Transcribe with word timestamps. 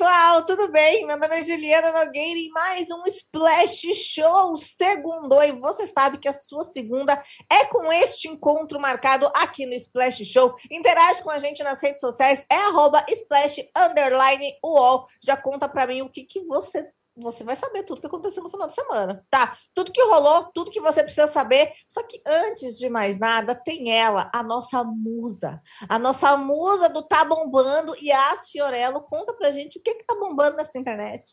Pessoal, 0.00 0.46
tudo 0.46 0.72
bem? 0.72 1.06
Meu 1.06 1.18
nome 1.18 1.40
é 1.40 1.42
Juliana 1.42 1.92
Nogueira 1.92 2.40
e 2.40 2.48
mais 2.48 2.90
um 2.90 3.04
Splash 3.06 3.94
Show 3.94 4.56
segundo. 4.56 5.42
E 5.42 5.52
você 5.52 5.86
sabe 5.86 6.16
que 6.16 6.26
a 6.26 6.32
sua 6.32 6.64
segunda 6.64 7.22
é 7.50 7.66
com 7.66 7.92
este 7.92 8.26
encontro 8.26 8.80
marcado 8.80 9.30
aqui 9.34 9.66
no 9.66 9.74
Splash 9.74 10.24
Show. 10.24 10.56
Interage 10.70 11.22
com 11.22 11.28
a 11.28 11.38
gente 11.38 11.62
nas 11.62 11.82
redes 11.82 12.00
sociais, 12.00 12.42
é 12.50 12.56
arroba 12.56 13.04
Splash 13.10 13.58
Underline 13.76 14.54
UOL. 14.64 15.06
Já 15.22 15.36
conta 15.36 15.68
pra 15.68 15.86
mim 15.86 16.00
o 16.00 16.08
que, 16.08 16.24
que 16.24 16.46
você 16.46 16.90
você 17.16 17.44
vai 17.44 17.56
saber 17.56 17.82
tudo 17.82 18.00
que 18.00 18.06
aconteceu 18.06 18.42
no 18.42 18.50
final 18.50 18.68
de 18.68 18.74
semana, 18.74 19.24
tá? 19.30 19.56
Tudo 19.74 19.92
que 19.92 20.02
rolou, 20.02 20.44
tudo 20.54 20.70
que 20.70 20.80
você 20.80 21.02
precisa 21.02 21.26
saber. 21.26 21.72
Só 21.88 22.02
que 22.02 22.20
antes 22.26 22.78
de 22.78 22.88
mais 22.88 23.18
nada, 23.18 23.54
tem 23.54 23.92
ela, 23.92 24.30
a 24.32 24.42
nossa 24.42 24.82
musa. 24.84 25.60
A 25.88 25.98
nossa 25.98 26.36
musa 26.36 26.88
do 26.88 27.02
Tá 27.02 27.24
Bombando, 27.24 27.94
e 28.00 28.10
a 28.10 28.36
Fiorello. 28.50 29.02
Conta 29.02 29.34
pra 29.34 29.50
gente 29.50 29.78
o 29.78 29.82
que 29.82 29.94
que 29.94 30.04
tá 30.04 30.14
bombando 30.14 30.56
nessa 30.56 30.78
internet. 30.78 31.30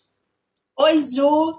Oi, 0.80 1.04
Ju. 1.04 1.54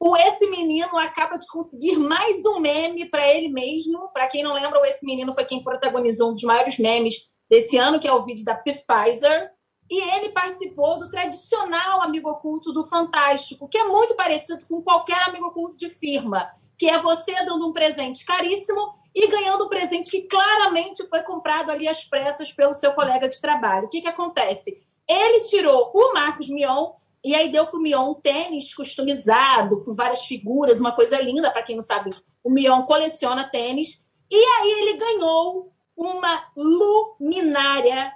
O 0.00 0.16
Esse 0.16 0.50
Menino 0.50 0.98
acaba 0.98 1.36
de 1.36 1.46
conseguir 1.46 1.96
mais 1.96 2.44
um 2.44 2.58
meme 2.58 3.08
para 3.08 3.28
ele 3.28 3.48
mesmo. 3.48 4.08
Para 4.12 4.26
quem 4.26 4.42
não 4.42 4.52
lembra, 4.52 4.80
o 4.80 4.84
Esse 4.84 5.06
Menino 5.06 5.32
foi 5.32 5.44
quem 5.44 5.62
protagonizou 5.62 6.30
um 6.30 6.34
dos 6.34 6.42
maiores 6.42 6.78
memes 6.78 7.14
desse 7.48 7.76
ano, 7.76 8.00
que 8.00 8.08
é 8.08 8.12
o 8.12 8.22
vídeo 8.22 8.44
da 8.44 8.56
Pfizer. 8.56 9.50
E 9.90 10.00
ele 10.16 10.30
participou 10.30 10.98
do 10.98 11.10
tradicional 11.10 12.02
amigo 12.02 12.30
oculto 12.30 12.72
do 12.72 12.84
Fantástico, 12.84 13.68
que 13.68 13.78
é 13.78 13.84
muito 13.84 14.14
parecido 14.14 14.64
com 14.66 14.82
qualquer 14.82 15.28
amigo 15.28 15.46
oculto 15.46 15.76
de 15.76 15.90
firma, 15.90 16.50
que 16.76 16.88
é 16.88 16.98
você 16.98 17.32
dando 17.44 17.68
um 17.68 17.72
presente 17.72 18.24
caríssimo 18.24 18.94
e 19.14 19.28
ganhando 19.28 19.66
um 19.66 19.68
presente 19.68 20.10
que 20.10 20.22
claramente 20.22 21.06
foi 21.06 21.22
comprado 21.22 21.70
ali 21.70 21.86
às 21.86 22.04
pressas 22.04 22.52
pelo 22.52 22.74
seu 22.74 22.92
colega 22.92 23.28
de 23.28 23.40
trabalho. 23.40 23.86
O 23.86 23.88
que, 23.88 24.00
que 24.00 24.08
acontece? 24.08 24.82
Ele 25.06 25.40
tirou 25.42 25.92
o 25.94 26.14
Marcos 26.14 26.48
Mion 26.48 26.92
e 27.22 27.34
aí 27.34 27.50
deu 27.50 27.66
para 27.66 27.78
o 27.78 27.82
Mion 27.82 28.10
um 28.10 28.14
tênis 28.14 28.74
customizado, 28.74 29.84
com 29.84 29.94
várias 29.94 30.22
figuras, 30.24 30.80
uma 30.80 30.92
coisa 30.92 31.20
linda. 31.20 31.50
Para 31.50 31.62
quem 31.62 31.76
não 31.76 31.82
sabe, 31.82 32.10
o 32.42 32.50
Mion 32.50 32.82
coleciona 32.82 33.48
tênis. 33.48 34.06
E 34.30 34.36
aí 34.36 34.70
ele 34.80 34.96
ganhou 34.96 35.72
uma 35.96 36.44
luminária 36.56 38.12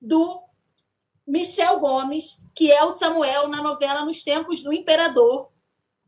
do 0.00 0.42
Michel 1.30 1.78
Gomes, 1.78 2.42
que 2.54 2.72
é 2.72 2.82
o 2.84 2.90
Samuel 2.90 3.48
na 3.48 3.62
novela 3.62 4.04
Nos 4.04 4.22
Tempos 4.22 4.62
do 4.62 4.72
Imperador. 4.72 5.48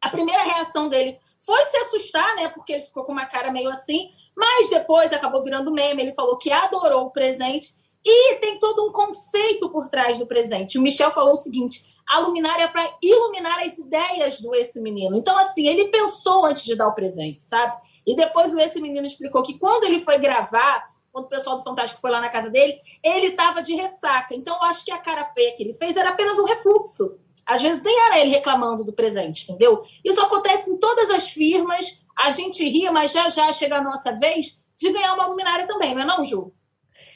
A 0.00 0.08
primeira 0.08 0.42
reação 0.42 0.88
dele 0.88 1.18
foi 1.38 1.64
se 1.66 1.76
assustar, 1.76 2.34
né? 2.34 2.48
Porque 2.48 2.72
ele 2.72 2.82
ficou 2.82 3.04
com 3.04 3.12
uma 3.12 3.26
cara 3.26 3.52
meio 3.52 3.70
assim, 3.70 4.10
mas 4.36 4.68
depois 4.68 5.12
acabou 5.12 5.42
virando 5.42 5.72
meme. 5.72 6.02
Ele 6.02 6.12
falou 6.12 6.36
que 6.36 6.50
adorou 6.50 7.06
o 7.06 7.10
presente 7.10 7.68
e 8.04 8.34
tem 8.36 8.58
todo 8.58 8.84
um 8.84 8.90
conceito 8.90 9.70
por 9.70 9.88
trás 9.88 10.18
do 10.18 10.26
presente. 10.26 10.76
O 10.76 10.82
Michel 10.82 11.12
falou 11.12 11.32
o 11.32 11.36
seguinte: 11.36 11.94
a 12.08 12.18
luminária 12.18 12.64
é 12.64 12.68
para 12.68 12.92
iluminar 13.00 13.60
as 13.60 13.78
ideias 13.78 14.40
do 14.40 14.52
esse 14.56 14.80
menino. 14.80 15.16
Então, 15.16 15.38
assim, 15.38 15.68
ele 15.68 15.86
pensou 15.86 16.44
antes 16.44 16.64
de 16.64 16.74
dar 16.74 16.88
o 16.88 16.94
presente, 16.94 17.42
sabe? 17.42 17.76
E 18.04 18.16
depois 18.16 18.52
o 18.52 18.58
esse 18.58 18.80
menino 18.80 19.06
explicou 19.06 19.42
que 19.44 19.56
quando 19.56 19.84
ele 19.84 20.00
foi 20.00 20.18
gravar 20.18 20.84
quando 21.12 21.26
o 21.26 21.28
pessoal 21.28 21.56
do 21.56 21.62
Fantástico 21.62 22.00
foi 22.00 22.10
lá 22.10 22.20
na 22.20 22.30
casa 22.30 22.50
dele, 22.50 22.78
ele 23.02 23.28
estava 23.28 23.62
de 23.62 23.74
ressaca. 23.74 24.34
Então, 24.34 24.56
eu 24.56 24.62
acho 24.62 24.84
que 24.84 24.90
a 24.90 24.98
cara 24.98 25.24
feia 25.24 25.54
que 25.54 25.62
ele 25.62 25.74
fez 25.74 25.96
era 25.96 26.08
apenas 26.08 26.38
um 26.38 26.44
refluxo. 26.44 27.18
Às 27.44 27.60
vezes 27.60 27.82
nem 27.82 27.96
era 28.06 28.18
ele 28.18 28.30
reclamando 28.30 28.84
do 28.84 28.92
presente, 28.92 29.44
entendeu? 29.44 29.82
Isso 30.04 30.20
acontece 30.20 30.70
em 30.70 30.78
todas 30.78 31.10
as 31.10 31.28
firmas. 31.30 32.02
A 32.18 32.30
gente 32.30 32.66
ria, 32.66 32.90
mas 32.90 33.12
já 33.12 33.28
já 33.28 33.52
chega 33.52 33.76
a 33.76 33.82
nossa 33.82 34.12
vez 34.12 34.62
de 34.76 34.90
ganhar 34.90 35.14
uma 35.14 35.26
luminária 35.26 35.66
também, 35.66 35.94
não 35.94 36.02
é 36.02 36.06
não, 36.06 36.24
Ju? 36.24 36.52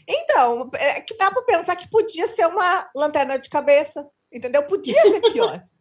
Então, 0.06 0.70
é 0.74 1.00
que 1.00 1.16
dá 1.16 1.30
para 1.30 1.42
pensar 1.42 1.74
que 1.74 1.88
podia 1.88 2.28
ser 2.28 2.46
uma 2.46 2.88
lanterna 2.94 3.38
de 3.38 3.48
cabeça, 3.48 4.08
entendeu? 4.32 4.62
Podia 4.64 5.00
ser 5.02 5.20
pior. 5.32 5.64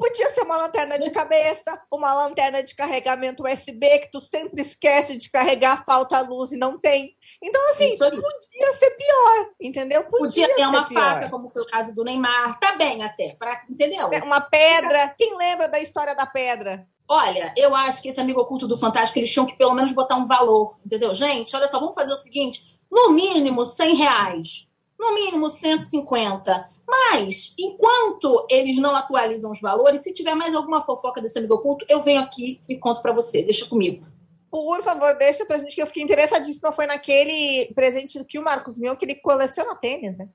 Podia 0.00 0.30
ser 0.32 0.40
uma 0.40 0.56
lanterna 0.56 0.98
de 0.98 1.10
cabeça, 1.10 1.78
uma 1.92 2.14
lanterna 2.14 2.62
de 2.62 2.74
carregamento 2.74 3.46
USB, 3.46 3.98
que 3.98 4.10
tu 4.10 4.18
sempre 4.18 4.62
esquece 4.62 5.14
de 5.14 5.30
carregar, 5.30 5.84
falta 5.84 6.18
luz 6.22 6.52
e 6.52 6.56
não 6.56 6.78
tem. 6.78 7.14
Então, 7.42 7.60
assim, 7.70 7.98
podia 7.98 8.72
ser 8.78 8.90
pior, 8.92 9.50
entendeu? 9.60 10.02
Podia, 10.04 10.48
podia 10.48 10.56
ter 10.56 10.66
uma 10.66 10.88
pior. 10.88 11.02
faca, 11.02 11.28
como 11.28 11.50
foi 11.50 11.60
o 11.60 11.66
caso 11.66 11.94
do 11.94 12.02
Neymar. 12.02 12.58
Tá 12.58 12.76
bem 12.76 13.04
até, 13.04 13.36
pra, 13.38 13.62
entendeu? 13.68 14.08
É, 14.10 14.22
uma 14.22 14.40
pedra. 14.40 15.14
Quem 15.18 15.36
lembra 15.36 15.68
da 15.68 15.78
história 15.78 16.14
da 16.14 16.24
pedra? 16.24 16.88
Olha, 17.06 17.52
eu 17.54 17.74
acho 17.74 18.00
que 18.00 18.08
esse 18.08 18.20
amigo 18.20 18.40
oculto 18.40 18.66
do 18.66 18.78
Fantástico, 18.78 19.18
eles 19.18 19.30
tinham 19.30 19.44
que 19.44 19.58
pelo 19.58 19.74
menos 19.74 19.92
botar 19.92 20.16
um 20.16 20.26
valor, 20.26 20.78
entendeu? 20.82 21.12
Gente, 21.12 21.54
olha 21.54 21.68
só, 21.68 21.78
vamos 21.78 21.94
fazer 21.94 22.14
o 22.14 22.16
seguinte: 22.16 22.62
no 22.90 23.10
mínimo 23.10 23.66
100 23.66 23.96
reais, 23.96 24.66
no 24.98 25.14
mínimo 25.14 25.50
150 25.50 26.79
mas, 26.90 27.54
enquanto 27.58 28.46
eles 28.50 28.76
não 28.78 28.96
atualizam 28.96 29.50
os 29.50 29.60
valores, 29.60 30.02
se 30.02 30.12
tiver 30.12 30.34
mais 30.34 30.54
alguma 30.54 30.82
fofoca 30.82 31.20
desse 31.20 31.38
amigo 31.38 31.54
oculto, 31.54 31.86
eu 31.88 32.00
venho 32.00 32.20
aqui 32.20 32.60
e 32.68 32.76
conto 32.76 33.00
para 33.00 33.12
você. 33.12 33.42
Deixa 33.42 33.66
comigo. 33.66 34.04
Por 34.50 34.82
favor, 34.82 35.14
deixa 35.14 35.46
pra 35.46 35.58
gente 35.58 35.74
que 35.74 35.82
eu 35.82 35.86
fiquei 35.86 36.02
interessadíssima. 36.02 36.72
Foi 36.72 36.86
naquele 36.86 37.72
presente 37.74 38.22
que 38.24 38.38
o 38.38 38.42
Marcos 38.42 38.76
Mion, 38.76 38.96
que 38.96 39.04
ele 39.04 39.14
coleciona 39.14 39.76
tênis, 39.76 40.16
né? 40.18 40.28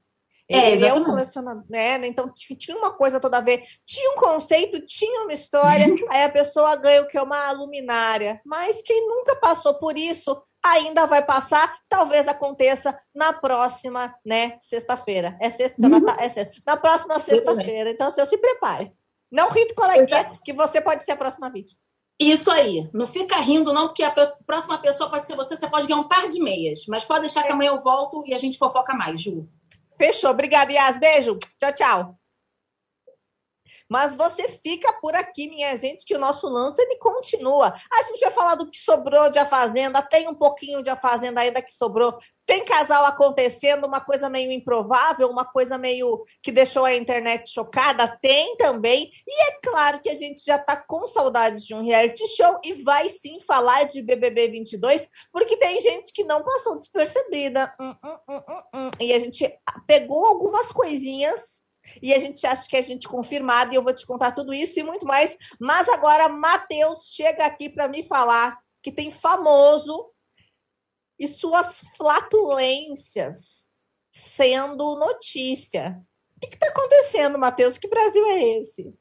É, 0.48 0.72
ele 0.72 0.86
é, 0.86 0.94
um 0.94 1.04
colecionador, 1.04 1.64
né? 1.68 1.96
Então 2.06 2.32
tinha 2.32 2.78
uma 2.78 2.92
coisa 2.92 3.20
toda 3.20 3.40
a 3.40 3.42
ver, 3.42 3.64
tinha 3.84 4.12
um 4.12 4.16
conceito, 4.16 4.80
tinha 4.86 5.24
uma 5.24 5.34
história, 5.34 5.86
aí 6.10 6.24
a 6.24 6.30
pessoa 6.30 6.76
ganha 6.76 7.02
o 7.02 7.08
que 7.08 7.18
é 7.18 7.22
uma 7.22 7.52
luminária. 7.52 8.40
Mas 8.46 8.82
quem 8.82 9.08
nunca 9.08 9.36
passou 9.36 9.74
por 9.74 9.98
isso 9.98 10.40
ainda 10.72 11.06
vai 11.06 11.24
passar, 11.24 11.78
talvez 11.88 12.28
aconteça 12.28 12.98
na 13.14 13.34
próxima, 13.34 14.14
né, 14.26 14.58
sexta-feira. 14.62 15.38
É 15.42 15.50
sexta, 15.50 15.86
uhum. 15.86 16.06
é 16.20 16.30
sexta. 16.30 16.54
Na 16.66 16.78
próxima 16.78 17.20
sexta-feira. 17.20 17.92
Então, 17.92 18.08
assim, 18.08 18.26
se 18.26 18.38
prepare. 18.38 18.92
Não 19.32 19.50
rito 19.50 19.76
coleguinha, 19.76 20.40
que 20.44 20.54
você 20.54 20.80
pode 20.80 21.04
ser 21.04 21.14
a 21.14 21.18
próxima 21.18 21.50
vítima. 21.50 21.80
Isso 22.20 22.50
aí. 22.50 22.90
Não 22.94 23.06
fica 23.06 23.38
rindo, 23.38 23.74
não, 23.74 23.88
porque 23.88 24.04
a 24.04 24.14
próxima 24.46 24.78
pessoa 24.78 25.10
pode 25.10 25.28
ser 25.28 25.36
você. 25.36 25.58
Você 25.58 25.68
pode 25.68 25.88
ganhar 25.88 26.00
um 26.00 26.08
par 26.08 26.30
de 26.30 26.42
meias. 26.42 26.86
Mas 26.88 27.04
pode 27.04 27.22
deixar 27.22 27.42
é. 27.42 27.44
que 27.44 27.52
amanhã 27.52 27.72
eu 27.72 27.84
volto 27.84 28.24
e 28.26 28.34
a 28.34 28.38
gente 28.38 28.58
fofoca 28.58 28.94
mais, 28.94 29.22
Ju. 29.22 29.48
Fechou. 29.98 30.30
Obrigada, 30.30 30.72
Yas. 30.72 30.98
Beijo. 30.98 31.38
Tchau, 31.60 31.74
tchau. 31.74 32.25
Mas 33.90 34.16
você 34.16 34.48
fica 34.48 34.92
por 34.94 35.16
aqui, 35.16 35.48
minha 35.48 35.76
gente, 35.78 36.06
que 36.06 36.16
o 36.16 36.20
nosso 36.20 36.48
lance 36.48 36.82
ele 36.82 36.98
continua. 36.98 37.74
A 37.92 38.04
gente 38.04 38.20
vai 38.20 38.32
falar 38.32 38.56
do 38.56 38.70
que 38.70 38.78
sobrou 38.78 39.30
de 39.30 39.38
A 39.38 39.46
Fazenda, 39.46 40.02
tem 40.02 40.28
um 40.28 40.34
pouquinho 40.34 40.82
de 40.82 40.90
A 40.90 40.96
Fazenda 40.96 41.42
ainda 41.42 41.62
que 41.62 41.72
sobrou. 41.72 42.18
Tem 42.46 42.64
casal 42.64 43.06
acontecendo, 43.06 43.86
uma 43.86 44.00
coisa 44.00 44.30
meio 44.30 44.52
improvável, 44.52 45.28
uma 45.30 45.46
coisa 45.46 45.80
meio 45.80 46.24
que 46.44 46.52
deixou 46.52 46.86
a 46.86 46.94
internet 46.94 47.52
chocada, 47.52 48.08
tem 48.22 48.56
também. 48.56 49.12
E 49.28 49.44
é 49.48 49.60
claro 49.64 50.00
que 50.00 50.10
a 50.10 50.16
gente 50.16 50.44
já 50.46 50.56
está 50.56 50.76
com 50.76 51.08
saudades 51.08 51.64
de 51.66 51.74
um 51.74 51.84
reality 51.84 52.28
show 52.28 52.60
e 52.64 52.74
vai 52.84 53.10
sim 53.10 53.40
falar 53.40 53.86
de 53.86 54.02
BBB 54.02 54.50
22, 54.50 55.10
porque 55.32 55.58
tem 55.58 55.80
gente 55.82 56.14
que 56.14 56.24
não 56.24 56.44
passou 56.44 56.78
despercebida. 56.78 57.74
Hum, 57.80 57.96
hum, 58.04 58.18
hum, 58.30 58.42
hum, 58.48 58.62
hum. 58.76 58.92
e 59.00 59.12
a 59.12 59.20
gente 59.20 59.52
pegou 59.88 60.26
algumas 60.26 60.72
coisinhas 60.72 61.55
e 62.02 62.14
a 62.14 62.20
gente 62.20 62.46
acha 62.46 62.68
que 62.68 62.76
é 62.76 62.80
a 62.80 62.84
gente 62.84 63.08
confirmado 63.08 63.72
e 63.72 63.76
eu 63.76 63.84
vou 63.84 63.94
te 63.94 64.06
contar 64.06 64.32
tudo 64.32 64.54
isso 64.54 64.80
e 64.80 64.84
muito 64.84 65.06
mais. 65.06 65.36
Mas 65.60 65.88
agora, 65.90 66.30
Matheus 66.30 67.08
chega 67.12 67.46
aqui 67.46 67.70
para 67.70 67.88
me 67.88 68.04
falar 68.08 68.58
que 68.82 68.92
tem 68.92 69.12
famoso 69.12 70.12
e 71.20 71.28
suas 71.28 71.82
flatulências 71.98 73.66
sendo 74.12 74.96
notícia. 74.96 76.00
O 76.36 76.40
que 76.40 76.54
está 76.56 76.68
acontecendo, 76.68 77.40
Matheus? 77.40 77.78
Que 77.78 77.88
Brasil 77.88 78.26
é 78.26 78.60
esse? 78.60 78.94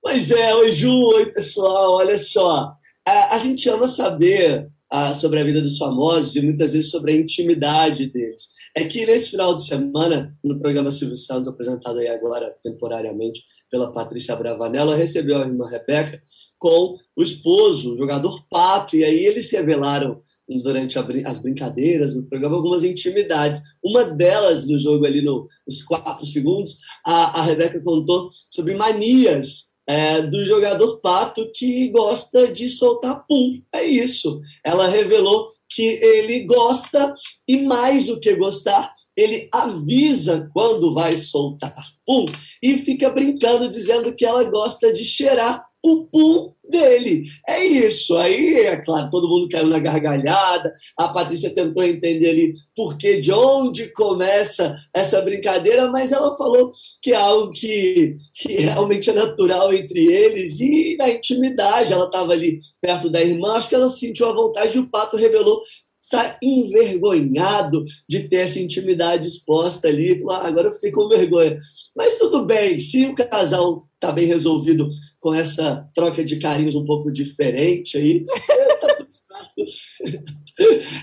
Pois 0.00 0.30
é, 0.30 0.54
oi 0.54 0.72
Ju, 0.72 0.90
oi 0.90 1.32
pessoal, 1.32 1.92
olha 1.92 2.18
só. 2.18 2.74
A, 3.04 3.34
a 3.34 3.38
gente 3.38 3.68
ama 3.68 3.88
saber 3.88 4.70
sobre 5.14 5.40
a 5.40 5.44
vida 5.44 5.60
dos 5.60 5.76
famosos 5.76 6.34
e 6.34 6.40
muitas 6.40 6.72
vezes 6.72 6.90
sobre 6.90 7.12
a 7.12 7.16
intimidade 7.16 8.06
deles 8.06 8.58
é 8.78 8.84
que 8.84 9.04
nesse 9.04 9.30
final 9.30 9.56
de 9.56 9.64
semana, 9.64 10.36
no 10.42 10.58
programa 10.58 10.90
Silvio 10.90 11.16
Santos, 11.16 11.48
apresentado 11.48 11.98
aí 11.98 12.08
agora 12.08 12.54
temporariamente 12.62 13.42
pela 13.68 13.92
Patrícia 13.92 14.36
Bravanella, 14.36 14.94
recebeu 14.94 15.36
a 15.36 15.46
irmã 15.46 15.68
Rebeca 15.68 16.22
com 16.58 16.96
o 17.16 17.22
esposo, 17.22 17.94
o 17.94 17.96
jogador 17.96 18.46
Pato, 18.48 18.96
e 18.96 19.04
aí 19.04 19.26
eles 19.26 19.50
revelaram 19.50 20.20
durante 20.62 20.96
as 21.24 21.38
brincadeiras 21.38 22.14
do 22.14 22.26
programa 22.26 22.56
algumas 22.56 22.84
intimidades. 22.84 23.60
Uma 23.84 24.04
delas, 24.04 24.66
no 24.66 24.78
jogo 24.78 25.04
ali 25.04 25.22
no, 25.22 25.46
nos 25.66 25.82
quatro 25.82 26.24
segundos, 26.24 26.78
a, 27.04 27.40
a 27.40 27.42
Rebeca 27.42 27.80
contou 27.82 28.30
sobre 28.48 28.74
manias 28.74 29.67
é, 29.88 30.20
do 30.20 30.44
jogador 30.44 30.98
Pato 30.98 31.50
que 31.52 31.88
gosta 31.88 32.46
de 32.46 32.68
soltar 32.68 33.24
pum. 33.26 33.62
É 33.72 33.82
isso. 33.82 34.42
Ela 34.62 34.86
revelou 34.86 35.48
que 35.66 35.82
ele 35.82 36.40
gosta 36.40 37.14
e 37.46 37.56
mais 37.62 38.06
do 38.06 38.20
que 38.20 38.34
gostar, 38.34 38.92
ele 39.16 39.48
avisa 39.52 40.48
quando 40.52 40.92
vai 40.92 41.12
soltar 41.12 41.74
pum 42.06 42.26
e 42.62 42.76
fica 42.78 43.10
brincando 43.10 43.68
dizendo 43.68 44.14
que 44.14 44.24
ela 44.24 44.44
gosta 44.44 44.92
de 44.92 45.04
cheirar 45.04 45.67
o 45.82 46.06
pum 46.06 46.52
dele. 46.68 47.24
É 47.48 47.64
isso. 47.64 48.16
Aí, 48.16 48.58
é 48.58 48.76
claro, 48.76 49.08
todo 49.10 49.28
mundo 49.28 49.48
caiu 49.48 49.68
na 49.68 49.78
gargalhada. 49.78 50.72
A 50.96 51.08
Patrícia 51.08 51.54
tentou 51.54 51.82
entender 51.82 52.30
ali 52.30 52.54
por 52.76 52.98
que, 52.98 53.20
de 53.20 53.32
onde 53.32 53.92
começa 53.92 54.76
essa 54.94 55.22
brincadeira, 55.22 55.90
mas 55.90 56.12
ela 56.12 56.36
falou 56.36 56.72
que 57.00 57.12
é 57.12 57.16
algo 57.16 57.50
que, 57.52 58.16
que 58.34 58.54
realmente 58.56 59.10
é 59.10 59.12
natural 59.12 59.72
entre 59.72 60.06
eles 60.06 60.60
e 60.60 60.96
na 60.98 61.10
intimidade. 61.10 61.92
Ela 61.92 62.06
estava 62.06 62.32
ali 62.32 62.60
perto 62.80 63.08
da 63.08 63.22
irmã, 63.22 63.52
acho 63.52 63.68
que 63.68 63.74
ela 63.74 63.88
sentiu 63.88 64.28
a 64.28 64.34
vontade 64.34 64.76
e 64.76 64.80
o 64.80 64.90
Pato 64.90 65.16
revelou 65.16 65.62
está 66.00 66.38
envergonhado 66.42 67.84
de 68.08 68.28
ter 68.28 68.36
essa 68.36 68.58
intimidade 68.58 69.26
exposta 69.26 69.88
ali. 69.88 70.24
Ah, 70.30 70.46
agora 70.46 70.68
eu 70.68 70.72
fiquei 70.72 70.90
com 70.90 71.08
vergonha. 71.08 71.58
Mas 71.94 72.18
tudo 72.18 72.44
bem, 72.46 72.78
se 72.78 73.06
o 73.06 73.14
casal 73.14 73.86
está 73.94 74.12
bem 74.12 74.26
resolvido 74.26 74.88
com 75.28 75.34
essa 75.34 75.86
troca 75.94 76.24
de 76.24 76.38
carinhos 76.38 76.74
um 76.74 76.86
pouco 76.86 77.12
diferente 77.12 77.98
aí, 77.98 78.24
tá 78.24 78.94
tudo 78.96 79.10
certo. 79.10 79.68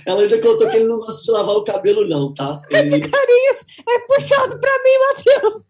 Ela 0.05 0.21
ainda 0.21 0.41
contou 0.41 0.67
que 0.69 0.77
ele 0.77 0.87
não 0.87 0.97
gosta 0.97 1.21
de 1.21 1.31
lavar 1.31 1.55
o 1.55 1.63
cabelo, 1.63 2.07
não, 2.07 2.33
tá? 2.33 2.59
Ele... 2.71 2.89
De 2.89 3.07
carinhos 3.07 3.65
é 3.87 3.99
puxado 3.99 4.59
para 4.59 4.71
mim, 4.83 4.97
Matheus. 5.07 5.65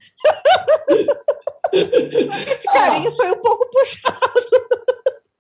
de 2.60 2.68
carinhos 2.72 3.14
ah. 3.14 3.16
foi 3.18 3.32
um 3.32 3.42
pouco 3.42 3.70
puxado. 3.70 4.20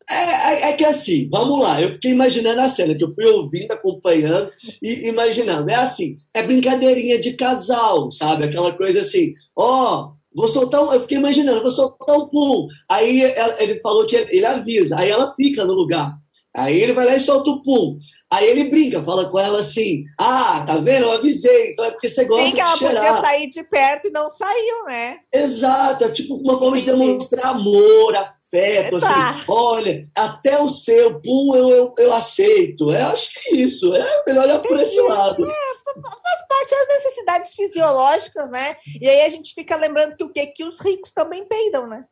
É, 0.08 0.16
é, 0.16 0.70
é, 0.70 0.74
que 0.74 0.86
assim, 0.86 1.28
vamos 1.32 1.60
lá, 1.62 1.82
eu 1.82 1.94
fiquei 1.94 2.12
imaginando 2.12 2.62
a 2.62 2.70
cena, 2.70 2.94
que 2.94 3.04
eu 3.04 3.12
fui 3.12 3.26
ouvindo, 3.26 3.72
acompanhando 3.72 4.52
e 4.82 5.08
imaginando. 5.08 5.72
É 5.72 5.76
assim, 5.76 6.18
é 6.34 6.44
brincadeirinha 6.44 7.18
de 7.18 7.34
casal, 7.34 8.12
sabe? 8.12 8.44
Aquela 8.44 8.72
coisa 8.74 9.00
assim, 9.00 9.34
ó, 9.56 10.04
oh, 10.04 10.15
vou 10.36 10.48
soltar 10.48 10.84
um. 10.84 10.94
Eu 10.94 11.02
fiquei 11.02 11.18
imaginando, 11.18 11.62
vou 11.62 11.72
soltar 11.72 12.18
um 12.18 12.28
pum. 12.28 12.68
Aí 12.90 13.22
ele 13.60 13.80
falou 13.80 14.06
que 14.06 14.16
ele 14.16 14.46
avisa, 14.46 15.00
aí 15.00 15.10
ela 15.10 15.34
fica 15.34 15.64
no 15.66 15.74
lugar. 15.74 16.14
Aí 16.56 16.82
ele 16.82 16.94
vai 16.94 17.06
lá 17.06 17.16
e 17.16 17.20
solta 17.20 17.50
o 17.50 17.62
pum. 17.62 17.98
Aí 18.32 18.48
ele 18.48 18.66
brinca, 18.66 19.04
fala 19.04 19.30
com 19.30 19.38
ela 19.38 19.60
assim: 19.60 20.06
Ah, 20.18 20.64
tá 20.66 20.78
vendo? 20.78 21.04
Eu 21.04 21.12
avisei, 21.12 21.72
então 21.72 21.84
é 21.84 21.92
porque 21.92 22.08
você 22.08 22.24
gosta 22.24 22.48
Sim, 22.48 22.54
de 22.54 22.60
ela 22.62 22.78
cheirar. 22.78 23.06
podia 23.08 23.22
sair 23.22 23.50
de 23.50 23.64
perto 23.64 24.08
e 24.08 24.12
não 24.12 24.30
saiu, 24.30 24.86
né? 24.86 25.18
Exato, 25.34 26.06
é 26.06 26.12
tipo 26.12 26.36
uma 26.36 26.58
forma 26.58 26.78
de 26.78 26.86
demonstrar 26.86 27.48
amor, 27.48 28.16
afeto, 28.16 28.96
assim, 28.96 29.44
olha, 29.50 30.06
até 30.16 30.62
o 30.62 30.68
seu, 30.70 31.20
pum, 31.20 31.52
eu, 31.56 31.70
eu, 31.70 31.94
eu 31.98 32.14
aceito. 32.14 32.90
Eu 32.90 33.08
acho 33.08 33.34
que 33.34 33.50
é 33.50 33.58
isso, 33.58 33.94
é 33.94 34.24
melhor 34.26 34.46
olhar 34.46 34.60
por 34.60 34.80
esse 34.80 35.02
lado. 35.02 35.46
É, 35.46 35.75
faz 36.02 36.48
parte 36.48 36.72
das 36.72 37.04
necessidades 37.04 37.54
fisiológicas, 37.54 38.50
né? 38.50 38.76
E 39.02 39.08
aí 39.08 39.22
a 39.22 39.30
gente 39.30 39.54
fica 39.54 39.76
lembrando 39.76 40.16
que 40.16 40.24
o 40.24 40.32
quê? 40.32 40.48
Que 40.48 40.64
os 40.64 40.80
ricos 40.80 41.12
também 41.12 41.46
peidam, 41.48 41.88
né? 41.88 42.06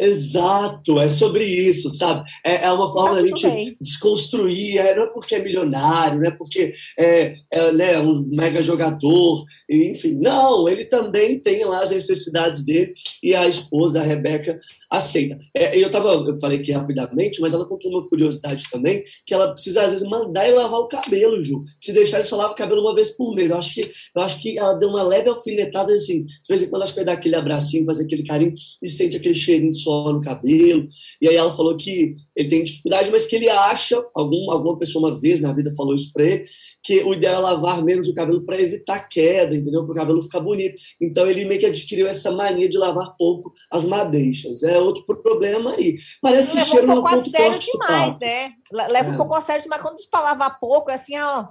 Exato, 0.00 0.98
é 0.98 1.10
sobre 1.10 1.44
isso, 1.44 1.94
sabe? 1.94 2.24
É, 2.42 2.64
é 2.64 2.72
uma 2.72 2.90
forma 2.90 3.10
tá 3.10 3.14
da 3.16 3.22
gente 3.22 3.46
bem. 3.46 3.76
desconstruir, 3.78 4.78
é, 4.78 4.96
não 4.96 5.02
é 5.02 5.06
porque 5.08 5.34
é 5.34 5.42
milionário, 5.42 6.20
não 6.20 6.26
é 6.26 6.30
porque 6.30 6.72
é, 6.98 7.36
é 7.50 7.70
né, 7.70 7.98
um 7.98 8.26
mega 8.28 8.62
jogador, 8.62 9.44
enfim. 9.68 10.14
Não, 10.14 10.66
ele 10.66 10.86
também 10.86 11.38
tem 11.38 11.66
lá 11.66 11.82
as 11.82 11.90
necessidades 11.90 12.64
dele 12.64 12.94
e 13.22 13.34
a 13.34 13.46
esposa, 13.46 14.00
a 14.00 14.02
Rebeca, 14.02 14.58
aceita. 14.90 15.38
É, 15.54 15.78
eu 15.78 15.90
tava, 15.90 16.14
eu 16.14 16.38
falei 16.40 16.58
aqui 16.58 16.72
rapidamente, 16.72 17.40
mas 17.40 17.52
ela 17.52 17.64
contou 17.64 17.90
uma 17.90 18.08
curiosidade 18.08 18.64
também, 18.70 19.04
que 19.24 19.32
ela 19.32 19.52
precisa 19.52 19.82
às 19.82 19.92
vezes 19.92 20.08
mandar 20.08 20.46
ele 20.46 20.56
lavar 20.56 20.80
o 20.80 20.88
cabelo, 20.88 21.42
Ju. 21.42 21.62
Se 21.80 21.92
deixar 21.92 22.18
ele 22.18 22.26
só 22.26 22.36
lava 22.36 22.52
o 22.52 22.56
cabelo 22.56 22.80
uma 22.80 22.94
vez 22.94 23.12
por 23.12 23.34
mês. 23.34 23.50
Eu 23.50 23.56
acho 23.56 23.74
que, 23.74 23.82
eu 23.82 24.22
acho 24.22 24.42
que 24.42 24.58
ela 24.58 24.74
deu 24.74 24.88
uma 24.88 25.02
leve 25.02 25.28
alfinetada 25.28 25.92
assim. 25.92 26.24
De 26.24 26.48
vez 26.48 26.62
em 26.62 26.68
quando 26.68 26.82
ela 26.82 27.04
dar 27.04 27.12
aquele 27.12 27.36
abracinho, 27.36 27.86
fazer 27.86 28.04
aquele 28.04 28.24
carinho 28.24 28.54
e 28.82 28.88
sente 28.88 29.16
aquele 29.16 29.34
cheirinho 29.34 29.70
de 29.70 29.80
suor 29.80 30.12
no 30.12 30.20
cabelo. 30.20 30.88
E 31.20 31.28
aí 31.28 31.36
ela 31.36 31.50
falou 31.52 31.76
que 31.76 32.16
ele 32.34 32.48
tem 32.48 32.64
dificuldade, 32.64 33.10
mas 33.10 33.26
que 33.26 33.36
ele 33.36 33.48
acha, 33.48 34.02
algum, 34.14 34.50
alguma 34.50 34.78
pessoa 34.78 35.08
uma 35.08 35.20
vez 35.20 35.40
na 35.40 35.52
vida 35.52 35.72
falou 35.76 35.94
isso 35.94 36.12
para 36.12 36.26
ele, 36.26 36.44
que 36.82 37.02
o 37.02 37.14
ideal 37.14 37.40
é 37.40 37.50
lavar 37.50 37.82
menos 37.82 38.08
o 38.08 38.14
cabelo 38.14 38.44
para 38.44 38.60
evitar 38.60 39.00
queda, 39.08 39.54
entendeu? 39.54 39.84
Para 39.84 39.92
o 39.92 39.96
cabelo 39.96 40.22
ficar 40.22 40.40
bonito. 40.40 40.80
Então 41.00 41.26
ele 41.26 41.44
meio 41.44 41.60
que 41.60 41.66
adquiriu 41.66 42.06
essa 42.06 42.30
mania 42.30 42.68
de 42.68 42.78
lavar 42.78 43.14
pouco 43.16 43.52
as 43.70 43.84
madeixas. 43.84 44.62
É 44.62 44.78
outro 44.78 45.04
problema 45.22 45.74
aí. 45.74 45.96
Parece 46.22 46.50
que 46.50 46.56
Leva 46.56 46.68
cheiro 46.68 46.90
um 46.90 46.94
pouco 46.94 47.08
não 47.08 47.16
é 47.16 47.20
um 47.20 47.22
ponto 47.22 47.36
sério 47.36 47.58
demais, 47.58 48.18
né? 48.18 48.52
Leva 48.72 49.10
é. 49.10 49.12
um 49.12 49.16
pouco 49.16 49.34
a 49.34 49.40
sério 49.42 49.62
demais. 49.62 49.82
Quando 49.82 49.96
diz 49.96 50.06
para 50.06 50.24
lavar 50.24 50.58
pouco, 50.58 50.90
é 50.90 50.94
assim, 50.94 51.18
ó, 51.18 51.48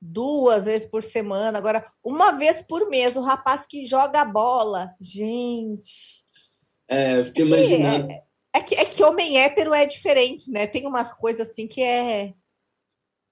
duas 0.00 0.64
vezes 0.64 0.88
por 0.88 1.02
semana. 1.02 1.58
Agora, 1.58 1.86
uma 2.02 2.32
vez 2.32 2.62
por 2.62 2.88
mês, 2.88 3.14
o 3.16 3.20
rapaz 3.20 3.66
que 3.66 3.84
joga 3.84 4.24
bola. 4.24 4.90
Gente. 5.00 6.24
É, 6.88 7.22
fiquei 7.22 7.44
é 7.44 7.46
imaginando. 7.46 8.10
É, 8.10 8.22
é, 8.54 8.60
que, 8.60 8.74
é 8.74 8.84
que 8.84 9.02
homem 9.02 9.38
hétero 9.38 9.74
é 9.74 9.84
diferente, 9.84 10.50
né? 10.50 10.66
Tem 10.66 10.86
umas 10.86 11.12
coisas 11.12 11.50
assim 11.50 11.66
que 11.66 11.82
é 11.82 12.32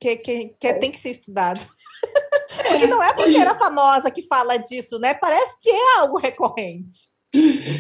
que, 0.00 0.17
que, 0.17 0.55
que 0.61 0.75
tem 0.75 0.91
que 0.91 0.99
ser 0.99 1.11
estudado. 1.11 1.61
Porque 2.69 2.87
não 2.87 3.03
é 3.03 3.11
a 3.11 3.15
primeira 3.15 3.55
famosa 3.55 4.11
que 4.11 4.23
fala 4.23 4.56
disso, 4.56 4.99
né? 4.99 5.15
Parece 5.15 5.59
que 5.61 5.71
é 5.71 5.99
algo 5.99 6.19
recorrente. 6.19 7.09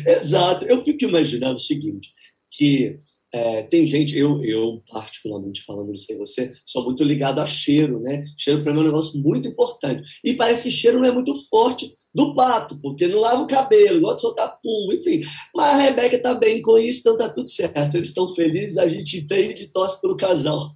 Exato. 0.06 0.64
Eu 0.66 0.82
fico 0.82 1.04
imaginando 1.04 1.56
o 1.56 1.60
seguinte, 1.60 2.12
que 2.50 2.98
é, 3.32 3.62
tem 3.64 3.84
gente, 3.84 4.16
eu, 4.16 4.42
eu 4.42 4.82
particularmente 4.90 5.62
falando, 5.62 5.88
não 5.88 5.96
sei 5.96 6.16
você, 6.16 6.50
sou 6.64 6.84
muito 6.84 7.04
ligado 7.04 7.40
a 7.40 7.46
cheiro, 7.46 8.00
né? 8.00 8.22
Cheiro 8.38 8.62
para 8.62 8.72
mim 8.72 8.78
é 8.78 8.82
um 8.82 8.86
negócio 8.86 9.20
muito 9.20 9.46
importante. 9.46 10.02
E 10.24 10.34
parece 10.34 10.64
que 10.64 10.70
cheiro 10.70 10.98
não 10.98 11.06
é 11.06 11.12
muito 11.12 11.34
forte 11.48 11.94
do 12.14 12.34
pato, 12.34 12.78
porque 12.80 13.06
não 13.06 13.20
lava 13.20 13.42
o 13.42 13.46
cabelo, 13.46 14.00
gosta 14.00 14.16
de 14.16 14.20
soltar 14.22 14.58
pum, 14.62 14.92
enfim. 14.92 15.22
Mas 15.54 15.74
a 15.74 15.82
Rebeca 15.82 16.18
tá 16.20 16.34
bem 16.34 16.62
com 16.62 16.78
isso, 16.78 17.00
então 17.00 17.16
tá 17.18 17.28
tudo 17.28 17.50
certo. 17.50 17.96
Eles 17.96 18.08
estão 18.08 18.34
felizes, 18.34 18.78
a 18.78 18.88
gente 18.88 19.18
entende 19.18 19.64
e 19.64 19.70
torce 19.70 20.00
pelo 20.00 20.16
casal. 20.16 20.74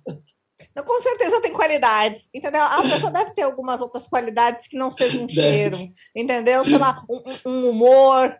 Não, 0.75 0.85
com 0.85 1.01
certeza 1.01 1.41
tem 1.41 1.53
qualidades, 1.53 2.29
entendeu? 2.33 2.63
A 2.63 2.83
pessoa 2.83 3.11
deve 3.13 3.33
ter 3.33 3.43
algumas 3.43 3.81
outras 3.81 4.07
qualidades 4.07 4.67
que 4.69 4.77
não 4.77 4.91
sejam 4.91 5.25
um 5.25 5.29
cheiro, 5.29 5.77
entendeu? 6.15 6.65
Sei 6.65 6.79
lá, 6.79 7.05
um, 7.09 7.51
um 7.51 7.71
humor, 7.71 8.37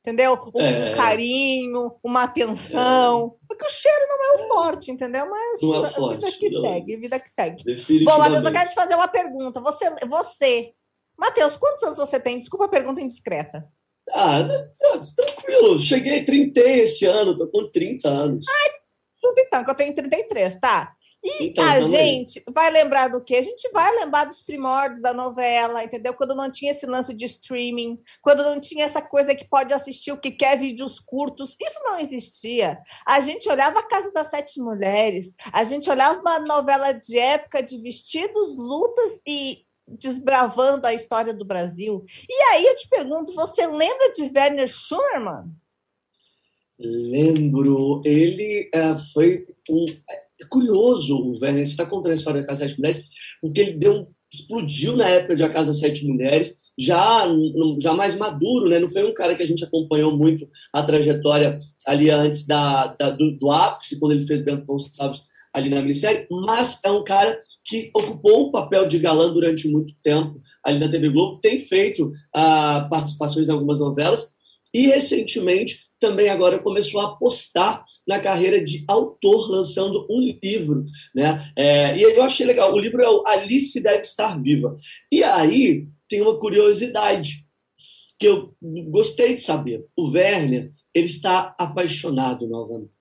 entendeu? 0.00 0.38
Um, 0.54 0.60
é. 0.60 0.94
carinho, 0.94 1.94
uma 2.02 2.24
atenção. 2.24 3.36
É. 3.42 3.46
Porque 3.48 3.66
o 3.66 3.70
cheiro 3.70 4.06
não 4.08 4.24
é 4.24 4.34
o 4.34 4.48
forte, 4.48 4.90
entendeu? 4.90 5.28
Mas 5.28 5.62
não 5.62 5.84
é 5.84 5.90
forte, 5.90 6.24
vida 6.24 6.32
que 6.38 6.50
não. 6.50 6.60
segue, 6.62 6.96
vida 6.96 7.20
que 7.20 7.30
segue. 7.30 8.04
Bom, 8.04 8.18
Matheus, 8.18 8.44
eu 8.44 8.52
quero 8.52 8.68
te 8.68 8.74
fazer 8.74 8.94
uma 8.94 9.08
pergunta. 9.08 9.60
Você, 9.60 9.90
você, 10.06 10.72
Matheus, 11.18 11.56
quantos 11.56 11.82
anos 11.82 11.98
você 11.98 12.20
tem? 12.20 12.38
Desculpa 12.38 12.66
a 12.66 12.68
pergunta 12.68 13.00
indiscreta. 13.00 13.66
Ah, 14.12 14.46
tranquilo. 15.16 15.80
Cheguei 15.80 16.24
30 16.24 16.60
esse 16.60 17.04
ano, 17.04 17.36
tô 17.36 17.48
com 17.48 17.68
30 17.68 18.08
anos. 18.08 18.46
Ai, 18.48 18.76
então, 19.56 19.64
que 19.64 19.70
eu 19.70 19.74
tenho 19.74 19.94
33, 19.94 20.58
tá? 20.58 20.94
E 21.26 21.46
então, 21.46 21.64
a 21.64 21.80
gente 21.80 22.38
aí. 22.38 22.54
vai 22.54 22.70
lembrar 22.70 23.08
do 23.08 23.20
quê? 23.20 23.36
A 23.36 23.42
gente 23.42 23.68
vai 23.72 23.92
lembrar 23.96 24.26
dos 24.26 24.40
primórdios 24.40 25.02
da 25.02 25.12
novela, 25.12 25.82
entendeu? 25.82 26.14
Quando 26.14 26.36
não 26.36 26.48
tinha 26.48 26.70
esse 26.70 26.86
lance 26.86 27.12
de 27.12 27.24
streaming, 27.24 28.00
quando 28.22 28.44
não 28.44 28.60
tinha 28.60 28.84
essa 28.84 29.02
coisa 29.02 29.34
que 29.34 29.44
pode 29.44 29.74
assistir 29.74 30.12
o 30.12 30.20
que 30.20 30.30
quer, 30.30 30.56
vídeos 30.56 31.00
curtos. 31.00 31.56
Isso 31.60 31.80
não 31.82 31.98
existia. 31.98 32.78
A 33.04 33.20
gente 33.20 33.48
olhava 33.48 33.80
a 33.80 33.82
Casa 33.82 34.12
das 34.12 34.30
Sete 34.30 34.60
Mulheres, 34.60 35.34
a 35.52 35.64
gente 35.64 35.90
olhava 35.90 36.20
uma 36.20 36.38
novela 36.38 36.92
de 36.92 37.18
época 37.18 37.60
de 37.60 37.76
vestidos, 37.78 38.54
lutas 38.54 39.20
e 39.26 39.66
desbravando 39.88 40.86
a 40.86 40.94
história 40.94 41.34
do 41.34 41.44
Brasil. 41.44 42.04
E 42.28 42.42
aí 42.52 42.66
eu 42.66 42.76
te 42.76 42.88
pergunto, 42.88 43.34
você 43.34 43.66
lembra 43.66 44.12
de 44.12 44.22
Werner 44.22 44.68
Schumann? 44.68 45.50
Lembro. 46.78 48.00
Ele 48.04 48.70
uh, 48.74 49.12
foi 49.12 49.46
um 49.68 49.84
é 50.40 50.44
curioso 50.46 51.16
o 51.16 51.32
Werner, 51.40 51.64
você 51.64 51.72
está 51.72 51.86
contando 51.86 52.12
a 52.12 52.14
história 52.14 52.40
da 52.40 52.46
Casa 52.46 52.66
Sete 52.66 52.78
Mulheres, 52.78 53.04
porque 53.40 53.60
ele 53.60 53.72
deu, 53.72 54.08
explodiu 54.32 54.96
na 54.96 55.08
época 55.08 55.36
de 55.36 55.42
A 55.42 55.48
Casa 55.48 55.72
Sete 55.72 56.06
Mulheres, 56.06 56.56
já, 56.78 57.26
já 57.80 57.94
mais 57.94 58.14
maduro, 58.16 58.68
né? 58.68 58.78
não 58.78 58.88
foi 58.88 59.04
um 59.08 59.14
cara 59.14 59.34
que 59.34 59.42
a 59.42 59.46
gente 59.46 59.64
acompanhou 59.64 60.14
muito 60.14 60.46
a 60.72 60.82
trajetória 60.82 61.58
ali 61.86 62.10
antes 62.10 62.46
da, 62.46 62.88
da 62.98 63.10
do, 63.10 63.32
do, 63.38 63.50
ápice, 63.50 63.98
quando 63.98 64.12
ele 64.12 64.26
fez 64.26 64.42
Bento 64.42 64.66
Gonçalves 64.66 65.22
ali 65.54 65.70
na 65.70 65.80
minissérie, 65.80 66.26
mas 66.30 66.80
é 66.84 66.90
um 66.90 67.02
cara 67.02 67.38
que 67.64 67.90
ocupou 67.94 68.42
o 68.42 68.52
papel 68.52 68.86
de 68.86 68.98
galã 68.98 69.32
durante 69.32 69.66
muito 69.68 69.94
tempo 70.02 70.38
ali 70.62 70.78
na 70.78 70.88
TV 70.88 71.08
Globo, 71.08 71.40
tem 71.40 71.58
feito 71.58 72.08
uh, 72.08 72.88
participações 72.90 73.48
em 73.48 73.52
algumas 73.52 73.80
novelas, 73.80 74.36
e 74.74 74.88
recentemente 74.88 75.85
também 75.98 76.28
agora 76.28 76.58
começou 76.58 77.00
a 77.00 77.12
apostar 77.12 77.84
na 78.06 78.20
carreira 78.20 78.62
de 78.62 78.84
autor, 78.88 79.50
lançando 79.50 80.06
um 80.10 80.20
livro. 80.20 80.84
Né? 81.14 81.52
É, 81.56 81.96
e 81.96 82.02
eu 82.02 82.22
achei 82.22 82.46
legal. 82.46 82.72
O 82.72 82.78
livro 82.78 83.02
é 83.02 83.08
o 83.08 83.26
Alice 83.26 83.80
Deve 83.82 84.00
Estar 84.00 84.40
Viva. 84.40 84.74
E 85.10 85.22
aí 85.22 85.88
tem 86.08 86.20
uma 86.20 86.38
curiosidade 86.38 87.44
que 88.18 88.26
eu 88.26 88.54
gostei 88.88 89.34
de 89.34 89.40
saber. 89.40 89.84
O 89.96 90.10
Werner 90.10 90.70
ele 90.94 91.06
está 91.06 91.54
apaixonado 91.58 92.48
novamente. 92.48 92.95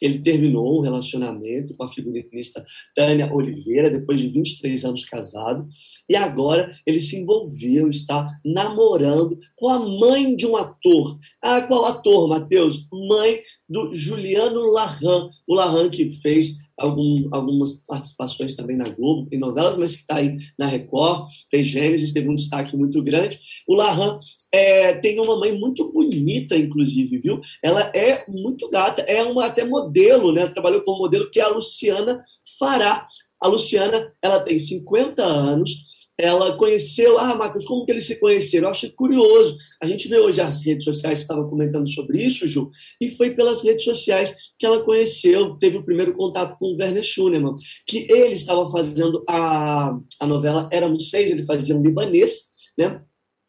Ele 0.00 0.18
terminou 0.18 0.78
um 0.78 0.82
relacionamento 0.82 1.74
com 1.76 1.84
a 1.84 1.88
figurinista 1.88 2.64
Tânia 2.94 3.32
Oliveira, 3.32 3.90
depois 3.90 4.20
de 4.20 4.28
23 4.28 4.84
anos 4.84 5.04
casado, 5.04 5.66
e 6.08 6.14
agora 6.14 6.70
ele 6.86 7.00
se 7.00 7.16
envolveu, 7.16 7.88
está 7.88 8.26
namorando 8.44 9.38
com 9.56 9.68
a 9.68 9.78
mãe 9.78 10.34
de 10.36 10.46
um 10.46 10.56
ator. 10.56 11.18
Ah, 11.42 11.62
qual 11.62 11.84
ator, 11.86 12.28
Matheus? 12.28 12.86
Mãe 13.08 13.40
do 13.68 13.94
Juliano 13.94 14.60
Larran, 14.72 15.28
o 15.46 15.54
Larran 15.54 15.88
que 15.88 16.10
fez 16.10 16.65
algum, 16.78 17.28
algumas 17.32 17.72
participações 17.86 18.54
também 18.54 18.76
na 18.76 18.88
Globo, 18.88 19.28
em 19.32 19.38
novelas, 19.38 19.76
mas 19.76 19.94
que 19.94 20.02
está 20.02 20.16
aí 20.16 20.36
na 20.58 20.66
Record, 20.66 21.28
fez 21.50 21.66
Gênesis, 21.68 22.12
teve 22.12 22.28
um 22.28 22.34
destaque 22.34 22.76
muito 22.76 23.02
grande. 23.02 23.38
O 23.66 23.74
Larran 23.74 24.18
é, 24.52 24.94
tem 24.94 25.18
uma 25.18 25.38
mãe 25.38 25.58
muito 25.58 25.90
bonita, 25.90 26.56
inclusive, 26.56 27.18
viu? 27.18 27.40
Ela 27.62 27.90
é 27.94 28.24
muito 28.28 28.68
gata, 28.70 29.02
é 29.02 29.22
uma 29.22 29.46
até 29.46 29.64
modelo, 29.64 30.32
né? 30.32 30.46
Trabalhou 30.48 30.82
como 30.82 30.98
modelo, 30.98 31.30
que 31.30 31.40
é 31.40 31.44
a 31.44 31.48
Luciana 31.48 32.22
Fará. 32.58 33.06
A 33.40 33.48
Luciana, 33.48 34.12
ela 34.22 34.40
tem 34.40 34.58
50 34.58 35.22
anos, 35.22 35.70
ela 36.18 36.56
conheceu. 36.56 37.18
Ah, 37.18 37.34
Matheus, 37.34 37.64
como 37.64 37.84
que 37.84 37.92
eles 37.92 38.06
se 38.06 38.18
conheceram? 38.18 38.68
Eu 38.68 38.70
acho 38.70 38.90
curioso. 38.92 39.56
A 39.80 39.86
gente 39.86 40.08
vê 40.08 40.18
hoje 40.18 40.40
as 40.40 40.64
redes 40.64 40.84
sociais, 40.84 41.20
estava 41.20 41.46
comentando 41.48 41.88
sobre 41.88 42.22
isso, 42.22 42.48
Ju, 42.48 42.70
e 43.00 43.10
foi 43.10 43.30
pelas 43.30 43.62
redes 43.62 43.84
sociais 43.84 44.34
que 44.58 44.64
ela 44.64 44.82
conheceu, 44.82 45.56
teve 45.56 45.76
o 45.76 45.84
primeiro 45.84 46.12
contato 46.12 46.56
com 46.58 46.66
o 46.66 46.76
Werner 46.76 47.02
Schunemann, 47.02 47.54
que 47.86 48.06
ele 48.10 48.34
estava 48.34 48.70
fazendo 48.70 49.22
a, 49.28 49.96
a 50.20 50.26
novela 50.26 50.68
Éramos 50.72 51.10
Seis, 51.10 51.30
ele 51.30 51.44
fazia 51.44 51.76
um 51.76 51.82
libanês, 51.82 52.48
né? 52.78 53.02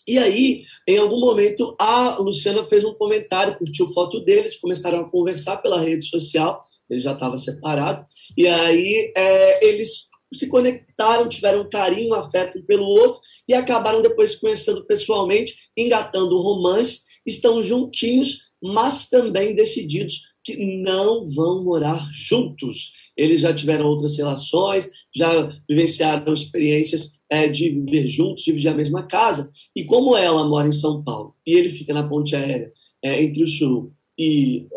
E 0.07 0.17
aí, 0.17 0.63
em 0.87 0.97
algum 0.97 1.19
momento, 1.19 1.75
a 1.77 2.17
Luciana 2.19 2.63
fez 2.63 2.83
um 2.85 2.93
comentário, 2.93 3.57
curtiu 3.57 3.89
foto 3.89 4.21
deles, 4.21 4.55
começaram 4.55 5.01
a 5.01 5.09
conversar 5.09 5.57
pela 5.57 5.81
rede 5.81 6.05
social, 6.07 6.61
ele 6.89 7.01
já 7.01 7.11
estava 7.11 7.35
separado, 7.35 8.05
e 8.37 8.47
aí 8.47 9.11
é, 9.15 9.67
eles 9.67 10.07
se 10.33 10.47
conectaram, 10.47 11.29
tiveram 11.29 11.69
carinho, 11.69 12.13
afeto 12.13 12.61
pelo 12.65 12.85
outro 12.85 13.21
e 13.47 13.53
acabaram 13.53 14.01
depois 14.01 14.31
se 14.31 14.41
conhecendo 14.41 14.85
pessoalmente, 14.85 15.55
engatando 15.75 16.35
o 16.35 16.41
romance, 16.41 17.01
estão 17.25 17.63
juntinhos, 17.63 18.47
mas 18.61 19.09
também 19.09 19.55
decididos 19.55 20.21
que 20.43 20.81
não 20.81 21.25
vão 21.25 21.63
morar 21.63 21.99
juntos. 22.13 22.93
Eles 23.15 23.41
já 23.41 23.53
tiveram 23.53 23.85
outras 23.85 24.17
relações, 24.17 24.89
já 25.13 25.49
vivenciaram 25.69 26.31
experiências 26.31 27.19
é, 27.29 27.47
de 27.47 27.69
viver 27.69 28.07
juntos, 28.07 28.43
dividir 28.43 28.69
a 28.69 28.75
mesma 28.75 29.03
casa. 29.03 29.51
E 29.75 29.83
como 29.83 30.15
ela 30.15 30.47
mora 30.47 30.67
em 30.67 30.71
São 30.71 31.03
Paulo 31.03 31.35
e 31.45 31.57
ele 31.57 31.71
fica 31.71 31.93
na 31.93 32.07
ponte 32.07 32.35
aérea 32.35 32.71
é, 33.03 33.21
entre 33.21 33.43
o 33.43 33.47
Sul 33.47 33.93
e 34.17 34.67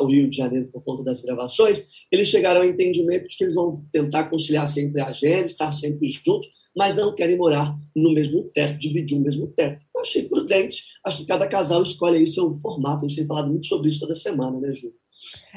o 0.00 0.06
Rio 0.06 0.28
de 0.28 0.36
Janeiro 0.36 0.68
por 0.72 0.84
conta 0.84 1.02
das 1.02 1.20
gravações, 1.20 1.84
eles 2.12 2.28
chegaram 2.28 2.60
ao 2.60 2.66
entendimento 2.66 3.28
de 3.28 3.36
que 3.36 3.44
eles 3.44 3.54
vão 3.54 3.84
tentar 3.90 4.28
conciliar 4.28 4.68
sempre 4.68 5.00
a 5.00 5.06
agenda, 5.06 5.46
estar 5.46 5.72
sempre 5.72 6.08
juntos, 6.08 6.48
mas 6.76 6.96
não 6.96 7.14
querem 7.14 7.38
morar 7.38 7.74
no 7.96 8.12
mesmo 8.12 8.42
teto, 8.52 8.78
dividir 8.78 9.16
o 9.16 9.22
mesmo 9.22 9.46
teto. 9.48 9.82
Eu 9.94 10.02
achei 10.02 10.28
prudente, 10.28 10.84
acho 11.04 11.18
que 11.18 11.26
cada 11.26 11.46
casal 11.46 11.82
escolhe 11.82 12.18
aí 12.18 12.26
seu 12.26 12.52
formato, 12.54 13.04
a 13.04 13.08
gente 13.08 13.16
tem 13.16 13.26
falado 13.26 13.48
muito 13.48 13.66
sobre 13.66 13.88
isso 13.88 14.00
toda 14.00 14.14
semana, 14.14 14.60
né, 14.60 14.74
Ju? 14.74 14.92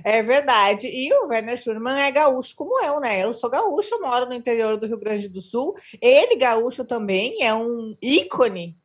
É 0.04 0.22
verdade. 0.22 0.88
E 0.88 1.12
o 1.14 1.28
Werner 1.28 1.58
Schurman 1.58 1.98
é 1.98 2.12
gaúcho 2.12 2.54
como 2.56 2.84
eu, 2.84 3.00
né? 3.00 3.24
Eu 3.24 3.34
sou 3.34 3.50
gaúcho, 3.50 4.00
moro 4.02 4.26
no 4.26 4.34
interior 4.34 4.78
do 4.78 4.86
Rio 4.86 5.00
Grande 5.00 5.30
do 5.30 5.42
Sul. 5.42 5.74
Ele, 6.02 6.36
gaúcho 6.36 6.84
também, 6.84 7.42
é 7.42 7.54
um 7.54 7.96
ícone 8.02 8.76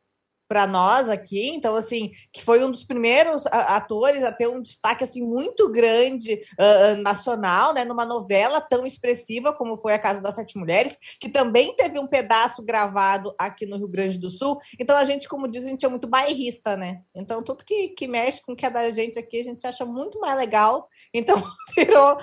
para 0.49 0.65
nós 0.65 1.07
aqui, 1.07 1.47
então 1.49 1.75
assim, 1.75 2.11
que 2.33 2.43
foi 2.43 2.63
um 2.63 2.71
dos 2.71 2.83
primeiros 2.83 3.45
atores 3.45 4.23
a 4.23 4.31
ter 4.31 4.47
um 4.47 4.59
destaque 4.59 5.03
assim 5.03 5.21
muito 5.21 5.71
grande 5.71 6.41
uh, 6.59 6.99
nacional, 7.03 7.71
né, 7.71 7.85
numa 7.85 8.03
novela 8.03 8.59
tão 8.59 8.83
expressiva 8.83 9.53
como 9.53 9.77
foi 9.77 9.93
a 9.93 9.99
Casa 9.99 10.19
das 10.19 10.33
Sete 10.33 10.57
Mulheres, 10.57 10.97
que 11.19 11.29
também 11.29 11.75
teve 11.75 11.99
um 11.99 12.07
pedaço 12.07 12.63
gravado 12.63 13.31
aqui 13.37 13.67
no 13.67 13.77
Rio 13.77 13.87
Grande 13.87 14.17
do 14.17 14.27
Sul. 14.27 14.57
Então 14.79 14.97
a 14.97 15.05
gente, 15.05 15.29
como 15.29 15.47
diz, 15.47 15.63
a 15.63 15.67
gente 15.67 15.85
é 15.85 15.89
muito 15.89 16.07
bairrista, 16.07 16.75
né? 16.75 17.01
Então 17.13 17.43
tudo 17.43 17.63
que, 17.63 17.89
que 17.89 18.07
mexe 18.07 18.41
com 18.41 18.53
o 18.53 18.55
que 18.55 18.65
é 18.65 18.71
da 18.71 18.89
gente 18.89 19.19
aqui, 19.19 19.39
a 19.39 19.43
gente 19.43 19.67
acha 19.67 19.85
muito 19.85 20.19
mais 20.19 20.35
legal. 20.35 20.89
Então 21.13 21.37
virou, 21.77 22.17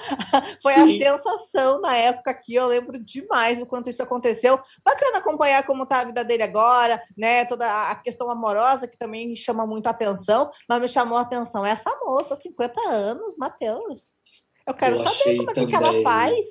foi 0.60 0.74
a 0.74 0.84
Sim. 0.84 0.98
sensação 0.98 1.80
na 1.80 1.96
época 1.96 2.32
aqui, 2.32 2.56
eu 2.56 2.66
lembro 2.66 2.98
demais 2.98 3.60
do 3.60 3.66
quanto 3.66 3.88
isso 3.88 4.02
aconteceu. 4.02 4.58
Bacana 4.84 5.18
acompanhar 5.18 5.64
como 5.64 5.86
tá 5.86 6.00
a 6.00 6.04
vida 6.04 6.24
dele 6.24 6.42
agora, 6.42 7.00
né? 7.16 7.44
Toda 7.44 7.66
a 7.90 7.94
questão 7.94 8.15
questão 8.16 8.30
amorosa 8.30 8.88
que 8.88 8.96
também 8.96 9.28
me 9.28 9.36
chama 9.36 9.66
muito 9.66 9.86
a 9.86 9.90
atenção, 9.90 10.50
mas 10.68 10.80
me 10.80 10.88
chamou 10.88 11.18
a 11.18 11.20
atenção 11.20 11.64
essa 11.64 11.94
moça, 12.02 12.34
50 12.34 12.80
anos, 12.88 13.36
Matheus. 13.36 14.14
Eu 14.66 14.74
quero 14.74 14.96
eu 14.96 15.04
saber 15.06 15.36
como 15.36 15.50
é 15.50 15.54
que 15.54 15.76
ela 15.76 16.02
faz. 16.02 16.46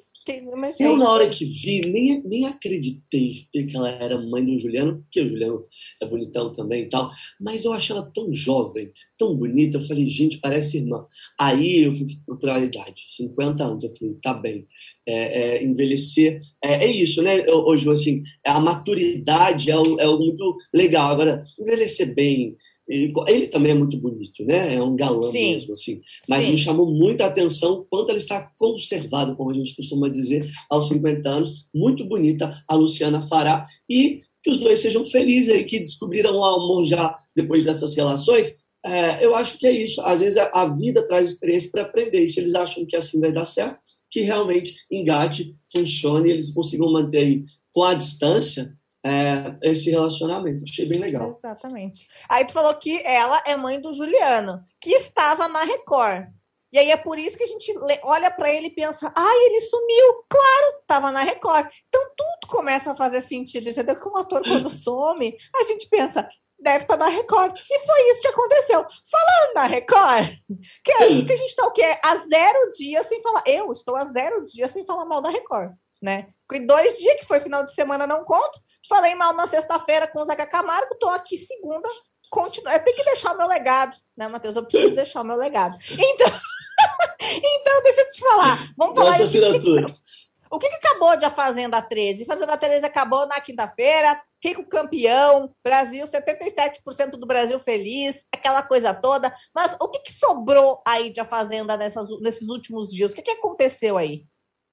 Eu, 0.79 0.97
na 0.97 1.09
hora 1.09 1.29
que 1.29 1.45
vi, 1.45 1.81
nem, 1.81 2.21
nem 2.23 2.47
acreditei 2.47 3.47
que 3.51 3.75
ela 3.75 3.89
era 3.89 4.19
mãe 4.19 4.43
do 4.43 4.57
Juliano, 4.57 5.03
porque 5.03 5.21
o 5.21 5.29
Juliano 5.29 5.65
é 6.01 6.05
bonitão 6.07 6.51
também 6.51 6.83
e 6.83 6.89
tal, 6.89 7.11
mas 7.39 7.63
eu 7.63 7.71
achei 7.71 7.95
ela 7.95 8.11
tão 8.11 8.33
jovem, 8.33 8.91
tão 9.17 9.35
bonita. 9.35 9.77
Eu 9.77 9.81
falei, 9.81 10.07
gente, 10.09 10.39
parece 10.39 10.77
irmã. 10.77 11.05
Aí 11.39 11.83
eu 11.83 11.93
fui 11.93 12.07
procurar 12.25 12.55
a 12.55 12.61
idade, 12.61 13.05
50 13.09 13.63
anos. 13.63 13.83
Eu 13.83 13.95
falei, 13.95 14.15
tá 14.21 14.33
bem. 14.33 14.67
É, 15.07 15.13
é, 15.13 15.63
envelhecer 15.63 16.41
é, 16.63 16.85
é, 16.85 16.91
isso, 16.91 17.21
né, 17.21 17.45
hoje 17.47 17.87
assim, 17.87 18.23
a 18.43 18.59
maturidade 18.59 19.69
é, 19.69 19.75
é 19.75 20.07
muito 20.07 20.57
legal. 20.73 21.11
Agora, 21.11 21.43
envelhecer 21.59 22.15
bem, 22.15 22.57
ele 22.87 23.47
também 23.47 23.71
é 23.71 23.75
muito 23.75 23.97
bonito, 23.97 24.43
né? 24.45 24.75
É 24.75 24.81
um 24.81 24.95
galã 24.95 25.31
Sim. 25.31 25.53
mesmo, 25.53 25.73
assim. 25.73 26.01
Mas 26.29 26.43
Sim. 26.43 26.51
me 26.51 26.57
chamou 26.57 26.91
muita 26.91 27.25
atenção 27.25 27.85
quanto 27.89 28.09
ela 28.09 28.19
está 28.19 28.51
conservada, 28.57 29.35
como 29.35 29.49
a 29.49 29.53
gente 29.53 29.75
costuma 29.75 30.07
dizer, 30.07 30.47
aos 30.69 30.87
50 30.89 31.27
anos. 31.27 31.67
Muito 31.73 32.05
bonita 32.05 32.63
a 32.67 32.75
Luciana 32.75 33.23
Fará. 33.23 33.65
E 33.89 34.19
que 34.43 34.51
os 34.51 34.59
dois 34.59 34.79
sejam 34.79 35.05
felizes 35.05 35.49
aí, 35.49 35.63
que 35.63 35.79
descobriram 35.79 36.35
o 36.35 36.43
amor 36.43 36.85
já 36.85 37.15
depois 37.35 37.63
dessas 37.63 37.95
relações. 37.95 38.59
É, 38.85 39.25
eu 39.25 39.33
acho 39.33 39.57
que 39.57 39.65
é 39.65 39.71
isso. 39.71 39.99
Às 40.01 40.19
vezes 40.19 40.37
a 40.37 40.65
vida 40.75 41.07
traz 41.07 41.29
experiência 41.29 41.71
para 41.71 41.81
aprender. 41.81 42.23
E 42.23 42.29
se 42.29 42.39
eles 42.39 42.53
acham 42.53 42.85
que 42.85 42.95
assim 42.95 43.19
vai 43.19 43.31
dar 43.31 43.45
certo, 43.45 43.79
que 44.11 44.21
realmente 44.21 44.75
engate, 44.91 45.55
funcione, 45.75 46.29
e 46.29 46.33
eles 46.33 46.51
consigam 46.51 46.91
manter 46.91 47.17
aí 47.17 47.43
com 47.73 47.83
a 47.83 47.95
distância 47.95 48.71
é, 49.05 49.69
esse 49.69 49.91
relacionamento. 49.91 50.63
Achei 50.63 50.87
bem 50.87 50.99
legal. 50.99 51.35
Exatamente. 51.37 52.07
Aí 52.27 52.43
tu 52.43 52.53
falou 52.53 52.73
que 52.73 53.03
ela 53.05 53.39
é 53.45 53.55
mãe 53.55 53.79
do 53.79 53.93
Juliano, 53.93 54.63
que 54.81 54.89
estava 54.89 55.47
na 55.47 55.63
Record. 55.63 56.27
E 56.73 56.79
aí 56.79 56.89
é 56.89 56.97
por 56.97 57.19
isso 57.19 57.37
que 57.37 57.43
a 57.43 57.47
gente 57.47 57.71
olha 58.01 58.31
para 58.31 58.51
ele 58.51 58.67
e 58.67 58.75
pensa: 58.75 59.13
ai, 59.15 59.37
ele 59.45 59.61
sumiu. 59.61 60.25
Claro, 60.27 60.79
estava 60.81 61.11
na 61.11 61.21
Record. 61.21 61.67
Então 61.87 62.01
tudo 62.17 62.47
começa 62.49 62.91
a 62.91 62.95
fazer 62.95 63.21
sentido, 63.21 63.69
entendeu? 63.69 63.95
Que 63.95 64.09
um 64.09 64.17
ator, 64.17 64.41
quando 64.41 64.69
some, 64.73 65.37
a 65.55 65.63
gente 65.65 65.87
pensa. 65.87 66.27
Deve 66.57 66.85
estar 66.85 66.97
tá 66.97 67.05
na 67.05 67.11
Record. 67.11 67.55
E 67.69 67.79
foi 67.85 68.09
isso 68.09 68.21
que 68.21 68.27
aconteceu. 68.27 68.83
Falando 69.11 69.53
na 69.53 69.65
Record, 69.67 70.35
que 70.83 70.91
é 70.91 71.03
aí 71.03 71.23
que 71.23 71.33
a 71.33 71.37
gente 71.37 71.49
está 71.49 71.67
o 71.67 71.71
quê? 71.71 71.95
Há 72.03 72.15
zero 72.15 72.71
dias 72.71 73.05
sem 73.05 73.21
falar. 73.21 73.43
Eu 73.45 73.71
estou 73.71 73.95
há 73.95 74.05
zero 74.05 74.43
dias 74.47 74.71
sem 74.71 74.83
falar 74.83 75.05
mal 75.05 75.21
da 75.21 75.29
Record, 75.29 75.73
né? 76.01 76.29
Porque 76.47 76.65
dois 76.65 76.97
dias, 76.97 77.19
que 77.19 77.25
foi 77.25 77.39
final 77.39 77.63
de 77.63 77.73
semana, 77.73 78.07
não 78.07 78.23
conto. 78.23 78.64
Falei 78.87 79.15
mal 79.15 79.33
na 79.33 79.47
sexta-feira 79.47 80.07
com 80.07 80.21
o 80.21 80.25
Zeca 80.25 80.45
Camargo, 80.45 80.95
tô 80.95 81.09
aqui 81.09 81.37
segunda. 81.37 81.87
Continu... 82.29 82.69
Eu 82.69 82.83
tenho 82.83 82.97
que 82.97 83.03
deixar 83.03 83.33
o 83.33 83.37
meu 83.37 83.47
legado, 83.47 83.97
né, 84.15 84.27
Matheus? 84.27 84.55
Eu 84.55 84.65
preciso 84.65 84.93
deixar 84.95 85.21
o 85.21 85.25
meu 85.25 85.35
legado. 85.35 85.77
Então, 85.91 86.27
então 87.19 87.83
deixa 87.83 88.01
eu 88.01 88.11
te 88.11 88.19
falar. 88.19 88.73
Vamos 88.77 88.95
falar 88.95 89.11
Nossa 89.11 89.23
assinatura. 89.23 89.87
O 90.49 90.59
que, 90.59 90.69
que 90.69 90.75
acabou 90.75 91.17
de 91.17 91.25
A 91.25 91.31
Fazenda 91.31 91.81
13? 91.81 92.23
A 92.23 92.25
Fazenda 92.25 92.57
13 92.57 92.85
acabou 92.85 93.27
na 93.27 93.41
quinta-feira, 93.41 94.21
rico 94.43 94.63
campeão, 94.63 95.53
Brasil, 95.63 96.07
77% 96.07 97.11
do 97.11 97.25
Brasil 97.25 97.59
feliz, 97.59 98.25
aquela 98.31 98.61
coisa 98.61 98.93
toda. 98.93 99.35
Mas 99.53 99.75
o 99.81 99.89
que, 99.89 99.99
que 99.99 100.13
sobrou 100.13 100.81
aí 100.85 101.09
de 101.09 101.19
A 101.19 101.25
Fazenda 101.25 101.75
nessas, 101.75 102.07
nesses 102.21 102.47
últimos 102.47 102.91
dias? 102.91 103.11
O 103.11 103.15
que, 103.15 103.23
que 103.23 103.31
aconteceu 103.31 103.97
aí? 103.97 104.25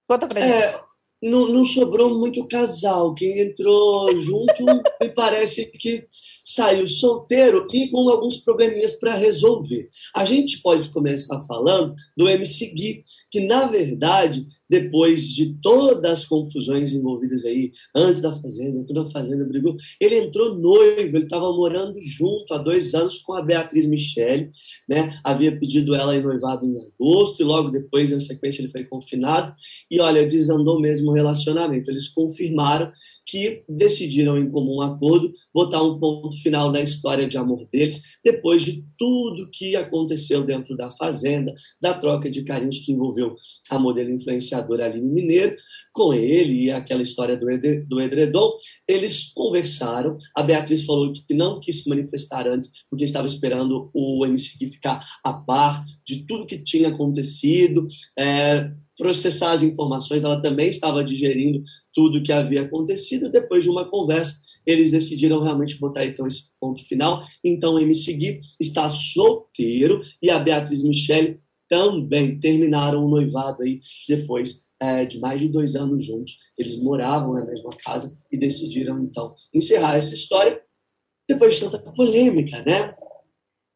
Conta 0.07 0.27
pra 0.27 0.41
gente. 0.41 0.81
Não, 1.23 1.49
não 1.49 1.65
sobrou 1.65 2.19
muito 2.19 2.47
casal. 2.47 3.15
Quem 3.15 3.41
entrou 3.41 4.15
junto 4.21 4.65
me 5.01 5.09
parece 5.15 5.67
que 5.67 6.07
saiu 6.45 6.87
solteiro 6.87 7.67
e 7.73 7.89
com 7.89 8.09
alguns 8.09 8.39
probleminhas 8.39 8.97
para 8.97 9.15
resolver. 9.15 9.89
A 10.15 10.25
gente 10.25 10.61
pode 10.61 10.89
começar 10.91 11.41
falando 11.43 11.95
do 12.17 12.29
MC 12.29 12.73
Gui, 12.75 13.03
que 13.31 13.41
na 13.41 13.67
verdade, 13.67 14.47
depois 14.69 15.29
de 15.29 15.55
todas 15.61 16.11
as 16.11 16.25
confusões 16.25 16.93
envolvidas 16.93 17.45
aí, 17.45 17.73
antes 17.95 18.21
da 18.21 18.35
Fazenda, 18.35 18.81
entrou 18.81 19.05
na 19.05 19.11
Fazenda, 19.11 19.45
brigou, 19.45 19.77
ele 20.01 20.17
entrou 20.17 20.55
noivo, 20.55 21.17
ele 21.17 21.25
estava 21.25 21.53
morando 21.53 22.01
junto 22.01 22.53
há 22.53 22.59
dois 22.59 22.95
anos 22.95 23.19
com 23.21 23.35
a 23.35 23.43
Beatriz 23.43 23.87
Michele, 23.87 24.51
né? 24.89 25.19
havia 25.23 25.57
pedido 25.59 25.95
ela 25.95 26.17
em 26.17 26.23
noivado 26.23 26.67
em 26.67 26.75
agosto 26.77 27.41
e 27.41 27.45
logo 27.45 27.71
depois, 27.71 28.11
na 28.11 28.21
sequência, 28.21 28.63
ele 28.63 28.73
foi 28.73 28.85
confinado 28.85 29.55
e 29.91 30.01
olha, 30.01 30.27
desandou 30.27 30.81
mesmo 30.81 31.12
relacionamento. 31.13 31.91
Eles 31.91 32.09
confirmaram 32.09 32.91
que 33.27 33.63
decidiram 33.69 34.37
em 34.37 34.51
comum 34.51 34.81
acordo 34.81 35.33
botar 35.55 35.83
um 35.83 35.99
ponto 35.99 36.37
final 36.43 36.71
na 36.73 36.81
história 36.81 37.29
de 37.29 37.37
amor 37.37 37.67
deles, 37.73 38.03
depois 38.25 38.63
de 38.63 38.85
tudo 38.99 39.49
que 39.51 39.77
aconteceu 39.77 40.45
dentro 40.45 40.77
da 40.77 40.91
fazenda, 40.91 41.55
da 41.81 41.95
troca 41.95 42.31
de 42.31 42.43
carinhos 42.43 42.79
que 42.79 42.93
envolveu 42.93 43.37
a 43.71 43.79
modelo 43.79 44.11
influenciadora 44.11 44.87
Aline 44.87 45.09
Mineiro, 45.09 45.57
com 45.93 46.13
ele 46.13 46.65
e 46.65 46.71
aquela 46.71 47.03
história 47.03 47.37
do, 47.37 47.47
do 47.87 48.01
edredom, 48.01 48.53
eles 48.89 49.33
conversaram. 49.35 50.17
A 50.37 50.43
Beatriz 50.43 50.85
falou 50.85 51.13
que 51.13 51.35
não 51.35 51.61
quis 51.61 51.83
se 51.83 51.89
manifestar 51.89 52.49
antes, 52.49 52.71
porque 52.91 53.05
estava 53.05 53.27
esperando 53.27 53.91
o 53.95 54.25
MC 54.27 54.59
ficar 54.67 55.05
a 55.25 55.33
par 55.33 55.85
de 56.05 56.25
tudo 56.27 56.47
que 56.47 56.59
tinha 56.59 56.89
acontecido. 56.89 57.87
É, 58.19 58.71
processar 58.97 59.53
as 59.53 59.63
informações, 59.63 60.25
ela 60.25 60.41
também 60.41 60.69
estava 60.69 61.05
digerindo 61.05 61.63
tudo 61.95 62.23
que 62.23 62.33
havia 62.33 62.63
acontecido. 62.63 63.31
Depois 63.31 63.65
de 63.65 63.71
uma 63.71 63.89
conversa, 63.89 64.41
eles 64.67 64.91
decidiram 64.91 65.41
realmente 65.41 65.79
botar 65.79 66.05
então 66.05 66.27
esse 66.27 66.51
ponto 66.61 66.87
final. 66.87 67.23
Então, 67.45 67.79
MC 67.79 68.13
Gui 68.15 68.41
está 68.61 68.89
solteiro 68.89 70.03
e 70.21 70.31
a 70.31 70.39
Beatriz 70.39 70.83
Michele 70.83 71.41
também 71.69 72.39
terminaram 72.39 73.05
o 73.05 73.09
noivado 73.09 73.63
aí 73.63 73.81
depois 74.09 74.67
é, 74.79 75.07
de 75.07 75.19
mais 75.21 75.41
de 75.41 75.49
dois 75.49 75.75
anos 75.75 76.05
juntos. 76.05 76.37
Eles 76.59 76.79
moravam 76.83 77.35
na 77.35 77.45
mesma 77.45 77.71
casa 77.85 78.13
e 78.31 78.37
decidiram 78.37 79.03
então 79.03 79.35
encerrar 79.55 79.97
essa 79.97 80.15
história 80.15 80.61
depois 81.29 81.55
de 81.55 81.61
tanta 81.63 81.79
polêmica, 81.93 82.63
né? 82.67 82.95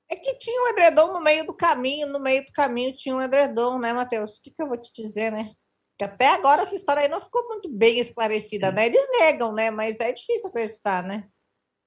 É 0.09 0.17
que 0.17 0.35
tinha 0.35 0.63
um 0.63 0.69
edredom 0.69 1.13
no 1.13 1.21
meio 1.21 1.47
do 1.47 1.55
caminho, 1.55 2.07
no 2.07 2.21
meio 2.21 2.45
do 2.45 2.53
caminho 2.53 2.95
tinha 2.95 3.15
um 3.15 3.21
edredom, 3.21 3.79
né, 3.79 3.93
Matheus? 3.93 4.37
O 4.37 4.43
que, 4.43 4.51
que 4.51 4.63
eu 4.63 4.69
vou 4.69 4.77
te 4.77 4.93
dizer, 4.95 5.33
né? 5.33 5.53
Que 5.99 6.05
até 6.05 6.29
agora 6.29 6.63
essa 6.63 6.77
história 6.77 7.03
aí 7.03 7.09
não 7.09 7.21
ficou 7.21 7.47
muito 7.49 7.69
bem 7.69 7.99
esclarecida, 7.99 8.71
né? 8.71 8.87
Eles 8.87 9.07
negam, 9.19 9.53
né? 9.53 9.71
Mas 9.71 9.99
é 9.99 10.13
difícil 10.13 10.49
acreditar, 10.49 11.03
né? 11.03 11.27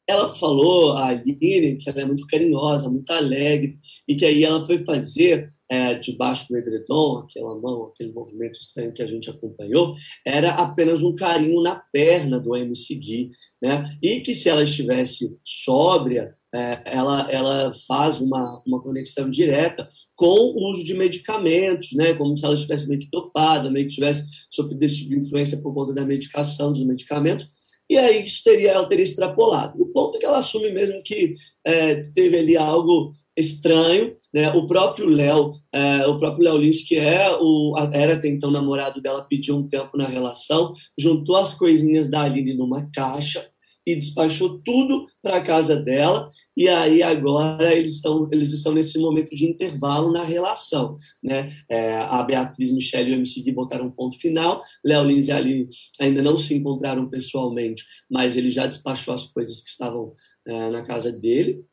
Ela 0.08 0.28
falou, 0.28 0.94
a 0.94 1.10
Aline, 1.10 1.78
que 1.78 1.88
ela 1.88 2.02
é 2.02 2.06
muito 2.06 2.26
carinhosa, 2.26 2.90
muito 2.90 3.12
alegre, 3.12 3.78
e 4.08 4.16
que 4.16 4.26
aí 4.26 4.44
ela 4.44 4.66
foi 4.66 4.84
fazer 4.84 5.48
é, 5.70 5.94
debaixo 5.94 6.48
do 6.50 6.58
edredom, 6.58 7.20
aquela 7.20 7.56
mão, 7.60 7.86
aquele 7.86 8.12
movimento 8.12 8.58
estranho 8.60 8.92
que 8.92 9.04
a 9.04 9.08
gente 9.08 9.30
acompanhou, 9.30 9.94
era 10.26 10.50
apenas 10.50 11.04
um 11.04 11.14
carinho 11.14 11.62
na 11.62 11.80
perna 11.94 12.40
do 12.40 12.56
MC 12.56 12.96
Gui, 12.96 13.30
né? 13.62 13.96
E 14.02 14.22
que 14.22 14.34
se 14.34 14.50
ela 14.50 14.64
estivesse 14.64 15.38
sóbria, 15.46 16.34
é, 16.54 16.82
ela, 16.86 17.30
ela 17.32 17.72
faz 17.88 18.20
uma, 18.20 18.62
uma 18.66 18.82
conexão 18.82 19.30
direta 19.30 19.88
com 20.16 20.26
o 20.26 20.72
uso 20.72 20.84
de 20.84 20.94
medicamentos, 20.94 21.90
né? 21.94 22.14
Como 22.14 22.36
se 22.36 22.44
ela 22.44 22.56
estivesse 22.56 22.88
meio 22.88 23.00
que 23.00 23.10
dopada, 23.12 23.70
meio 23.70 23.88
que 23.88 23.96
tivesse 23.96 24.24
sofrido 24.50 24.84
esse 24.84 24.98
tipo 24.98 25.10
de 25.12 25.20
influência 25.20 25.62
por 25.62 25.74
conta 25.74 25.94
da 25.94 26.06
medicação, 26.06 26.72
dos 26.72 26.84
medicamentos, 26.84 27.48
e 27.90 27.98
aí 27.98 28.24
isso 28.24 28.44
teria, 28.44 28.72
ela 28.72 28.88
teria 28.88 29.04
extrapolado. 29.04 29.82
O 29.82 29.88
ponto 29.88 30.18
é 30.18 30.20
que 30.20 30.26
ela 30.26 30.38
assume 30.40 30.72
mesmo 30.72 31.02
que 31.04 31.36
é, 31.66 32.04
teve 32.14 32.38
ali 32.38 32.56
algo 32.58 33.14
estranho, 33.36 34.16
né? 34.34 34.52
O 34.52 34.68
próprio 34.68 35.08
Léo, 35.08 35.52
é, 35.72 36.06
o 36.06 36.20
próprio 36.20 36.44
Léo 36.44 36.58
Lins, 36.58 36.84
que 36.84 36.98
é 36.98 37.30
o, 37.40 37.74
era 37.94 38.14
até 38.14 38.28
então 38.28 38.52
namorado 38.52 39.02
dela, 39.02 39.26
pediu 39.28 39.56
um 39.56 39.68
tempo 39.68 39.98
na 39.98 40.08
relação, 40.08 40.74
juntou 40.98 41.36
as 41.36 41.54
coisinhas 41.54 42.10
da 42.10 42.22
Aline 42.22 42.54
numa 42.54 42.90
caixa 42.92 43.50
e 43.86 43.96
despachou 43.96 44.60
tudo 44.60 45.08
para 45.22 45.38
a 45.38 45.44
casa 45.44 45.76
dela. 45.76 46.30
E 46.56 46.68
aí 46.68 47.02
agora 47.02 47.74
eles 47.74 47.96
estão, 47.96 48.28
eles 48.32 48.52
estão 48.52 48.74
nesse 48.74 49.00
momento 49.00 49.34
de 49.34 49.46
intervalo 49.46 50.12
na 50.12 50.24
relação. 50.24 50.98
Né? 51.24 51.56
É, 51.70 51.98
a 51.98 52.22
Beatriz, 52.24 52.72
Michelle 52.72 53.10
e 53.10 53.14
o 53.14 53.16
MC 53.16 53.42
Gui 53.42 53.52
botaram 53.52 53.86
um 53.86 53.92
ponto 53.92 54.20
final. 54.20 54.62
Léo 54.84 55.04
Lins 55.04 55.28
e 55.28 55.32
Ali 55.32 55.70
ainda 56.00 56.22
não 56.22 56.38
se 56.38 56.54
encontraram 56.54 57.10
pessoalmente, 57.10 57.84
mas 58.10 58.36
ele 58.36 58.52
já 58.52 58.66
despachou 58.66 59.14
as 59.14 59.24
coisas 59.24 59.62
que 59.62 59.70
estavam 59.70 60.14
é, 60.46 60.70
na 60.70 60.84
casa 60.84 61.12
dele. 61.12 61.64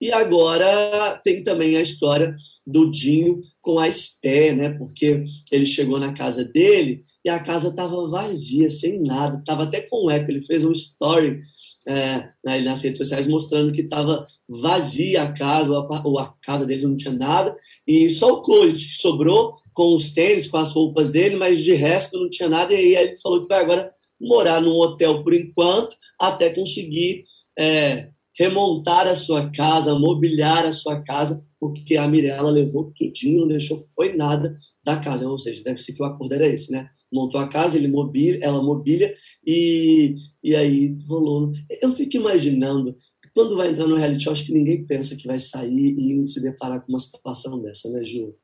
E 0.00 0.10
agora 0.12 1.20
tem 1.22 1.42
também 1.42 1.76
a 1.76 1.82
história 1.82 2.34
do 2.66 2.90
Dinho 2.90 3.40
com 3.60 3.78
a 3.78 3.88
Esté, 3.88 4.52
né? 4.52 4.70
Porque 4.70 5.24
ele 5.52 5.66
chegou 5.66 5.98
na 5.98 6.12
casa 6.12 6.44
dele 6.44 7.02
e 7.24 7.28
a 7.28 7.38
casa 7.38 7.68
estava 7.68 8.08
vazia, 8.08 8.70
sem 8.70 9.00
nada, 9.02 9.38
estava 9.38 9.64
até 9.64 9.82
com 9.82 10.10
eco. 10.10 10.30
Ele 10.30 10.40
fez 10.40 10.64
um 10.64 10.72
story 10.72 11.40
é, 11.86 12.28
nas 12.44 12.82
redes 12.82 12.98
sociais 12.98 13.26
mostrando 13.26 13.72
que 13.72 13.82
estava 13.82 14.26
vazia 14.48 15.22
a 15.22 15.32
casa, 15.32 15.70
ou 15.70 16.18
a, 16.18 16.34
casa 16.42 16.66
deles 16.66 16.84
não 16.84 16.96
tinha 16.96 17.14
nada, 17.14 17.56
e 17.86 18.10
só 18.10 18.34
o 18.34 18.42
closet 18.42 18.98
sobrou 18.98 19.54
com 19.72 19.94
os 19.94 20.10
tênis, 20.10 20.46
com 20.46 20.58
as 20.58 20.72
roupas 20.72 21.10
dele, 21.10 21.36
mas 21.36 21.62
de 21.62 21.72
resto 21.72 22.18
não 22.18 22.28
tinha 22.28 22.48
nada. 22.48 22.72
E 22.74 22.96
aí 22.96 23.08
ele 23.08 23.16
falou 23.18 23.42
que 23.42 23.48
vai 23.48 23.62
agora 23.62 23.92
morar 24.20 24.60
num 24.60 24.76
hotel 24.76 25.22
por 25.22 25.32
enquanto, 25.32 25.96
até 26.18 26.50
conseguir. 26.50 27.24
É, 27.58 28.08
remontar 28.40 29.06
a 29.06 29.14
sua 29.14 29.50
casa, 29.50 29.98
mobiliar 29.98 30.64
a 30.64 30.72
sua 30.72 31.02
casa, 31.02 31.44
porque 31.60 31.98
a 31.98 32.08
Mirella 32.08 32.50
levou 32.50 32.90
tudinho, 32.96 33.42
não 33.42 33.48
deixou 33.48 33.78
foi 33.94 34.16
nada 34.16 34.54
da 34.82 34.98
casa. 34.98 35.28
Ou 35.28 35.38
seja, 35.38 35.62
deve 35.62 35.78
ser 35.78 35.92
que 35.92 36.02
o 36.02 36.06
acordo 36.06 36.32
era 36.32 36.48
esse, 36.48 36.72
né? 36.72 36.88
Montou 37.12 37.38
a 37.38 37.48
casa, 37.48 37.76
ele 37.76 37.86
mobília, 37.86 38.40
ela 38.42 38.62
mobília 38.62 39.14
e, 39.46 40.14
e 40.42 40.56
aí 40.56 40.96
rolou. 41.06 41.52
Eu 41.82 41.92
fico 41.92 42.16
imaginando, 42.16 42.96
quando 43.34 43.56
vai 43.56 43.68
entrar 43.68 43.86
no 43.86 43.96
reality 43.96 44.24
show, 44.24 44.32
acho 44.32 44.46
que 44.46 44.54
ninguém 44.54 44.86
pensa 44.86 45.14
que 45.14 45.26
vai 45.26 45.38
sair 45.38 45.94
e 45.98 46.26
se 46.26 46.40
deparar 46.40 46.80
com 46.80 46.92
uma 46.92 46.98
situação 46.98 47.60
dessa, 47.60 47.90
né, 47.90 48.02
Ju? 48.04 48.34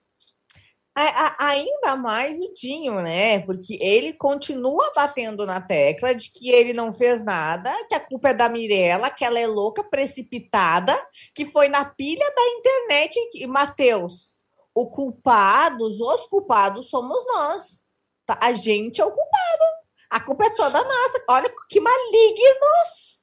Ainda 1.38 1.94
mais 1.96 2.38
o 2.38 2.54
Dinho, 2.54 3.02
né? 3.02 3.40
Porque 3.40 3.78
ele 3.80 4.14
continua 4.14 4.90
batendo 4.94 5.44
na 5.44 5.60
tecla 5.60 6.14
de 6.14 6.30
que 6.30 6.50
ele 6.50 6.72
não 6.72 6.92
fez 6.92 7.22
nada, 7.22 7.70
que 7.86 7.94
a 7.94 8.00
culpa 8.00 8.30
é 8.30 8.34
da 8.34 8.48
Mirella, 8.48 9.10
que 9.10 9.24
ela 9.24 9.38
é 9.38 9.46
louca, 9.46 9.84
precipitada, 9.84 10.96
que 11.34 11.44
foi 11.44 11.68
na 11.68 11.84
pilha 11.84 12.34
da 12.34 12.48
internet. 12.48 13.18
E, 13.34 13.46
Matheus, 13.46 14.38
o 14.74 14.86
os 14.86 16.26
culpados 16.28 16.88
somos 16.88 17.26
nós. 17.26 17.84
Tá? 18.24 18.38
A 18.40 18.54
gente 18.54 19.00
é 19.00 19.04
o 19.04 19.10
culpado. 19.10 19.64
A 20.08 20.20
culpa 20.20 20.46
é 20.46 20.50
toda 20.50 20.82
nossa. 20.82 21.24
Olha 21.28 21.52
que 21.68 21.80
malignos 21.80 23.22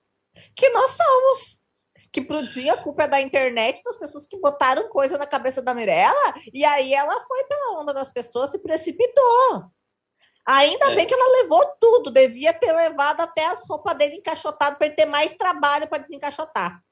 que 0.56 0.70
nós 0.70 0.92
somos 0.92 1.63
que 2.14 2.22
pro 2.22 2.48
dia 2.48 2.74
a 2.74 2.78
culpa 2.78 3.04
é 3.04 3.08
da 3.08 3.20
internet, 3.20 3.82
das 3.84 3.98
pessoas 3.98 4.28
que 4.28 4.40
botaram 4.40 4.88
coisa 4.88 5.18
na 5.18 5.26
cabeça 5.26 5.64
da 5.64 5.74
Mirella, 5.74 6.36
e 6.54 6.64
aí 6.64 6.94
ela 6.94 7.20
foi 7.22 7.44
pela 7.46 7.82
onda 7.82 7.92
das 7.92 8.12
pessoas, 8.12 8.52
se 8.52 8.60
precipitou. 8.60 9.66
Ainda 10.46 10.92
é. 10.92 10.96
bem 10.96 11.08
que 11.08 11.14
ela 11.14 11.42
levou 11.42 11.66
tudo, 11.82 12.12
devia 12.12 12.54
ter 12.54 12.72
levado 12.72 13.22
até 13.22 13.48
as 13.48 13.68
roupas 13.68 13.98
dele 13.98 14.18
encaixotadas 14.18 14.78
para 14.78 14.88
ele 14.88 14.96
ter 14.96 15.06
mais 15.06 15.34
trabalho 15.34 15.88
para 15.88 16.04
desencaixotar. 16.04 16.84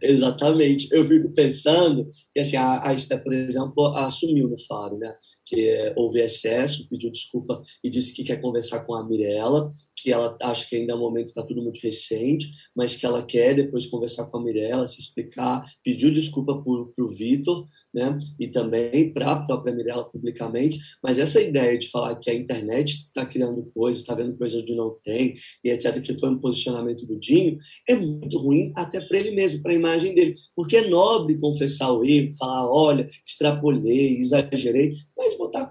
Exatamente. 0.00 0.88
Eu 0.92 1.04
fico 1.04 1.32
pensando 1.32 2.08
que 2.32 2.40
assim, 2.40 2.56
a, 2.56 2.88
a 2.88 2.94
Esté, 2.94 3.16
por 3.16 3.32
exemplo, 3.32 3.86
assumiu 3.96 4.48
no 4.48 4.58
Faro, 4.66 4.98
né? 4.98 5.12
Que 5.44 5.92
houve 5.96 6.20
excesso, 6.20 6.88
pediu 6.88 7.10
desculpa 7.10 7.62
e 7.82 7.90
disse 7.90 8.14
que 8.14 8.22
quer 8.22 8.40
conversar 8.40 8.84
com 8.84 8.94
a 8.94 9.06
Mirella, 9.06 9.68
que 9.96 10.12
ela 10.12 10.36
acha 10.42 10.66
que 10.68 10.76
ainda 10.76 10.92
é 10.92 10.96
um 10.96 11.00
momento 11.00 11.28
está 11.28 11.42
tudo 11.42 11.62
muito 11.62 11.80
recente, 11.80 12.48
mas 12.74 12.96
que 12.96 13.04
ela 13.04 13.22
quer 13.22 13.54
depois 13.54 13.86
conversar 13.86 14.26
com 14.26 14.38
a 14.38 14.42
Mirella, 14.42 14.86
se 14.86 15.00
explicar, 15.00 15.64
pediu 15.84 16.10
desculpa 16.10 16.62
para 16.62 17.04
o 17.04 17.08
Vitor, 17.08 17.66
né? 17.92 18.18
E 18.38 18.48
também 18.48 19.12
para 19.12 19.32
a 19.32 19.46
própria 19.46 19.74
Mirella 19.74 20.04
publicamente. 20.04 20.78
Mas 21.02 21.18
essa 21.18 21.40
ideia 21.40 21.78
de 21.78 21.88
falar 21.88 22.14
que 22.16 22.30
a 22.30 22.34
internet 22.34 23.06
está 23.06 23.26
criando 23.26 23.68
coisas, 23.74 24.02
está 24.02 24.14
vendo 24.14 24.36
coisas 24.36 24.62
onde 24.62 24.74
não 24.74 24.96
tem, 25.04 25.34
e 25.64 25.70
etc., 25.70 26.00
que 26.00 26.18
foi 26.18 26.30
um 26.30 26.38
posicionamento 26.38 27.06
do 27.06 27.18
Dinho, 27.18 27.58
é 27.88 27.94
muito 27.94 28.38
ruim 28.38 28.72
até 28.76 29.00
para 29.00 29.18
ele 29.18 29.32
mesmo, 29.32 29.62
para 29.62 29.72
a 29.72 29.76
imagem 29.76 30.14
dele. 30.14 30.34
Porque 30.54 30.76
é 30.76 30.88
nobre 30.88 31.38
confessar 31.38 31.92
o 31.92 32.04
erro, 32.04 32.34
falar, 32.38 32.70
olha, 32.70 33.08
extrapolei, 33.26 34.18
exagerei, 34.18 34.94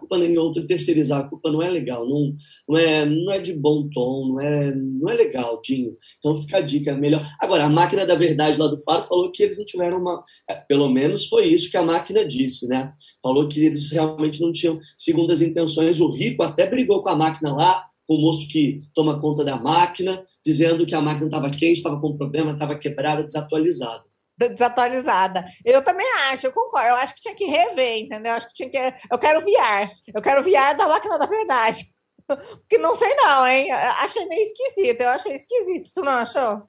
culpa 0.10 0.26
em 0.26 0.38
outro, 0.38 0.66
terceirizar 0.66 1.20
a 1.20 1.30
culpa 1.30 1.52
não 1.52 1.62
é 1.62 1.70
legal, 1.70 2.08
não, 2.08 2.36
não, 2.68 2.78
é, 2.78 3.06
não 3.06 3.32
é 3.32 3.40
de 3.40 3.54
bom 3.54 3.88
tom, 3.90 4.30
não 4.30 4.40
é, 4.40 4.74
não 4.76 5.10
é 5.10 5.14
legal, 5.14 5.62
Dinho. 5.64 5.96
Então 6.18 6.42
fica 6.42 6.58
a 6.58 6.62
dica, 6.62 6.92
é 6.92 6.96
melhor. 6.96 7.24
Agora, 7.40 7.66
a 7.66 7.70
máquina 7.70 8.06
da 8.06 8.16
verdade 8.16 8.60
lá 8.60 8.68
do 8.68 8.82
Faro 8.82 9.04
falou 9.04 9.32
que 9.32 9.44
eles 9.44 9.60
não 9.60 9.66
tiveram 9.66 10.00
uma. 10.00 10.24
É, 10.50 10.56
pelo 10.56 10.90
menos 10.90 11.28
foi 11.28 11.46
isso 11.46 11.70
que 11.70 11.78
a 11.78 11.84
máquina 11.84 12.26
disse, 12.26 12.68
né? 12.68 12.92
Falou 13.22 13.48
que 13.48 13.64
eles 13.64 13.92
realmente 13.92 14.42
não 14.42 14.52
tinham 14.52 14.80
segundas 14.98 15.42
intenções. 15.42 16.00
O 16.00 16.10
Rico 16.10 16.44
até 16.44 16.66
brigou 16.68 17.04
com 17.04 17.10
a 17.10 17.16
máquina 17.16 17.54
lá, 17.54 17.86
com 18.08 18.16
o 18.16 18.22
moço 18.22 18.48
que 18.48 18.80
toma 18.96 19.20
conta 19.20 19.44
da 19.44 19.58
máquina, 19.58 20.24
dizendo 20.44 20.86
que 20.86 20.96
a 20.96 21.02
máquina 21.02 21.28
estava 21.28 21.50
quente, 21.50 21.78
estava 21.78 22.02
com 22.02 22.18
problema, 22.18 22.54
estava 22.54 22.76
quebrada, 22.76 23.24
desatualizada 23.24 24.09
desatualizada. 24.48 25.46
Eu 25.66 25.84
também 25.84 26.08
acho, 26.32 26.48
eu 26.48 26.52
concordo. 26.54 26.90
Eu 26.90 26.96
acho 26.96 27.16
que 27.16 27.22
tinha 27.22 27.36
que 27.36 27.46
rever, 27.46 27.98
entendeu? 27.98 28.32
Eu 28.32 28.38
acho 28.38 28.48
que 28.48 28.54
tinha 28.54 28.70
que. 28.70 28.78
Eu 29.12 29.20
quero 29.20 29.42
VR. 29.42 29.92
Eu 30.14 30.22
quero 30.22 30.44
VR 30.44 30.76
da 30.78 30.88
máquina 30.88 31.18
da 31.18 31.26
verdade. 31.26 31.86
Porque 32.28 32.78
não 32.78 32.96
sei 32.96 33.14
não, 33.16 33.46
hein? 33.46 33.72
Achei 33.72 34.26
meio 34.26 34.42
esquisito. 34.42 35.02
Eu 35.02 35.10
achei 35.10 35.34
esquisito. 35.34 35.92
Tu 35.94 36.02
não 36.02 36.14
achou? 36.14 36.64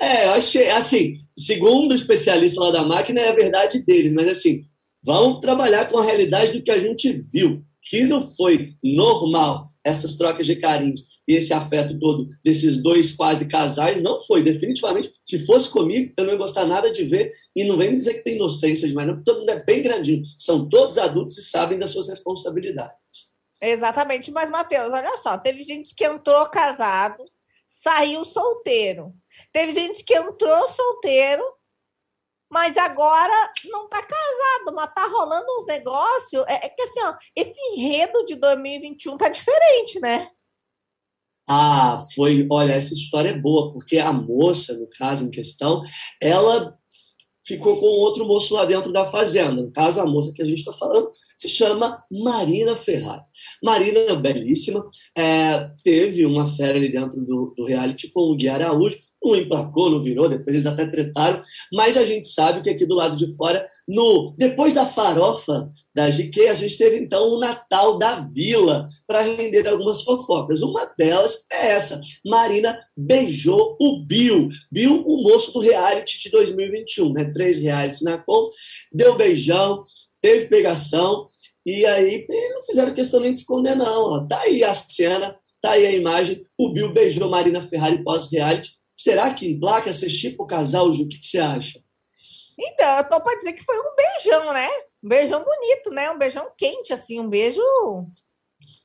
É, 0.00 0.26
eu 0.26 0.32
achei, 0.32 0.70
assim, 0.70 1.16
segundo 1.36 1.92
o 1.92 1.94
especialista 1.94 2.60
lá 2.60 2.70
da 2.70 2.84
máquina, 2.84 3.20
é 3.20 3.28
a 3.28 3.34
verdade 3.34 3.84
deles, 3.84 4.12
mas 4.12 4.28
assim, 4.28 4.64
vamos 5.02 5.40
trabalhar 5.40 5.88
com 5.88 5.98
a 5.98 6.04
realidade 6.04 6.52
do 6.52 6.62
que 6.62 6.70
a 6.70 6.78
gente 6.78 7.12
viu, 7.32 7.62
que 7.82 8.04
não 8.04 8.30
foi 8.30 8.74
normal 8.82 9.64
essas 9.82 10.16
trocas 10.16 10.44
de 10.44 10.56
carinhos 10.56 11.00
e 11.26 11.34
esse 11.34 11.52
afeto 11.52 11.98
todo 11.98 12.28
desses 12.44 12.82
dois 12.82 13.12
quase 13.12 13.48
casais. 13.48 14.02
Não 14.02 14.20
foi, 14.20 14.42
definitivamente. 14.42 15.12
Se 15.24 15.44
fosse 15.44 15.68
comigo, 15.68 16.12
eu 16.16 16.24
não 16.24 16.32
ia 16.32 16.38
gostar 16.38 16.64
nada 16.64 16.90
de 16.90 17.04
ver. 17.04 17.32
E 17.54 17.64
não 17.64 17.76
vem 17.76 17.94
dizer 17.94 18.14
que 18.14 18.24
tem 18.24 18.36
inocência 18.36 18.86
demais, 18.86 19.08
não. 19.08 19.22
Todo 19.22 19.40
mundo 19.40 19.50
é 19.50 19.62
bem 19.64 19.82
grandinho. 19.82 20.22
São 20.38 20.68
todos 20.68 20.98
adultos 20.98 21.36
e 21.38 21.42
sabem 21.42 21.78
das 21.78 21.90
suas 21.90 22.08
responsabilidades. 22.08 23.34
Exatamente. 23.60 24.30
Mas, 24.30 24.50
Matheus, 24.50 24.92
olha 24.92 25.18
só, 25.18 25.36
teve 25.38 25.62
gente 25.62 25.94
que 25.94 26.04
entrou 26.04 26.46
casado, 26.46 27.24
saiu 27.66 28.24
solteiro. 28.24 29.12
Teve 29.52 29.72
gente 29.72 30.04
que 30.04 30.14
entrou 30.14 30.68
solteiro, 30.68 31.42
mas 32.48 32.76
agora 32.76 33.52
não 33.64 33.88
tá 33.88 34.02
casado, 34.02 34.74
mas 34.74 34.94
tá 34.94 35.06
rolando 35.06 35.46
uns 35.58 35.66
negócios. 35.66 36.44
É, 36.46 36.66
é, 36.66 36.68
que 36.68 36.82
assim, 36.82 37.00
ó, 37.02 37.14
esse 37.34 37.58
enredo 37.72 38.24
de 38.24 38.36
2021 38.36 39.16
tá 39.16 39.28
diferente, 39.28 39.98
né? 40.00 40.30
Ah, 41.48 42.04
foi. 42.14 42.46
Olha, 42.50 42.72
essa 42.72 42.94
história 42.94 43.30
é 43.30 43.38
boa, 43.38 43.72
porque 43.72 43.98
a 43.98 44.12
moça, 44.12 44.76
no 44.76 44.88
caso 44.88 45.24
em 45.24 45.30
questão, 45.30 45.82
ela 46.20 46.76
ficou 47.46 47.76
com 47.78 47.86
outro 47.86 48.26
moço 48.26 48.54
lá 48.54 48.64
dentro 48.64 48.92
da 48.92 49.06
fazenda. 49.06 49.52
No 49.52 49.70
caso, 49.70 50.00
a 50.00 50.06
moça 50.06 50.32
que 50.34 50.42
a 50.42 50.44
gente 50.44 50.58
está 50.58 50.72
falando 50.72 51.08
se 51.38 51.48
chama 51.48 52.02
Marina 52.10 52.74
Ferrari. 52.74 53.22
Marina, 53.62 54.16
belíssima, 54.16 54.84
é, 55.16 55.70
teve 55.84 56.26
uma 56.26 56.48
fera 56.48 56.76
ali 56.76 56.90
dentro 56.90 57.20
do, 57.24 57.54
do 57.56 57.64
reality 57.64 58.10
com 58.10 58.32
o 58.32 58.36
Gui 58.36 58.48
Araújo, 58.48 58.98
não 59.30 59.36
emplacou, 59.36 59.90
não 59.90 60.00
virou, 60.00 60.28
depois 60.28 60.54
eles 60.54 60.66
até 60.66 60.86
tretaram, 60.86 61.42
mas 61.72 61.96
a 61.96 62.04
gente 62.04 62.26
sabe 62.26 62.62
que 62.62 62.70
aqui 62.70 62.86
do 62.86 62.94
lado 62.94 63.16
de 63.16 63.34
fora, 63.36 63.66
no 63.86 64.34
depois 64.36 64.74
da 64.74 64.86
farofa 64.86 65.70
da 65.94 66.10
GQ, 66.10 66.48
a 66.48 66.54
gente 66.54 66.76
teve 66.76 66.98
então 66.98 67.28
o 67.30 67.38
Natal 67.38 67.98
da 67.98 68.20
Vila 68.20 68.86
para 69.06 69.22
render 69.22 69.66
algumas 69.66 70.02
fofocas. 70.02 70.60
Uma 70.60 70.84
delas 70.98 71.46
é 71.50 71.68
essa: 71.68 72.00
Marina 72.24 72.78
beijou 72.96 73.76
o 73.80 74.04
Bill. 74.04 74.48
Bill, 74.70 75.02
o 75.06 75.22
moço 75.22 75.52
do 75.52 75.60
reality 75.60 76.20
de 76.22 76.30
2021, 76.30 77.12
né? 77.12 77.30
Três 77.32 77.58
reais 77.58 78.02
na 78.02 78.18
conta, 78.18 78.54
deu 78.92 79.16
beijão, 79.16 79.82
teve 80.20 80.46
pegação. 80.46 81.26
E 81.64 81.84
aí, 81.84 82.26
não 82.28 82.62
fizeram 82.62 82.94
questão 82.94 83.18
nem 83.18 83.32
de 83.32 83.40
esconder, 83.40 83.74
não. 83.74 84.04
Ó. 84.04 84.26
Tá 84.26 84.40
aí 84.42 84.62
a 84.62 84.72
cena, 84.72 85.36
tá 85.60 85.72
aí 85.72 85.86
a 85.86 85.92
imagem. 85.92 86.44
O 86.56 86.72
Bill 86.72 86.92
beijou 86.92 87.28
Marina 87.28 87.60
Ferrari 87.60 88.04
pós-reality. 88.04 88.70
Será 89.06 89.32
que 89.32 89.46
em 89.46 89.60
placa 89.60 89.94
ser 89.94 90.08
tipo 90.08 90.42
o 90.42 90.46
casal, 90.48 90.92
Ju? 90.92 91.04
O 91.04 91.08
que, 91.08 91.20
que 91.20 91.26
você 91.28 91.38
acha? 91.38 91.80
Então, 92.58 92.98
eu 92.98 93.08
tô 93.08 93.20
para 93.20 93.36
dizer 93.36 93.52
que 93.52 93.62
foi 93.62 93.78
um 93.78 93.94
beijão, 93.94 94.52
né? 94.52 94.68
Um 95.00 95.08
beijão 95.08 95.44
bonito, 95.44 95.90
né? 95.90 96.10
Um 96.10 96.18
beijão 96.18 96.50
quente, 96.58 96.92
assim, 96.92 97.20
um 97.20 97.28
beijo. 97.28 97.60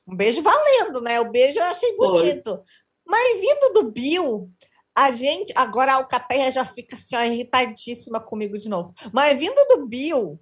Um 0.06 0.14
beijo 0.14 0.40
valendo, 0.40 1.00
né? 1.00 1.18
O 1.18 1.28
beijo 1.28 1.58
eu 1.58 1.64
achei 1.64 1.96
bonito. 1.96 2.50
Foi. 2.54 2.64
Mas 3.04 3.40
vindo 3.40 3.72
do 3.72 3.90
Bill, 3.90 4.48
a 4.94 5.10
gente. 5.10 5.52
Agora 5.56 5.90
a 5.90 5.96
Alcateia 5.96 6.52
já 6.52 6.64
fica 6.64 6.94
assim, 6.94 7.16
ó, 7.16 7.24
irritadíssima 7.24 8.20
comigo 8.20 8.56
de 8.56 8.68
novo. 8.68 8.94
Mas 9.12 9.36
vindo 9.36 9.60
do 9.70 9.88
Bill, 9.88 10.38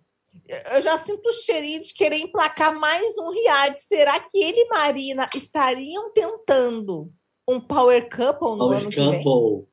eu 0.74 0.82
já 0.82 0.98
sinto 0.98 1.26
o 1.26 1.32
cheirinho 1.32 1.80
de 1.80 1.94
querer 1.94 2.18
emplacar 2.18 2.78
mais 2.78 3.16
um 3.16 3.30
reality. 3.30 3.82
Será 3.82 4.20
que 4.20 4.42
ele 4.44 4.60
e 4.60 4.68
Marina 4.68 5.26
estariam 5.34 6.12
tentando 6.12 7.10
um 7.48 7.58
power 7.58 8.10
couple 8.10 8.50
no 8.50 8.58
power 8.58 8.78
ano 8.78 8.90
couple. 8.90 8.90
que 8.90 9.10
vem? 9.10 9.69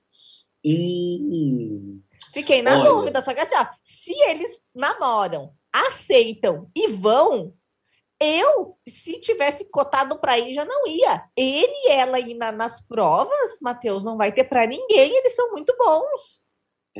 Hum. 0.65 2.02
Fiquei 2.34 2.62
na 2.62 2.80
Olha. 2.80 2.89
dúvida, 2.89 3.24
só 3.24 3.34
que 3.34 3.39
assim, 3.39 3.56
ó, 3.56 3.65
se 3.82 4.13
eles 4.24 4.62
namoram, 4.74 5.54
aceitam 5.72 6.70
e 6.76 6.88
vão, 6.88 7.54
eu, 8.20 8.78
se 8.88 9.20
tivesse 9.20 9.65
cotado 9.65 10.20
para 10.20 10.38
ir, 10.39 10.54
já 10.54 10.65
não 10.65 10.88
ia. 10.88 11.24
Ele 11.36 11.74
e 11.86 11.91
ela 11.91 12.20
ir 12.20 12.34
na, 12.34 12.52
nas 12.52 12.82
provas, 12.82 13.60
Matheus, 13.62 14.04
não 14.04 14.17
vai 14.17 14.32
ter 14.32 14.43
para 14.43 14.65
ninguém, 14.65 15.15
eles 15.15 15.36
são 15.36 15.52
muito 15.52 15.76
bons. 15.78 16.41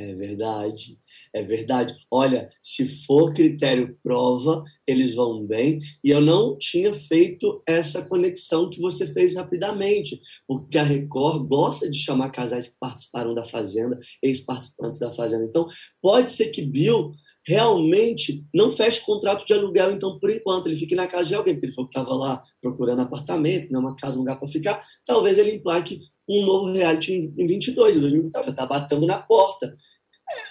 É 0.00 0.14
verdade, 0.14 0.96
é 1.34 1.42
verdade. 1.42 1.92
Olha, 2.08 2.48
se 2.62 2.86
for 3.04 3.34
critério 3.34 3.98
prova, 4.00 4.62
eles 4.86 5.16
vão 5.16 5.44
bem. 5.44 5.80
E 6.04 6.10
eu 6.10 6.20
não 6.20 6.56
tinha 6.56 6.92
feito 6.92 7.60
essa 7.66 8.08
conexão 8.08 8.70
que 8.70 8.80
você 8.80 9.12
fez 9.12 9.34
rapidamente, 9.34 10.20
porque 10.46 10.78
a 10.78 10.84
Record 10.84 11.48
gosta 11.48 11.90
de 11.90 11.98
chamar 11.98 12.30
casais 12.30 12.68
que 12.68 12.78
participaram 12.78 13.34
da 13.34 13.42
Fazenda, 13.42 13.98
ex-participantes 14.22 15.00
da 15.00 15.10
Fazenda. 15.10 15.46
Então, 15.46 15.66
pode 16.00 16.30
ser 16.30 16.50
que 16.50 16.62
Bill 16.62 17.10
realmente 17.48 18.44
não 18.54 18.70
feche 18.70 19.00
contrato 19.00 19.42
de 19.46 19.54
aluguel, 19.54 19.90
então, 19.90 20.18
por 20.20 20.28
enquanto, 20.28 20.66
ele 20.66 20.76
fique 20.76 20.94
na 20.94 21.06
casa 21.06 21.28
de 21.28 21.34
alguém, 21.34 21.54
porque 21.54 21.66
ele 21.66 21.74
falou 21.74 21.88
que 21.88 21.98
estava 21.98 22.14
lá 22.14 22.42
procurando 22.60 23.00
apartamento, 23.00 23.72
né, 23.72 23.78
uma 23.78 23.96
casa, 23.96 24.16
um 24.16 24.18
lugar 24.18 24.38
para 24.38 24.46
ficar, 24.46 24.82
talvez 25.06 25.38
ele 25.38 25.52
emplaque 25.52 25.98
um 26.28 26.44
novo 26.44 26.70
reality 26.70 27.32
em 27.38 27.46
22, 27.46 27.96
em 27.96 28.00
2020, 28.00 28.34
já 28.34 28.50
está 28.50 28.66
batendo 28.66 29.06
na 29.06 29.16
porta. 29.16 29.74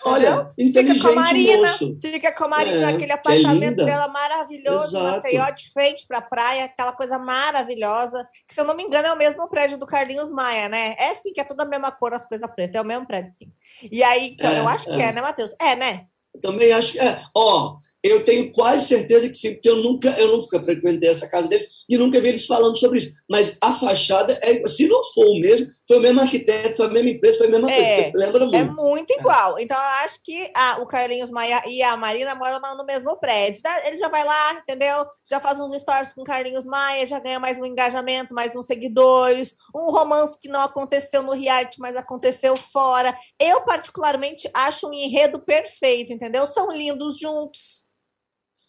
Olha, 0.04 0.52
inteligente 0.58 0.98
fica 0.98 1.14
com 1.14 1.20
a 1.20 1.22
Marina, 1.22 1.68
moço. 1.68 1.98
Fica 2.02 2.32
com 2.34 2.44
a 2.46 2.48
Marina, 2.48 2.90
é, 2.90 2.94
aquele 2.96 3.12
é 3.12 3.14
apartamento 3.14 3.82
é 3.84 3.86
dela 3.86 4.08
maravilhoso, 4.08 5.00
Maceió 5.00 5.52
de 5.52 5.72
frente 5.72 6.08
para 6.08 6.18
a 6.18 6.22
praia, 6.22 6.66
aquela 6.66 6.94
coisa 6.94 7.20
maravilhosa, 7.20 8.28
que 8.48 8.56
se 8.56 8.60
eu 8.60 8.66
não 8.66 8.76
me 8.76 8.82
engano 8.82 9.08
é 9.08 9.14
o 9.14 9.18
mesmo 9.18 9.48
prédio 9.48 9.78
do 9.78 9.86
Carlinhos 9.86 10.32
Maia, 10.32 10.68
né? 10.68 10.96
É 10.98 11.14
sim, 11.14 11.32
que 11.32 11.40
é 11.40 11.44
toda 11.44 11.62
a 11.62 11.68
mesma 11.68 11.92
cor, 11.92 12.12
as 12.12 12.26
coisas 12.26 12.50
pretas, 12.56 12.80
é 12.80 12.82
o 12.82 12.88
mesmo 12.88 13.06
prédio, 13.06 13.32
sim. 13.34 13.52
E 13.92 14.02
aí, 14.02 14.36
é, 14.42 14.60
eu 14.62 14.68
acho 14.68 14.86
que 14.86 15.00
é, 15.00 15.10
é 15.10 15.12
né, 15.12 15.22
Matheus? 15.22 15.52
É, 15.62 15.76
né? 15.76 16.08
Também 16.42 16.72
acho 16.72 16.94
que 16.94 17.00
é. 17.00 17.22
Ó, 17.36 17.78
eu 18.04 18.24
tenho 18.24 18.52
quase 18.52 18.88
certeza 18.88 19.30
que 19.30 19.38
sim, 19.38 19.54
porque 19.54 19.70
eu 19.70 19.78
nunca, 19.78 20.10
eu 20.20 20.38
nunca 20.38 20.62
frequentei 20.62 21.10
essa 21.10 21.28
casa 21.28 21.48
deles 21.48 21.68
e 21.90 21.98
nunca 21.98 22.20
vi 22.20 22.30
eles 22.30 22.46
falando 22.46 22.78
sobre 22.78 23.00
isso. 23.00 23.14
Mas 23.30 23.58
a 23.62 23.74
fachada, 23.74 24.38
é, 24.42 24.66
se 24.68 24.88
não 24.88 25.04
for 25.14 25.26
o 25.26 25.40
mesmo, 25.40 25.68
foi 25.88 25.98
o 25.98 26.02
mesmo 26.02 26.22
arquiteto, 26.22 26.78
foi 26.78 26.86
a 26.88 26.90
mesma 26.90 27.10
empresa, 27.10 27.38
foi 27.38 27.48
a 27.48 27.50
mesma 27.50 27.72
é, 27.72 28.12
coisa. 28.12 28.18
Lembra 28.18 28.46
muito. 28.46 28.56
É 28.56 28.64
muito 28.64 29.14
igual. 29.14 29.58
É. 29.58 29.64
Então, 29.64 29.78
eu 29.78 29.90
acho 30.06 30.22
que 30.24 30.52
a, 30.56 30.82
o 30.82 30.86
Carlinhos 30.86 31.30
Maia 31.30 31.64
e 31.66 31.82
a 31.82 31.96
Marina 31.96 32.36
moram 32.36 32.60
no 32.76 32.86
mesmo 32.86 33.16
prédio. 33.18 33.62
Ele 33.86 33.98
já 33.98 34.10
vai 34.10 34.24
lá, 34.24 34.54
entendeu? 34.54 35.06
Já 35.30 35.40
faz 35.40 35.60
uns 35.60 35.80
stories 35.80 36.14
com 36.14 36.22
o 36.22 36.26
Carlinhos 36.26 36.66
Maia, 36.66 37.06
já 37.06 37.20
ganha 37.20 37.40
mais 37.40 37.60
um 37.60 37.66
engajamento, 37.66 38.34
mais 38.34 38.56
uns 38.56 38.68
seguidores, 38.68 39.56
um 39.74 39.92
romance 39.92 40.40
que 40.40 40.50
não 40.50 40.62
aconteceu 40.62 41.24
no 41.24 41.32
reality, 41.32 41.80
mas 41.80 41.96
aconteceu 41.96 42.56
fora. 42.56 43.18
Eu, 43.40 43.62
particularmente, 43.62 44.50
acho 44.54 44.88
um 44.88 44.94
enredo 44.94 45.40
perfeito, 45.40 46.12
entendeu? 46.12 46.48
São 46.48 46.72
lindos 46.72 47.20
juntos 47.20 47.88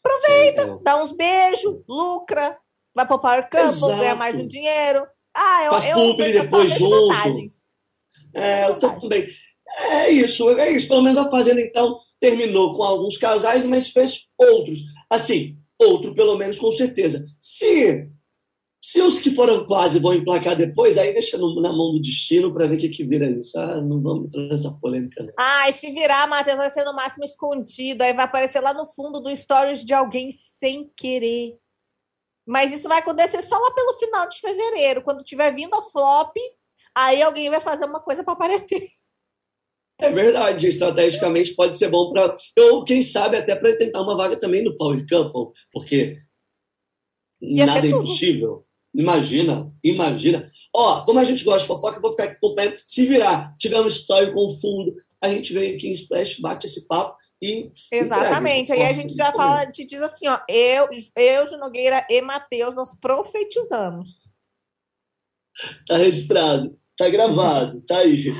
Aproveita, 0.08 0.64
Sim, 0.64 0.70
é. 0.70 0.78
dá 0.82 1.02
uns 1.02 1.12
beijos, 1.12 1.82
lucra, 1.88 2.58
vai 2.98 3.06
para 3.06 3.16
o 3.16 3.20
Power 3.20 3.48
Couple, 3.48 3.96
ganha 3.96 4.16
mais 4.16 4.34
um 4.34 4.46
dinheiro. 4.46 5.06
Ah, 5.34 5.64
eu, 5.64 5.70
Faz 5.70 5.84
eu, 5.84 5.94
publi 5.94 6.32
depois 6.32 6.70
junto. 6.72 7.08
Vantagens. 7.08 7.52
É, 8.34 8.68
eu 8.68 8.78
também. 8.78 9.28
É 9.90 10.10
isso, 10.10 10.48
é 10.58 10.72
isso. 10.72 10.88
Pelo 10.88 11.02
menos 11.02 11.16
a 11.16 11.30
Fazenda, 11.30 11.60
então, 11.60 12.00
terminou 12.18 12.74
com 12.74 12.82
alguns 12.82 13.16
casais, 13.16 13.64
mas 13.64 13.88
fez 13.88 14.28
outros. 14.36 14.80
Assim, 15.08 15.56
outro, 15.78 16.12
pelo 16.12 16.36
menos, 16.36 16.58
com 16.58 16.72
certeza. 16.72 17.24
Se 17.40 18.10
se 18.80 19.02
os 19.02 19.18
que 19.18 19.32
foram 19.32 19.66
quase 19.66 19.98
vão 19.98 20.14
emplacar 20.14 20.56
depois, 20.56 20.96
aí 20.96 21.12
deixa 21.12 21.36
no, 21.36 21.60
na 21.60 21.72
mão 21.72 21.92
do 21.92 22.00
destino 22.00 22.52
para 22.52 22.66
ver 22.66 22.76
o 22.76 22.78
que, 22.78 22.88
que 22.88 23.04
vira 23.04 23.28
isso. 23.28 23.58
Ah, 23.58 23.80
não 23.80 24.00
vamos 24.00 24.26
entrar 24.26 24.42
nessa 24.48 24.70
polêmica. 24.70 25.22
Não. 25.22 25.32
Ah, 25.36 25.68
e 25.68 25.72
se 25.72 25.90
virar, 25.90 26.28
Matheus, 26.28 26.56
vai 26.56 26.70
ser 26.70 26.84
no 26.84 26.94
máximo 26.94 27.24
escondido. 27.24 28.02
Aí 28.02 28.12
vai 28.12 28.24
aparecer 28.24 28.60
lá 28.60 28.72
no 28.72 28.86
fundo 28.86 29.20
do 29.20 29.34
stories 29.34 29.84
de 29.84 29.92
alguém 29.92 30.30
sem 30.32 30.88
querer. 30.96 31.56
Mas 32.48 32.72
isso 32.72 32.88
vai 32.88 33.00
acontecer 33.00 33.42
só 33.42 33.58
lá 33.58 33.70
pelo 33.72 33.92
final 33.98 34.26
de 34.26 34.40
fevereiro. 34.40 35.02
Quando 35.02 35.22
tiver 35.22 35.54
vindo 35.54 35.74
a 35.74 35.82
flop, 35.82 36.34
aí 36.94 37.20
alguém 37.20 37.50
vai 37.50 37.60
fazer 37.60 37.84
uma 37.84 38.00
coisa 38.00 38.24
para 38.24 38.32
aparecer. 38.32 38.88
É 40.00 40.10
verdade, 40.10 40.66
estrategicamente 40.66 41.54
pode 41.54 41.76
ser 41.76 41.90
bom 41.90 42.10
para. 42.10 42.34
Ou, 42.58 42.84
quem 42.84 43.02
sabe, 43.02 43.36
até 43.36 43.54
para 43.54 43.76
tentar 43.76 44.00
uma 44.00 44.16
vaga 44.16 44.34
também 44.34 44.64
no 44.64 44.76
Power 44.78 45.04
Couple, 45.06 45.52
porque 45.70 46.16
Ia 47.42 47.66
nada 47.66 47.86
é 47.86 47.90
impossível. 47.90 48.64
Imagina, 48.94 49.70
imagina. 49.84 50.48
Ó, 50.74 51.04
como 51.04 51.18
a 51.18 51.24
gente 51.24 51.44
gosta 51.44 51.60
de 51.60 51.66
fofoca, 51.66 51.98
eu 51.98 52.00
vou 52.00 52.12
ficar 52.12 52.24
aqui 52.24 52.36
acompanhando. 52.36 52.76
Se 52.86 53.04
virar, 53.04 53.54
tiver 53.58 53.78
uma 53.78 53.88
história 53.88 54.32
com 54.32 54.48
fundo, 54.48 54.96
a 55.20 55.28
gente 55.28 55.52
vem 55.52 55.74
aqui 55.74 55.88
em 55.88 55.92
Splash, 55.92 56.40
bate 56.40 56.66
esse 56.66 56.86
papo 56.86 57.14
e. 57.40 57.70
Exatamente. 57.92 58.72
Aí 58.72 58.82
a 58.82 58.92
gente 58.92 59.14
já 59.14 59.32
fala, 59.32 59.70
te 59.70 59.84
diz 59.84 60.00
assim, 60.00 60.26
ó, 60.28 60.38
eu, 60.48 60.88
eu, 61.16 61.58
Nogueira 61.58 62.06
e 62.10 62.20
Matheus, 62.20 62.74
nós 62.74 62.94
profetizamos. 62.94 64.22
Tá 65.86 65.96
registrado, 65.96 66.78
tá 66.96 67.08
gravado, 67.08 67.80
tá 67.82 67.98
aí. 67.98 68.32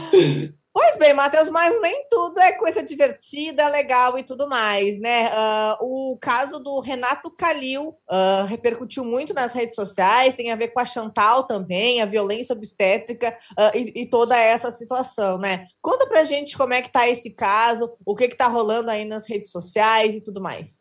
Pois 0.72 0.96
bem, 0.96 1.14
Matheus, 1.14 1.48
mas 1.48 1.80
nem 1.80 2.06
tudo 2.08 2.38
é 2.38 2.52
coisa 2.52 2.82
divertida, 2.82 3.68
legal 3.68 4.18
e 4.18 4.22
tudo 4.22 4.48
mais, 4.48 4.98
né? 5.00 5.28
Uh, 5.28 6.12
o 6.12 6.18
caso 6.18 6.60
do 6.60 6.78
Renato 6.80 7.30
Calil 7.30 7.88
uh, 7.88 8.44
repercutiu 8.46 9.04
muito 9.04 9.32
nas 9.34 9.52
redes 9.52 9.74
sociais, 9.74 10.34
tem 10.34 10.52
a 10.52 10.56
ver 10.56 10.68
com 10.68 10.78
a 10.78 10.84
Chantal 10.84 11.44
também, 11.44 12.00
a 12.00 12.06
violência 12.06 12.52
obstétrica 12.52 13.36
uh, 13.52 13.76
e, 13.76 14.02
e, 14.02 14.06
toda 14.06 14.36
essa 14.36 14.70
situação, 14.70 15.38
né? 15.38 15.66
Conta 15.80 16.06
pra 16.06 16.24
gente 16.24 16.56
como 16.56 16.74
é 16.74 16.82
que 16.82 16.92
tá 16.92 17.08
esse 17.08 17.30
caso, 17.30 17.90
o 18.04 18.14
que 18.14 18.28
que 18.28 18.36
tá 18.36 18.46
rolando 18.46 18.90
aí 18.90 19.04
nas 19.04 19.28
redes 19.28 19.50
sociais 19.50 20.14
e 20.14 20.20
tudo 20.20 20.40
mais. 20.40 20.80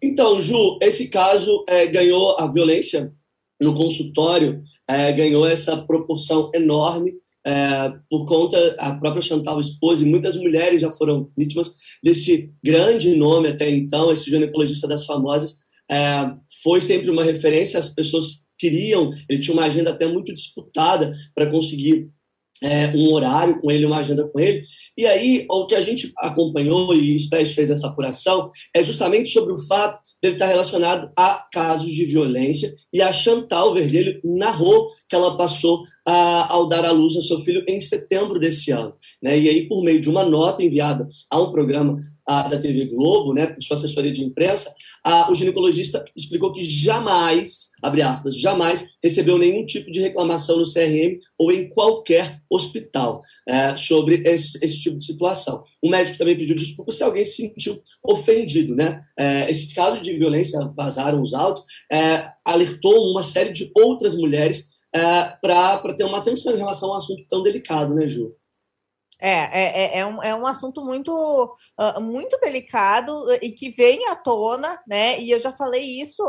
Então, 0.00 0.40
Ju, 0.40 0.78
esse 0.80 1.08
caso 1.08 1.64
é, 1.68 1.86
ganhou 1.86 2.38
a 2.38 2.46
violência 2.46 3.12
no 3.60 3.74
consultório 3.74 4.62
é, 4.88 5.12
ganhou 5.12 5.46
essa 5.46 5.76
proporção 5.76 6.50
enorme 6.54 7.14
é, 7.46 7.92
por 8.10 8.26
conta 8.26 8.74
a 8.78 8.96
própria 8.96 9.22
Chantal 9.22 9.60
esposa 9.60 10.02
e 10.02 10.10
muitas 10.10 10.36
mulheres 10.36 10.80
já 10.80 10.90
foram 10.90 11.30
vítimas 11.38 11.70
desse 12.02 12.50
grande 12.62 13.14
nome 13.14 13.46
até 13.46 13.70
então, 13.70 14.10
esse 14.10 14.28
ginecologista 14.28 14.88
das 14.88 15.06
famosas, 15.06 15.54
é, 15.88 16.28
foi 16.62 16.80
sempre 16.80 17.08
uma 17.08 17.22
referência, 17.22 17.78
as 17.78 17.88
pessoas 17.88 18.46
queriam, 18.58 19.12
ele 19.28 19.38
tinha 19.38 19.54
uma 19.54 19.66
agenda 19.66 19.90
até 19.90 20.08
muito 20.08 20.34
disputada 20.34 21.12
para 21.34 21.48
conseguir 21.48 22.10
é, 22.62 22.88
um 22.88 23.12
horário 23.12 23.58
com 23.60 23.70
ele, 23.70 23.86
uma 23.86 23.98
agenda 23.98 24.26
com 24.28 24.40
ele. 24.40 24.64
E 24.96 25.06
aí, 25.06 25.46
o 25.50 25.66
que 25.66 25.74
a 25.74 25.80
gente 25.80 26.12
acompanhou 26.18 26.94
e 26.94 27.18
SPES 27.18 27.52
fez 27.52 27.70
essa 27.70 27.88
apuração 27.88 28.50
é 28.74 28.82
justamente 28.82 29.30
sobre 29.30 29.52
o 29.52 29.58
fato 29.66 30.00
dele 30.22 30.36
estar 30.36 30.46
relacionado 30.46 31.10
a 31.16 31.46
casos 31.52 31.90
de 31.90 32.04
violência. 32.06 32.74
E 32.92 33.02
a 33.02 33.12
Chantal 33.12 33.74
Verdelho 33.74 34.20
narrou 34.24 34.88
que 35.08 35.14
ela 35.14 35.36
passou 35.36 35.82
a, 36.06 36.52
ao 36.52 36.68
dar 36.68 36.84
à 36.84 36.92
luz 36.92 37.14
ao 37.14 37.22
seu 37.22 37.40
filho 37.40 37.62
em 37.68 37.80
setembro 37.80 38.40
desse 38.40 38.70
ano. 38.70 38.94
Né? 39.22 39.38
E 39.38 39.48
aí, 39.48 39.68
por 39.68 39.82
meio 39.82 40.00
de 40.00 40.08
uma 40.08 40.24
nota 40.24 40.64
enviada 40.64 41.06
a 41.30 41.40
um 41.40 41.52
programa 41.52 41.98
a, 42.26 42.48
da 42.48 42.58
TV 42.58 42.86
Globo, 42.86 43.32
né, 43.32 43.46
por 43.46 43.62
sua 43.62 43.76
assessoria 43.76 44.12
de 44.12 44.24
imprensa, 44.24 44.72
a, 45.06 45.30
o 45.30 45.34
ginecologista 45.36 46.04
explicou 46.16 46.52
que 46.52 46.64
jamais, 46.64 47.70
abre 47.80 48.02
aspas, 48.02 48.36
jamais 48.36 48.88
recebeu 49.00 49.38
nenhum 49.38 49.64
tipo 49.64 49.88
de 49.88 50.00
reclamação 50.00 50.58
no 50.58 50.64
CRM 50.64 51.20
ou 51.38 51.52
em 51.52 51.68
qualquer 51.68 52.42
hospital 52.50 53.22
é, 53.48 53.76
sobre 53.76 54.24
esse, 54.26 54.58
esse, 54.64 54.80
tipo 54.80 54.98
de 54.98 55.04
situação. 55.04 55.62
O 55.80 55.88
médico 55.88 56.18
também 56.18 56.36
pediu 56.36 56.56
desculpa 56.56 56.90
se 56.90 57.04
alguém 57.04 57.24
se 57.24 57.36
sentiu 57.36 57.80
ofendido. 58.02 58.74
Né? 58.74 59.00
É, 59.16 59.48
esses 59.48 59.72
de 60.02 60.18
violência 60.18 60.58
vazaram 60.76 61.22
os 61.22 61.32
autos, 61.32 61.62
é, 61.90 62.28
alertou 62.44 63.12
uma 63.12 63.22
série 63.22 63.52
de 63.52 63.70
outras 63.76 64.12
mulheres 64.12 64.70
é, 64.92 65.00
para 65.40 65.94
ter 65.94 66.02
uma 66.02 66.18
atenção 66.18 66.52
em 66.52 66.58
relação 66.58 66.88
a 66.88 66.94
um 66.94 66.98
assunto 66.98 67.22
tão 67.28 67.44
delicado, 67.44 67.94
né, 67.94 68.08
Ju? 68.08 68.34
É, 69.18 69.30
é, 69.30 69.62
é, 69.62 69.98
é, 70.00 70.06
um, 70.06 70.22
é 70.22 70.34
um 70.34 70.46
assunto 70.46 70.84
muito, 70.84 71.10
uh, 71.78 72.00
muito 72.00 72.38
delicado 72.38 73.32
e 73.40 73.50
que 73.50 73.70
vem 73.70 74.08
à 74.08 74.14
tona, 74.14 74.78
né? 74.86 75.18
E 75.18 75.30
eu 75.30 75.40
já 75.40 75.50
falei 75.52 76.00
isso 76.02 76.22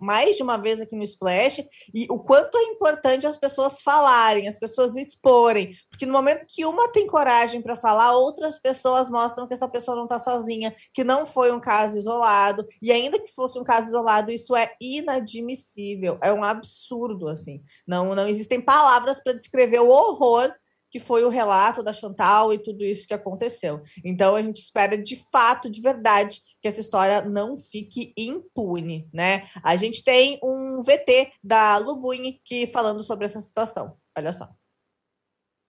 mais 0.00 0.36
de 0.36 0.42
uma 0.42 0.56
vez 0.56 0.80
aqui 0.80 0.96
no 0.96 1.02
Splash, 1.02 1.68
e 1.92 2.06
o 2.08 2.18
quanto 2.18 2.56
é 2.56 2.62
importante 2.64 3.26
as 3.26 3.36
pessoas 3.36 3.82
falarem, 3.82 4.48
as 4.48 4.58
pessoas 4.58 4.96
exporem, 4.96 5.76
porque 5.90 6.06
no 6.06 6.12
momento 6.14 6.46
que 6.48 6.64
uma 6.64 6.88
tem 6.88 7.06
coragem 7.06 7.60
para 7.60 7.76
falar, 7.76 8.16
outras 8.16 8.58
pessoas 8.58 9.10
mostram 9.10 9.46
que 9.46 9.52
essa 9.52 9.68
pessoa 9.68 9.96
não 9.96 10.04
está 10.04 10.18
sozinha, 10.18 10.74
que 10.94 11.04
não 11.04 11.26
foi 11.26 11.52
um 11.52 11.60
caso 11.60 11.98
isolado, 11.98 12.66
e 12.80 12.90
ainda 12.90 13.18
que 13.18 13.34
fosse 13.34 13.58
um 13.58 13.64
caso 13.64 13.88
isolado, 13.88 14.30
isso 14.30 14.56
é 14.56 14.72
inadmissível, 14.80 16.16
é 16.22 16.32
um 16.32 16.42
absurdo, 16.42 17.28
assim. 17.28 17.62
Não, 17.86 18.14
não 18.14 18.26
existem 18.26 18.62
palavras 18.62 19.22
para 19.22 19.34
descrever 19.34 19.80
o 19.80 19.90
horror 19.90 20.50
que 20.90 20.98
foi 20.98 21.24
o 21.24 21.28
relato 21.28 21.82
da 21.82 21.92
Chantal 21.92 22.52
e 22.52 22.58
tudo 22.58 22.84
isso 22.84 23.06
que 23.06 23.14
aconteceu. 23.14 23.82
Então 24.04 24.34
a 24.34 24.42
gente 24.42 24.60
espera 24.60 24.98
de 24.98 25.16
fato, 25.30 25.70
de 25.70 25.80
verdade, 25.80 26.42
que 26.60 26.68
essa 26.68 26.80
história 26.80 27.22
não 27.22 27.58
fique 27.58 28.12
impune, 28.16 29.08
né? 29.12 29.48
A 29.62 29.76
gente 29.76 30.02
tem 30.02 30.38
um 30.42 30.82
VT 30.82 31.32
da 31.42 31.78
Lubuni 31.78 32.40
que 32.44 32.66
falando 32.66 33.02
sobre 33.02 33.26
essa 33.26 33.40
situação. 33.40 33.96
Olha 34.16 34.32
só. 34.32 34.48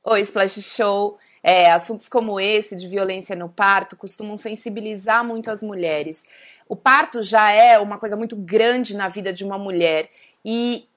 Oi, 0.04 0.22
Splash 0.22 0.62
Show. 0.64 1.20
É, 1.44 1.72
assuntos 1.72 2.10
como 2.10 2.40
esse 2.40 2.76
de 2.76 2.88
violência 2.88 3.36
no 3.36 3.50
parto 3.50 3.96
costumam 3.96 4.36
sensibilizar 4.36 5.24
muito 5.24 5.50
as 5.50 5.62
mulheres. 5.62 6.26
O 6.68 6.76
parto 6.76 7.22
já 7.22 7.52
é 7.52 7.78
uma 7.78 8.00
coisa 8.00 8.16
muito 8.16 8.36
grande 8.36 8.96
na 8.96 9.10
vida 9.10 9.32
de 9.32 9.44
uma 9.44 9.58
mulher 9.58 10.10
e 10.44 10.88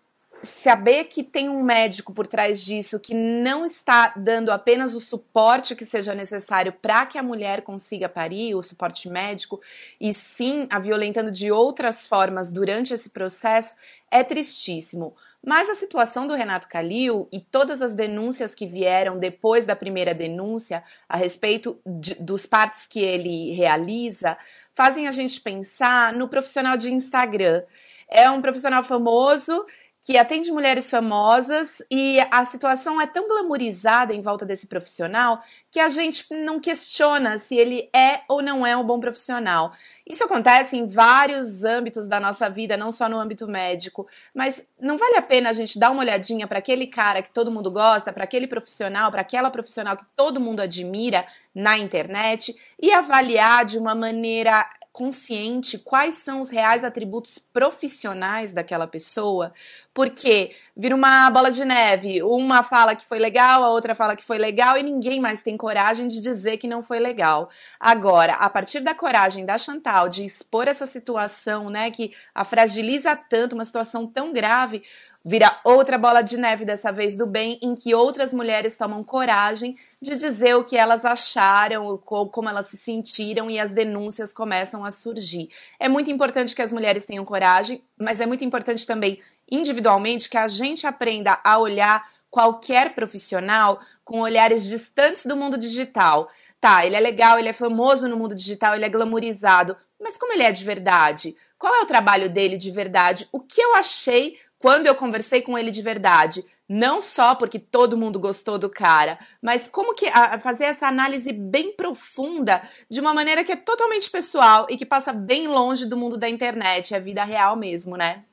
saber 0.45 1.05
que 1.05 1.23
tem 1.23 1.49
um 1.49 1.63
médico 1.63 2.13
por 2.13 2.27
trás 2.27 2.65
disso 2.65 3.01
que 3.01 3.15
não 3.15 3.65
está 3.65 4.13
dando 4.17 4.51
apenas 4.51 4.95
o 4.95 5.01
suporte 5.01 5.75
que 5.75 5.85
seja 5.85 6.15
necessário 6.15 6.73
para 6.73 7.07
que 7.07 7.19
a 7.19 7.23
mulher 7.23 7.63
consiga 7.63 8.09
parir, 8.09 8.55
o 8.55 8.63
suporte 8.63 9.09
médico, 9.09 9.61
e 10.01 10.13
sim 10.13 10.67
a 10.71 10.79
violentando 10.79 11.33
de 11.33 11.51
outras 11.51 12.07
formas 12.07 12.53
durante 12.53 12.93
esse 12.93 13.11
processo, 13.11 13.75
é 14.11 14.23
tristíssimo. 14.23 15.17
Mas 15.45 15.69
a 15.69 15.75
situação 15.75 16.27
do 16.27 16.35
Renato 16.35 16.69
Calil 16.69 17.29
e 17.31 17.41
todas 17.41 17.83
as 17.83 17.95
denúncias 17.95 18.55
que 18.55 18.67
vieram 18.67 19.19
depois 19.19 19.67
da 19.67 19.77
primeira 19.77 20.15
denúncia 20.15 20.83
a 21.09 21.17
respeito 21.17 21.79
de, 21.85 22.15
dos 22.15 22.47
partos 22.47 22.87
que 22.87 23.01
ele 23.01 23.51
realiza 23.53 24.39
fazem 24.75 25.07
a 25.07 25.13
gente 25.13 25.41
pensar 25.41 26.13
no 26.13 26.29
profissional 26.29 26.77
de 26.77 26.93
Instagram. 26.93 27.63
É 28.09 28.31
um 28.31 28.41
profissional 28.41 28.85
famoso 28.85 29.67
que 30.05 30.19
atende 30.19 30.53
mulheres 30.53 30.91
famosas 30.91 31.83
e 31.91 32.21
a 32.31 32.45
situação 32.45 33.01
é 33.01 33.07
tão 33.07 33.27
glamorizada 33.27 34.13
em 34.13 34.21
volta 34.21 34.45
desse 34.45 34.67
profissional 34.67 35.43
que 35.71 35.81
a 35.81 35.89
gente 35.89 36.27
não 36.31 36.61
questiona 36.61 37.39
se 37.39 37.57
ele 37.57 37.89
é 37.91 38.21
ou 38.29 38.43
não 38.43 38.67
é 38.67 38.77
um 38.77 38.85
bom 38.85 39.01
profissional. 39.01 39.73
Isso 40.07 40.23
acontece 40.23 40.77
em 40.77 40.87
vários 40.87 41.65
âmbitos 41.65 42.07
da 42.07 42.21
nossa 42.21 42.51
vida, 42.51 42.77
não 42.77 42.91
só 42.91 43.09
no 43.09 43.19
âmbito 43.19 43.49
médico, 43.49 44.07
mas 44.35 44.69
não 44.79 44.99
vale 44.99 45.17
a 45.17 45.23
pena 45.23 45.49
a 45.49 45.55
gente 45.55 45.79
dar 45.79 45.91
uma 45.91 46.03
olhadinha 46.03 46.47
para 46.47 46.59
aquele 46.59 46.87
cara 46.87 47.23
que 47.23 47.33
todo 47.33 47.51
mundo 47.51 47.71
gosta, 47.71 48.13
para 48.13 48.25
aquele 48.25 48.47
profissional, 48.47 49.11
para 49.11 49.23
aquela 49.23 49.51
profissional 49.51 49.97
que 49.97 50.05
todo 50.15 50.39
mundo 50.39 50.61
admira 50.61 51.27
na 51.55 51.79
internet 51.79 52.55
e 52.79 52.93
avaliar 52.93 53.65
de 53.65 53.79
uma 53.79 53.95
maneira 53.95 54.69
consciente 54.95 55.77
quais 55.77 56.19
são 56.19 56.41
os 56.41 56.51
reais 56.51 56.85
atributos 56.85 57.37
profissionais 57.37 58.53
daquela 58.53 58.87
pessoa, 58.87 59.53
porque 59.93 60.55
vira 60.77 60.95
uma 60.95 61.29
bola 61.33 61.51
de 61.51 61.65
neve. 61.65 62.23
Uma 62.23 62.63
fala 62.63 62.95
que 62.95 63.05
foi 63.05 63.19
legal, 63.19 63.65
a 63.65 63.71
outra 63.71 63.93
fala 63.93 64.15
que 64.15 64.23
foi 64.23 64.39
legal 64.39 64.79
e 64.79 64.85
ninguém 64.85 65.21
mais 65.21 65.43
tem 65.43 65.57
coragem 65.57 66.07
de 66.07 66.21
dizer 66.21 66.59
que 66.59 66.69
não 66.69 66.81
foi 66.81 67.01
legal. 67.01 67.51
Agora, 67.81 68.35
a 68.35 68.49
partir 68.49 68.83
da 68.83 68.95
coragem 68.95 69.45
da 69.45 69.59
Chantal 69.59 70.09
de 70.09 70.25
expor 70.25 70.69
essa 70.69 70.87
situação, 70.87 71.69
né, 71.69 71.91
que 71.91 72.15
a 72.33 72.45
fragiliza 72.45 73.17
tanto, 73.17 73.55
uma 73.55 73.65
situação 73.65 74.07
tão 74.07 74.33
grave, 74.33 74.85
Vira 75.27 75.59
outra 75.65 75.97
bola 75.97 76.21
de 76.21 76.37
neve, 76.37 76.67
dessa 76.67 76.93
vez 76.93 77.17
do 77.17 77.27
bem, 77.27 77.59
em 77.63 77.75
que 77.75 77.95
outras 77.95 78.35
mulheres 78.35 78.77
tomam 78.77 79.03
coragem 79.03 79.75
de 80.01 80.17
dizer 80.17 80.55
o 80.55 80.63
que 80.63 80.77
elas 80.77 81.03
acharam, 81.03 81.97
como 81.97 82.47
elas 82.47 82.67
se 82.67 82.77
sentiram 82.77 83.51
e 83.51 83.59
as 83.59 83.73
denúncias 83.73 84.35
começam 84.35 84.85
a 84.85 84.91
surgir. 84.91 85.49
É 85.81 85.89
muito 85.89 86.11
importante 86.11 86.55
que 86.55 86.61
as 86.61 86.73
mulheres 86.73 87.07
tenham 87.07 87.25
coragem, 87.25 87.83
mas 87.99 88.21
é 88.21 88.27
muito 88.27 88.45
importante 88.45 88.87
também, 88.87 89.19
individualmente, 89.51 90.29
que 90.29 90.37
a 90.37 90.47
gente 90.47 90.87
aprenda 90.87 91.41
a 91.43 91.59
olhar 91.59 92.07
qualquer 92.31 92.95
profissional 92.95 93.81
com 94.05 94.21
olhares 94.21 94.65
distantes 94.67 95.25
do 95.25 95.37
mundo 95.37 95.57
digital. 95.57 96.29
Tá, 96.61 96.85
ele 96.85 96.97
é 96.97 97.01
legal, 97.01 97.39
ele 97.39 97.49
é 97.49 97.55
famoso 97.55 98.07
no 98.09 98.17
mundo 98.17 98.35
digital, 98.35 98.75
ele 98.75 98.85
é 98.85 98.91
glamorizado, 98.91 99.75
mas 99.99 100.19
como 100.19 100.35
ele 100.35 100.43
é 100.43 100.53
de 100.53 100.65
verdade? 100.65 101.35
Qual 101.59 101.75
é 101.75 101.81
o 101.81 101.87
trabalho 101.87 102.29
dele 102.29 102.59
de 102.59 102.71
verdade? 102.71 103.27
O 103.33 103.41
que 103.41 103.61
eu 103.61 103.75
achei 103.75 104.39
quando 104.65 104.87
eu 104.87 104.95
conversei 104.95 105.43
com 105.43 105.59
ele 105.59 105.71
de 105.71 105.83
verdade, 105.83 106.43
não 106.67 106.99
só 106.99 107.35
porque 107.35 107.59
todo 107.59 107.99
mundo 107.99 108.19
gostou 108.19 108.59
do 108.59 108.71
cara, 108.71 109.19
mas 109.43 109.69
como 109.69 109.95
que 109.95 110.07
a, 110.07 110.41
fazer 110.41 110.65
essa 110.65 110.87
análise 110.87 111.35
bem 111.35 111.77
profunda 111.77 112.67
de 112.89 112.99
uma 112.99 113.13
maneira 113.13 113.45
que 113.45 113.53
é 113.53 113.57
totalmente 113.57 114.11
pessoal 114.11 114.67
e 114.71 114.79
que 114.79 114.87
passa 114.87 115.13
bem 115.13 115.47
longe 115.47 115.85
do 115.85 115.99
mundo 115.99 116.17
da 116.17 116.31
internet, 116.31 116.95
é 116.95 116.99
vida 116.99 117.23
real 117.25 117.57
mesmo, 117.57 117.95
né? 117.95 118.25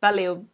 Valeu. 0.00 0.46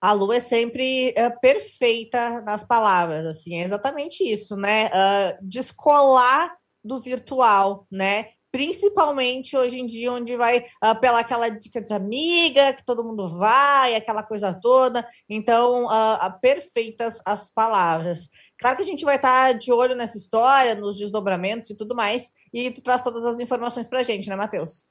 A 0.00 0.12
Lu 0.12 0.32
é 0.32 0.38
sempre 0.38 1.12
é, 1.16 1.28
perfeita 1.28 2.40
nas 2.42 2.62
palavras, 2.62 3.26
assim, 3.26 3.60
é 3.60 3.64
exatamente 3.64 4.22
isso, 4.22 4.56
né? 4.56 4.86
Uh, 4.86 5.38
descolar 5.42 6.56
do 6.84 7.00
virtual, 7.00 7.84
né? 7.90 8.28
Principalmente 8.50 9.56
hoje 9.56 9.78
em 9.78 9.86
dia, 9.86 10.12
onde 10.12 10.36
vai 10.36 10.60
uh, 10.60 10.98
pela 11.00 11.20
aquela 11.20 11.48
dica 11.48 11.80
de 11.80 11.92
amiga, 11.92 12.72
que 12.72 12.84
todo 12.84 13.04
mundo 13.04 13.28
vai, 13.28 13.94
aquela 13.94 14.22
coisa 14.22 14.54
toda. 14.54 15.06
Então, 15.28 15.84
uh, 15.84 16.40
perfeitas 16.40 17.20
as 17.24 17.50
palavras. 17.50 18.28
Claro 18.58 18.76
que 18.76 18.82
a 18.82 18.86
gente 18.86 19.04
vai 19.04 19.16
estar 19.16 19.52
de 19.52 19.72
olho 19.72 19.94
nessa 19.94 20.16
história, 20.16 20.74
nos 20.74 20.98
desdobramentos 20.98 21.70
e 21.70 21.74
tudo 21.74 21.94
mais, 21.94 22.32
e 22.52 22.70
tu 22.70 22.82
traz 22.82 23.02
todas 23.02 23.24
as 23.24 23.40
informações 23.40 23.88
para 23.88 24.00
a 24.00 24.02
gente, 24.02 24.28
né, 24.28 24.36
Matheus? 24.36 24.86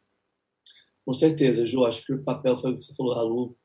Com 1.06 1.13
certeza, 1.13 1.65
Ju. 1.65 1.86
Acho 1.86 2.06
que 2.06 2.13
o 2.13 2.24
papel 2.24 2.58
foi 2.58 2.72
o 2.72 2.78
que 2.78 2.84
você 2.84 2.96
falou, 2.96 3.13
a 3.13 3.24
Lu 3.24 3.58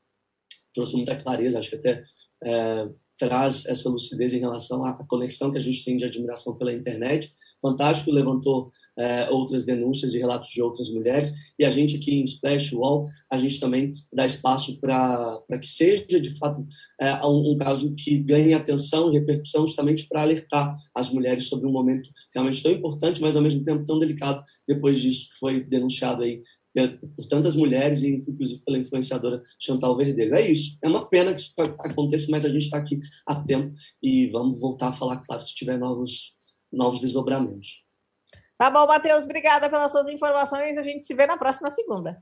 trouxe 0.73 0.95
muita 0.95 1.15
clareza, 1.15 1.59
acho 1.59 1.69
que 1.69 1.75
até 1.75 2.03
é, 2.43 2.89
traz 3.17 3.65
essa 3.65 3.89
lucidez 3.89 4.33
em 4.33 4.39
relação 4.39 4.83
à 4.85 4.93
conexão 5.05 5.51
que 5.51 5.57
a 5.57 5.61
gente 5.61 5.85
tem 5.85 5.95
de 5.95 6.05
admiração 6.05 6.57
pela 6.57 6.73
internet 6.73 7.31
fantástico, 7.63 8.11
levantou 8.11 8.69
é, 8.99 9.29
outras 9.29 9.63
denúncias 9.63 10.13
e 10.13 10.19
relatos 10.19 10.49
de 10.49 10.61
outras 10.61 10.89
mulheres, 10.89 11.31
e 11.57 11.63
a 11.63 11.71
gente 11.71 11.95
aqui 11.95 12.13
em 12.13 12.23
Splash 12.25 12.73
Wall, 12.73 13.05
a 13.31 13.37
gente 13.37 13.59
também 13.59 13.93
dá 14.13 14.25
espaço 14.25 14.77
para 14.79 15.41
que 15.59 15.67
seja, 15.67 16.19
de 16.19 16.37
fato, 16.37 16.65
é, 16.99 17.25
um, 17.25 17.53
um, 17.53 17.57
caso 17.57 17.95
que 17.95 18.19
ganhe 18.19 18.53
atenção 18.53 19.09
e 19.09 19.13
repercussão 19.13 19.65
justamente 19.65 20.05
para 20.07 20.21
alertar 20.21 20.77
as 20.93 21.09
mulheres 21.09 21.47
sobre 21.47 21.65
um 21.65 21.71
momento 21.71 22.09
realmente 22.35 22.61
tão 22.61 22.71
importante, 22.71 23.21
mas 23.21 23.37
ao 23.37 23.41
mesmo 23.41 23.63
tempo 23.63 23.85
tão 23.85 23.97
delicado, 23.97 24.43
depois 24.67 24.99
disso 24.99 25.29
que 25.29 25.39
foi 25.39 25.63
denunciado 25.63 26.23
aí 26.23 26.43
por 27.15 27.25
tantas 27.27 27.55
mulheres 27.55 28.01
e 28.01 28.15
inclusive 28.27 28.61
pela 28.65 28.77
influenciadora 28.77 29.41
Chantal 29.59 29.95
Verdelho. 29.95 30.35
É 30.35 30.49
isso. 30.49 30.77
É 30.81 30.87
uma 30.87 31.07
pena 31.07 31.33
que 31.33 31.41
isso 31.41 31.53
aconteça, 31.79 32.27
mas 32.31 32.45
a 32.45 32.49
gente 32.49 32.63
está 32.63 32.77
aqui 32.77 32.99
a 33.27 33.35
tempo 33.35 33.73
e 34.01 34.27
vamos 34.27 34.59
voltar 34.59 34.87
a 34.87 34.93
falar, 34.93 35.17
claro, 35.17 35.41
se 35.41 35.53
tiver 35.53 35.77
novos, 35.77 36.33
novos 36.73 36.99
desdobramentos. 36.99 37.83
Tá 38.57 38.69
bom, 38.69 38.85
Matheus. 38.87 39.23
Obrigada 39.23 39.69
pelas 39.69 39.91
suas 39.91 40.07
informações. 40.09 40.77
A 40.77 40.81
gente 40.81 41.03
se 41.03 41.13
vê 41.13 41.25
na 41.25 41.37
próxima 41.37 41.69
segunda. 41.69 42.21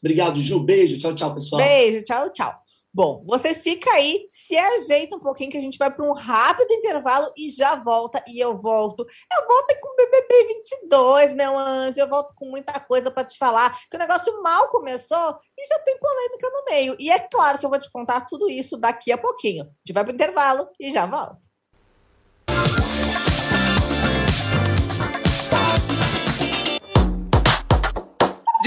Obrigado, 0.00 0.40
Ju. 0.40 0.60
Beijo. 0.60 0.98
Tchau, 0.98 1.14
tchau, 1.14 1.34
pessoal. 1.34 1.62
Beijo. 1.62 2.02
Tchau, 2.02 2.30
tchau. 2.30 2.64
Bom, 2.94 3.24
você 3.26 3.56
fica 3.56 3.90
aí, 3.90 4.24
se 4.28 4.56
ajeita 4.56 5.16
um 5.16 5.18
pouquinho 5.18 5.50
que 5.50 5.58
a 5.58 5.60
gente 5.60 5.76
vai 5.76 5.90
para 5.90 6.06
um 6.06 6.12
rápido 6.12 6.70
intervalo 6.70 7.32
e 7.36 7.48
já 7.48 7.74
volta. 7.74 8.22
E 8.28 8.38
eu 8.38 8.56
volto. 8.56 9.00
Eu 9.02 9.48
volto 9.48 9.80
com 9.80 9.88
o 9.88 9.96
BBB 9.96 10.54
22, 10.54 11.34
meu 11.34 11.58
anjo. 11.58 11.98
Eu 11.98 12.08
volto 12.08 12.32
com 12.36 12.48
muita 12.48 12.78
coisa 12.78 13.10
para 13.10 13.24
te 13.24 13.36
falar. 13.36 13.76
Que 13.90 13.96
o 13.96 13.98
negócio 13.98 14.40
mal 14.44 14.68
começou 14.68 15.36
e 15.58 15.66
já 15.66 15.78
tem 15.80 15.98
polêmica 15.98 16.48
no 16.50 16.64
meio. 16.70 16.96
E 17.00 17.10
é 17.10 17.18
claro 17.18 17.58
que 17.58 17.66
eu 17.66 17.70
vou 17.70 17.80
te 17.80 17.90
contar 17.90 18.26
tudo 18.26 18.48
isso 18.48 18.76
daqui 18.76 19.10
a 19.10 19.18
pouquinho. 19.18 19.64
A 19.64 19.66
gente 19.66 19.92
vai 19.92 20.04
para 20.04 20.12
o 20.12 20.14
intervalo 20.14 20.68
e 20.78 20.92
já 20.92 21.04
volta. 21.04 21.43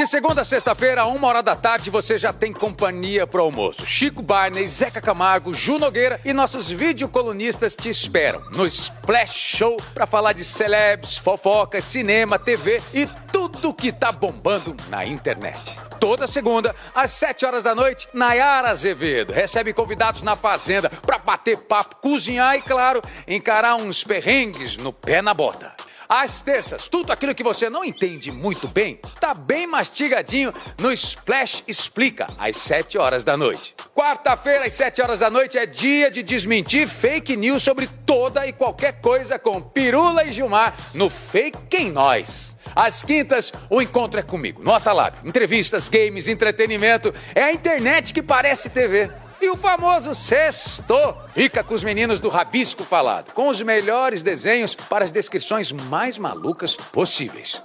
Segunda 0.07 0.41
a 0.41 0.45
sexta-feira, 0.45 1.05
uma 1.05 1.27
hora 1.27 1.43
da 1.43 1.53
tarde, 1.53 1.89
você 1.89 2.17
já 2.17 2.31
tem 2.31 2.53
companhia 2.53 3.27
pro 3.27 3.41
almoço. 3.41 3.85
Chico 3.85 4.21
Barney, 4.21 4.65
Zeca 4.69 5.01
Camargo, 5.01 5.53
Ju 5.53 5.77
Nogueira 5.77 6.17
e 6.23 6.31
nossos 6.31 6.71
videocolunistas 6.71 7.75
te 7.75 7.89
esperam 7.89 8.39
no 8.51 8.65
Splash 8.65 9.33
Show 9.33 9.75
para 9.93 10.07
falar 10.07 10.31
de 10.31 10.45
celebs, 10.45 11.17
fofocas, 11.17 11.83
cinema, 11.83 12.39
TV 12.39 12.81
e 12.93 13.05
tudo 13.33 13.73
que 13.73 13.91
tá 13.91 14.09
bombando 14.09 14.77
na 14.87 15.05
internet. 15.05 15.77
Toda 15.99 16.25
segunda, 16.25 16.73
às 16.95 17.11
sete 17.11 17.45
horas 17.45 17.65
da 17.65 17.75
noite, 17.75 18.07
Nayara 18.13 18.69
Azevedo 18.69 19.33
recebe 19.33 19.73
convidados 19.73 20.21
na 20.21 20.37
fazenda 20.37 20.89
para 20.89 21.17
bater 21.17 21.57
papo, 21.57 21.97
cozinhar 21.97 22.55
e, 22.55 22.61
claro, 22.61 23.01
encarar 23.27 23.75
uns 23.75 24.05
perrengues 24.05 24.77
no 24.77 24.93
pé 24.93 25.21
na 25.21 25.33
bota. 25.33 25.75
Às 26.09 26.41
terças, 26.41 26.87
tudo 26.87 27.11
aquilo 27.11 27.35
que 27.35 27.43
você 27.43 27.69
não 27.69 27.83
entende 27.83 28.31
muito 28.31 28.67
bem, 28.67 28.99
tá 29.19 29.33
bem 29.33 29.67
mastigadinho 29.67 30.53
no 30.79 30.91
Splash 30.91 31.63
Explica, 31.67 32.27
às 32.37 32.55
7 32.57 32.97
horas 32.97 33.25
da 33.25 33.35
noite. 33.35 33.75
Quarta-feira, 33.93 34.65
às 34.65 34.73
7 34.73 35.01
horas 35.01 35.19
da 35.19 35.29
noite, 35.29 35.57
é 35.57 35.65
dia 35.65 36.09
de 36.09 36.23
desmentir 36.23 36.87
fake 36.87 37.35
news 37.35 37.61
sobre 37.61 37.87
toda 38.05 38.47
e 38.47 38.53
qualquer 38.53 39.01
coisa 39.01 39.37
com 39.37 39.61
Pirula 39.61 40.23
e 40.23 40.31
Gilmar 40.31 40.73
no 40.93 41.09
Fake 41.09 41.75
em 41.75 41.91
Nós. 41.91 42.55
Às 42.73 43.03
quintas, 43.03 43.51
o 43.69 43.81
encontro 43.81 44.19
é 44.19 44.23
comigo, 44.23 44.63
no 44.63 44.73
Atalab. 44.73 45.17
Entrevistas, 45.27 45.89
games, 45.89 46.27
entretenimento. 46.27 47.13
É 47.33 47.43
a 47.43 47.51
internet 47.51 48.13
que 48.13 48.21
parece 48.21 48.69
TV. 48.69 49.09
E 49.39 49.49
o 49.49 49.55
famoso 49.55 50.15
sexto 50.15 51.15
fica 51.31 51.63
com 51.63 51.75
os 51.75 51.83
meninos 51.83 52.19
do 52.19 52.27
Rabisco 52.27 52.83
Falado, 52.83 53.33
com 53.33 53.49
os 53.49 53.61
melhores 53.61 54.23
desenhos 54.23 54.73
para 54.73 55.05
as 55.05 55.11
descrições 55.11 55.71
mais 55.71 56.17
malucas 56.17 56.75
possíveis. 56.75 57.61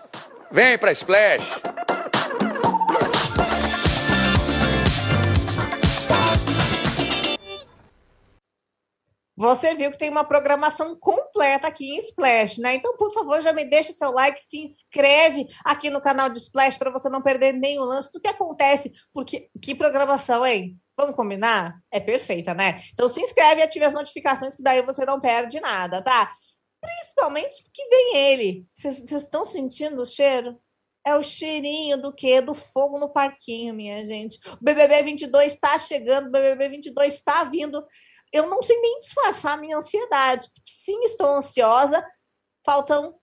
Vem 0.51 0.77
pra 0.77 0.93
Splash! 0.93 1.63
Você 9.35 9.75
viu 9.75 9.91
que 9.91 9.99
tem 9.99 10.09
uma 10.11 10.23
programação 10.23 10.95
completa 10.95 11.67
aqui 11.67 11.91
em 11.91 11.99
Splash, 11.99 12.59
né? 12.59 12.75
Então, 12.75 12.97
por 12.97 13.13
favor, 13.13 13.41
já 13.41 13.53
me 13.53 13.65
deixa 13.65 13.93
seu 13.93 14.13
like, 14.13 14.41
se 14.41 14.59
inscreve 14.59 15.49
aqui 15.65 15.91
no 15.91 16.01
canal 16.01 16.29
de 16.29 16.39
Splash 16.39 16.77
para 16.77 16.93
você 16.93 17.09
não 17.09 17.21
perder 17.21 17.53
nenhum 17.53 17.83
lance 17.83 18.13
do 18.13 18.21
que 18.21 18.29
acontece, 18.29 18.93
porque 19.13 19.49
que 19.61 19.75
programação, 19.75 20.47
hein? 20.47 20.77
Vamos 21.03 21.17
combinar? 21.17 21.83
É 21.91 21.99
perfeita, 21.99 22.55
né? 22.55 22.81
Então 22.93 23.09
se 23.09 23.21
inscreve 23.21 23.61
e 23.61 23.65
ative 23.65 23.85
as 23.85 23.93
notificações, 23.93 24.55
que 24.55 24.63
daí 24.63 24.83
você 24.83 25.05
não 25.05 25.21
perde 25.21 25.59
nada, 25.59 26.01
tá? 26.01 26.33
Principalmente 26.81 27.61
porque 27.65 27.85
vem 27.89 28.17
ele. 28.17 28.67
Vocês 28.73 29.11
estão 29.11 29.45
sentindo 29.45 30.01
o 30.01 30.07
cheiro? 30.07 30.61
É 31.05 31.17
o 31.17 31.23
cheirinho 31.23 32.01
do 32.01 32.15
quê? 32.15 32.41
Do 32.41 32.55
fogo 32.55 33.01
no 33.01 33.13
parquinho, 33.13 33.75
minha 33.75 34.05
gente. 34.05 34.39
O 34.49 34.65
BBB 34.65 35.03
22 35.03 35.55
está 35.55 35.77
chegando, 35.77 36.29
o 36.29 36.31
BBB 36.31 36.69
22 36.69 37.15
está 37.15 37.43
vindo. 37.43 37.85
Eu 38.33 38.49
não 38.49 38.63
sei 38.63 38.81
nem 38.81 39.01
disfarçar 39.01 39.55
a 39.55 39.61
minha 39.61 39.79
ansiedade, 39.79 40.49
porque 40.55 40.71
sim, 40.71 41.03
estou 41.03 41.27
ansiosa. 41.35 42.07
Faltam 42.65 43.19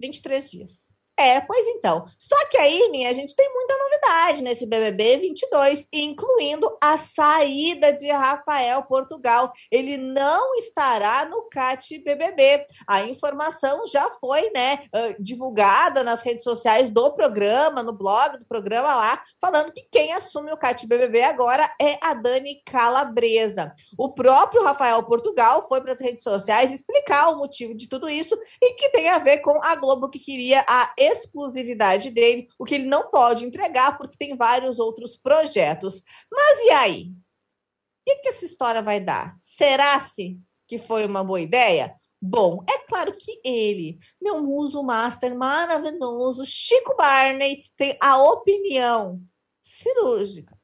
23 0.00 0.50
dias. 0.50 0.83
É, 1.16 1.40
pois 1.40 1.66
então. 1.68 2.06
Só 2.18 2.36
que 2.48 2.56
aí, 2.56 2.88
minha 2.90 3.14
gente, 3.14 3.36
tem 3.36 3.52
muita 3.52 3.78
novidade 3.78 4.42
nesse 4.42 4.66
BBB 4.66 5.18
22, 5.18 5.86
incluindo 5.92 6.76
a 6.80 6.98
saída 6.98 7.92
de 7.92 8.10
Rafael 8.10 8.82
Portugal. 8.82 9.52
Ele 9.70 9.96
não 9.96 10.56
estará 10.56 11.24
no 11.24 11.42
CAT 11.48 11.98
BBB. 11.98 12.66
A 12.86 13.04
informação 13.04 13.86
já 13.86 14.10
foi, 14.10 14.50
né, 14.50 14.86
divulgada 15.20 16.02
nas 16.02 16.22
redes 16.22 16.42
sociais 16.42 16.90
do 16.90 17.12
programa, 17.12 17.82
no 17.82 17.92
blog 17.92 18.38
do 18.38 18.44
programa 18.44 18.94
lá, 18.96 19.22
falando 19.40 19.72
que 19.72 19.86
quem 19.90 20.12
assume 20.12 20.52
o 20.52 20.56
CAT 20.56 20.84
BBB 20.86 21.22
agora 21.22 21.70
é 21.80 21.96
a 22.02 22.12
Dani 22.14 22.60
Calabresa. 22.66 23.72
O 23.96 24.12
próprio 24.12 24.64
Rafael 24.64 25.02
Portugal 25.04 25.66
foi 25.68 25.80
para 25.80 25.92
as 25.92 26.00
redes 26.00 26.24
sociais 26.24 26.72
explicar 26.72 27.28
o 27.28 27.36
motivo 27.36 27.74
de 27.74 27.88
tudo 27.88 28.08
isso 28.08 28.36
e 28.60 28.74
que 28.74 28.88
tem 28.90 29.08
a 29.08 29.18
ver 29.18 29.38
com 29.38 29.62
a 29.62 29.76
Globo 29.76 30.10
que 30.10 30.18
queria 30.18 30.64
a 30.66 30.92
exclusividade 31.12 32.10
dele, 32.10 32.48
o 32.58 32.64
que 32.64 32.74
ele 32.74 32.86
não 32.86 33.10
pode 33.10 33.44
entregar 33.44 33.96
porque 33.96 34.16
tem 34.16 34.36
vários 34.36 34.78
outros 34.78 35.16
projetos. 35.16 36.02
Mas 36.30 36.60
e 36.64 36.70
aí? 36.70 37.02
O 37.06 38.04
que, 38.06 38.16
que 38.16 38.28
essa 38.28 38.44
história 38.44 38.82
vai 38.82 39.00
dar? 39.00 39.34
Será-se 39.38 40.38
que 40.66 40.78
foi 40.78 41.06
uma 41.06 41.24
boa 41.24 41.40
ideia? 41.40 41.94
Bom, 42.20 42.64
é 42.68 42.78
claro 42.86 43.14
que 43.18 43.40
ele, 43.44 43.98
meu 44.20 44.42
muso 44.42 44.82
master 44.82 45.34
maravilhoso, 45.34 46.42
Chico 46.46 46.96
Barney, 46.96 47.64
tem 47.76 47.98
a 48.00 48.22
opinião 48.22 49.20
cirúrgica 49.60 50.56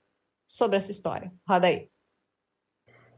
sobre 0.47 0.77
essa 0.77 0.91
história. 0.91 1.33
Roda 1.47 1.67
aí. 1.67 1.89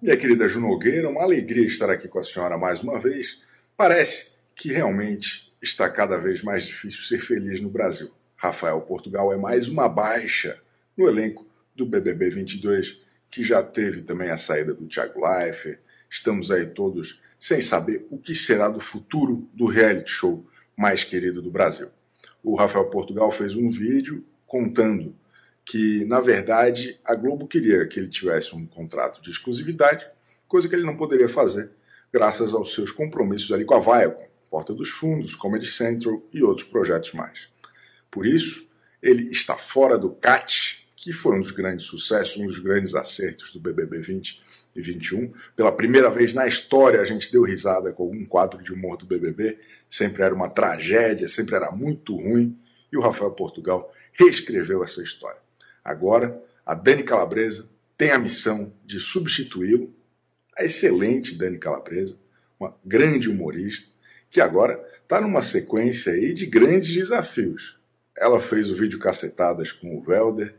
Minha 0.00 0.16
querida 0.16 0.48
Ju 0.48 0.60
Nogueira, 0.60 1.08
uma 1.08 1.22
alegria 1.22 1.64
estar 1.64 1.88
aqui 1.88 2.08
com 2.08 2.18
a 2.18 2.22
senhora 2.24 2.58
mais 2.58 2.82
uma 2.82 2.98
vez. 2.98 3.40
Parece 3.76 4.36
que 4.56 4.72
realmente 4.72 5.51
está 5.62 5.88
cada 5.88 6.16
vez 6.16 6.42
mais 6.42 6.64
difícil 6.64 7.04
ser 7.04 7.20
feliz 7.20 7.60
no 7.60 7.70
Brasil. 7.70 8.10
Rafael 8.36 8.80
Portugal 8.80 9.32
é 9.32 9.36
mais 9.36 9.68
uma 9.68 9.88
baixa 9.88 10.60
no 10.96 11.08
elenco 11.08 11.46
do 11.76 11.86
BBB 11.86 12.30
22, 12.30 13.00
que 13.30 13.44
já 13.44 13.62
teve 13.62 14.02
também 14.02 14.30
a 14.30 14.36
saída 14.36 14.74
do 14.74 14.88
Thiago 14.88 15.24
Leifert. 15.24 15.78
Estamos 16.10 16.50
aí 16.50 16.66
todos 16.66 17.22
sem 17.38 17.60
saber 17.60 18.04
o 18.10 18.18
que 18.18 18.34
será 18.34 18.68
do 18.68 18.80
futuro 18.80 19.48
do 19.54 19.66
reality 19.66 20.10
show 20.10 20.44
mais 20.76 21.04
querido 21.04 21.40
do 21.40 21.50
Brasil. 21.50 21.88
O 22.42 22.56
Rafael 22.56 22.86
Portugal 22.86 23.30
fez 23.30 23.54
um 23.54 23.70
vídeo 23.70 24.24
contando 24.46 25.14
que, 25.64 26.04
na 26.06 26.20
verdade, 26.20 26.98
a 27.04 27.14
Globo 27.14 27.46
queria 27.46 27.86
que 27.86 28.00
ele 28.00 28.08
tivesse 28.08 28.54
um 28.54 28.66
contrato 28.66 29.22
de 29.22 29.30
exclusividade, 29.30 30.06
coisa 30.48 30.68
que 30.68 30.74
ele 30.74 30.84
não 30.84 30.96
poderia 30.96 31.28
fazer, 31.28 31.70
graças 32.12 32.52
aos 32.52 32.74
seus 32.74 32.90
compromissos 32.90 33.52
ali 33.52 33.64
com 33.64 33.74
a 33.74 33.80
Viacom, 33.80 34.26
Porta 34.52 34.74
dos 34.74 34.90
Fundos, 34.90 35.34
Comedy 35.34 35.66
Central 35.66 36.22
e 36.30 36.42
outros 36.42 36.68
projetos 36.68 37.14
mais. 37.14 37.48
Por 38.10 38.26
isso, 38.26 38.68
ele 39.02 39.30
está 39.30 39.56
fora 39.56 39.96
do 39.96 40.10
CAT, 40.10 40.86
que 40.94 41.10
foi 41.10 41.36
um 41.36 41.40
dos 41.40 41.52
grandes 41.52 41.86
sucessos, 41.86 42.36
um 42.36 42.46
dos 42.46 42.58
grandes 42.58 42.94
acertos 42.94 43.50
do 43.50 43.58
BBB 43.58 44.00
20 44.00 44.42
e 44.76 44.82
21. 44.82 45.32
Pela 45.56 45.72
primeira 45.72 46.10
vez 46.10 46.34
na 46.34 46.46
história, 46.46 47.00
a 47.00 47.04
gente 47.04 47.32
deu 47.32 47.42
risada 47.42 47.94
com 47.94 48.02
algum 48.02 48.26
quadro 48.26 48.62
de 48.62 48.74
humor 48.74 48.98
do 48.98 49.06
BBB. 49.06 49.58
Sempre 49.88 50.22
era 50.22 50.34
uma 50.34 50.50
tragédia, 50.50 51.26
sempre 51.28 51.56
era 51.56 51.70
muito 51.70 52.14
ruim. 52.14 52.54
E 52.92 52.96
o 52.98 53.00
Rafael 53.00 53.30
Portugal 53.30 53.90
reescreveu 54.12 54.84
essa 54.84 55.02
história. 55.02 55.40
Agora, 55.82 56.38
a 56.66 56.74
Dani 56.74 57.04
Calabresa 57.04 57.70
tem 57.96 58.10
a 58.10 58.18
missão 58.18 58.70
de 58.84 59.00
substituí-lo, 59.00 59.90
a 60.54 60.62
excelente 60.62 61.38
Dani 61.38 61.56
Calabresa, 61.56 62.20
uma 62.60 62.76
grande 62.84 63.30
humorista, 63.30 63.90
que 64.32 64.40
agora 64.40 64.82
está 65.02 65.20
numa 65.20 65.42
sequência 65.42 66.14
aí 66.14 66.32
de 66.32 66.46
grandes 66.46 66.92
desafios. 66.94 67.78
Ela 68.16 68.40
fez 68.40 68.70
o 68.70 68.74
vídeo 68.74 68.98
Cacetadas 68.98 69.70
com 69.70 69.94
o 69.94 70.00
Velder, 70.00 70.54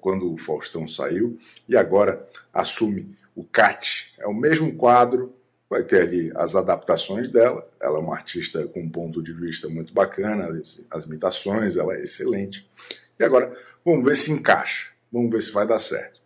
quando 0.00 0.32
o 0.32 0.36
Faustão 0.36 0.88
saiu, 0.88 1.38
e 1.68 1.76
agora 1.76 2.26
assume 2.52 3.16
o 3.34 3.44
CAT. 3.44 4.12
É 4.18 4.26
o 4.26 4.34
mesmo 4.34 4.74
quadro, 4.74 5.32
vai 5.70 5.84
ter 5.84 6.02
ali 6.02 6.32
as 6.34 6.56
adaptações 6.56 7.28
dela. 7.28 7.66
Ela 7.80 7.98
é 7.98 8.00
uma 8.00 8.14
artista 8.14 8.66
com 8.66 8.80
um 8.80 8.90
ponto 8.90 9.22
de 9.22 9.32
vista 9.32 9.68
muito 9.68 9.94
bacana, 9.94 10.48
as 10.90 11.04
imitações, 11.04 11.76
ela 11.76 11.94
é 11.94 12.02
excelente. 12.02 12.68
E 13.18 13.22
agora, 13.22 13.56
vamos 13.84 14.04
ver 14.04 14.16
se 14.16 14.32
encaixa, 14.32 14.88
vamos 15.12 15.30
ver 15.30 15.42
se 15.42 15.52
vai 15.52 15.66
dar 15.66 15.78
certo. 15.78 16.20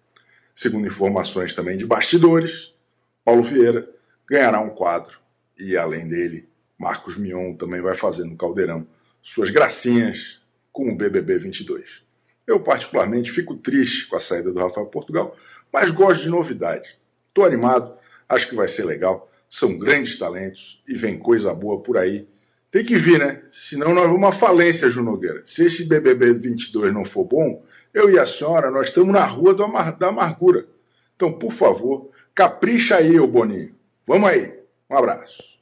Segundo 0.54 0.86
informações 0.86 1.54
também 1.54 1.76
de 1.76 1.84
bastidores, 1.84 2.74
Paulo 3.22 3.42
Vieira 3.42 3.86
ganhará 4.26 4.60
um 4.60 4.70
quadro 4.70 5.18
e, 5.58 5.76
além 5.76 6.08
dele, 6.08 6.48
Marcos 6.78 7.16
Mion 7.16 7.54
também 7.54 7.80
vai 7.80 7.94
fazer 7.94 8.24
no 8.24 8.36
Caldeirão 8.36 8.86
suas 9.22 9.50
gracinhas 9.50 10.40
com 10.72 10.90
o 10.90 10.96
BBB 10.96 11.38
22. 11.38 12.02
Eu, 12.46 12.60
particularmente, 12.60 13.32
fico 13.32 13.56
triste 13.56 14.06
com 14.06 14.16
a 14.16 14.20
saída 14.20 14.52
do 14.52 14.60
Rafael 14.60 14.86
Portugal, 14.86 15.36
mas 15.72 15.90
gosto 15.90 16.22
de 16.22 16.28
novidade. 16.28 16.96
Estou 17.28 17.44
animado, 17.44 17.96
acho 18.28 18.48
que 18.48 18.54
vai 18.54 18.68
ser 18.68 18.84
legal. 18.84 19.30
São 19.48 19.76
grandes 19.76 20.18
talentos 20.18 20.82
e 20.86 20.94
vem 20.94 21.18
coisa 21.18 21.52
boa 21.54 21.80
por 21.80 21.96
aí. 21.96 22.28
Tem 22.70 22.84
que 22.84 22.96
vir, 22.96 23.18
né? 23.18 23.42
Senão 23.50 23.94
nós 23.94 24.08
vamos 24.08 24.28
à 24.28 24.32
falência, 24.32 24.90
Ju 24.90 25.02
Nogueira. 25.02 25.42
Se 25.44 25.64
esse 25.64 25.88
BBB 25.88 26.34
22 26.34 26.92
não 26.92 27.04
for 27.04 27.24
bom, 27.24 27.64
eu 27.94 28.10
e 28.10 28.18
a 28.18 28.26
senhora, 28.26 28.70
nós 28.70 28.88
estamos 28.88 29.12
na 29.12 29.24
rua 29.24 29.54
da 29.54 30.08
amargura. 30.08 30.66
Então, 31.14 31.32
por 31.32 31.52
favor, 31.52 32.10
capricha 32.34 32.96
aí, 32.96 33.18
ô 33.18 33.26
Boninho. 33.26 33.74
Vamos 34.06 34.28
aí. 34.28 34.54
Um 34.90 34.96
abraço. 34.96 35.55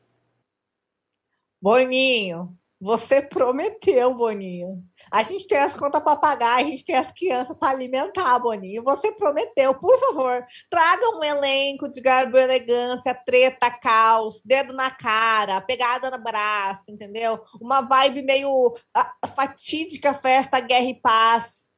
Boninho, 1.64 2.54
você 2.78 3.22
prometeu, 3.22 4.14
Boninho. 4.14 4.84
A 5.10 5.22
gente 5.22 5.46
tem 5.46 5.56
as 5.56 5.72
contas 5.72 6.02
para 6.02 6.14
pagar, 6.14 6.56
a 6.56 6.62
gente 6.62 6.84
tem 6.84 6.94
as 6.94 7.10
crianças 7.10 7.56
para 7.56 7.70
alimentar, 7.70 8.38
Boninho. 8.38 8.84
Você 8.84 9.10
prometeu, 9.10 9.74
por 9.74 9.98
favor, 9.98 10.46
traga 10.68 11.16
um 11.16 11.24
elenco 11.24 11.88
de 11.88 12.02
garbo 12.02 12.36
elegância, 12.36 13.14
treta, 13.14 13.70
caos, 13.70 14.42
dedo 14.44 14.74
na 14.74 14.90
cara, 14.90 15.58
pegada 15.62 16.10
no 16.10 16.22
braço, 16.22 16.82
entendeu? 16.86 17.40
Uma 17.58 17.80
vibe 17.80 18.20
meio 18.20 18.76
a, 18.92 19.26
fatídica 19.28 20.12
festa 20.12 20.60
Guerra 20.60 20.90
e 20.90 21.00
Paz. 21.00 21.70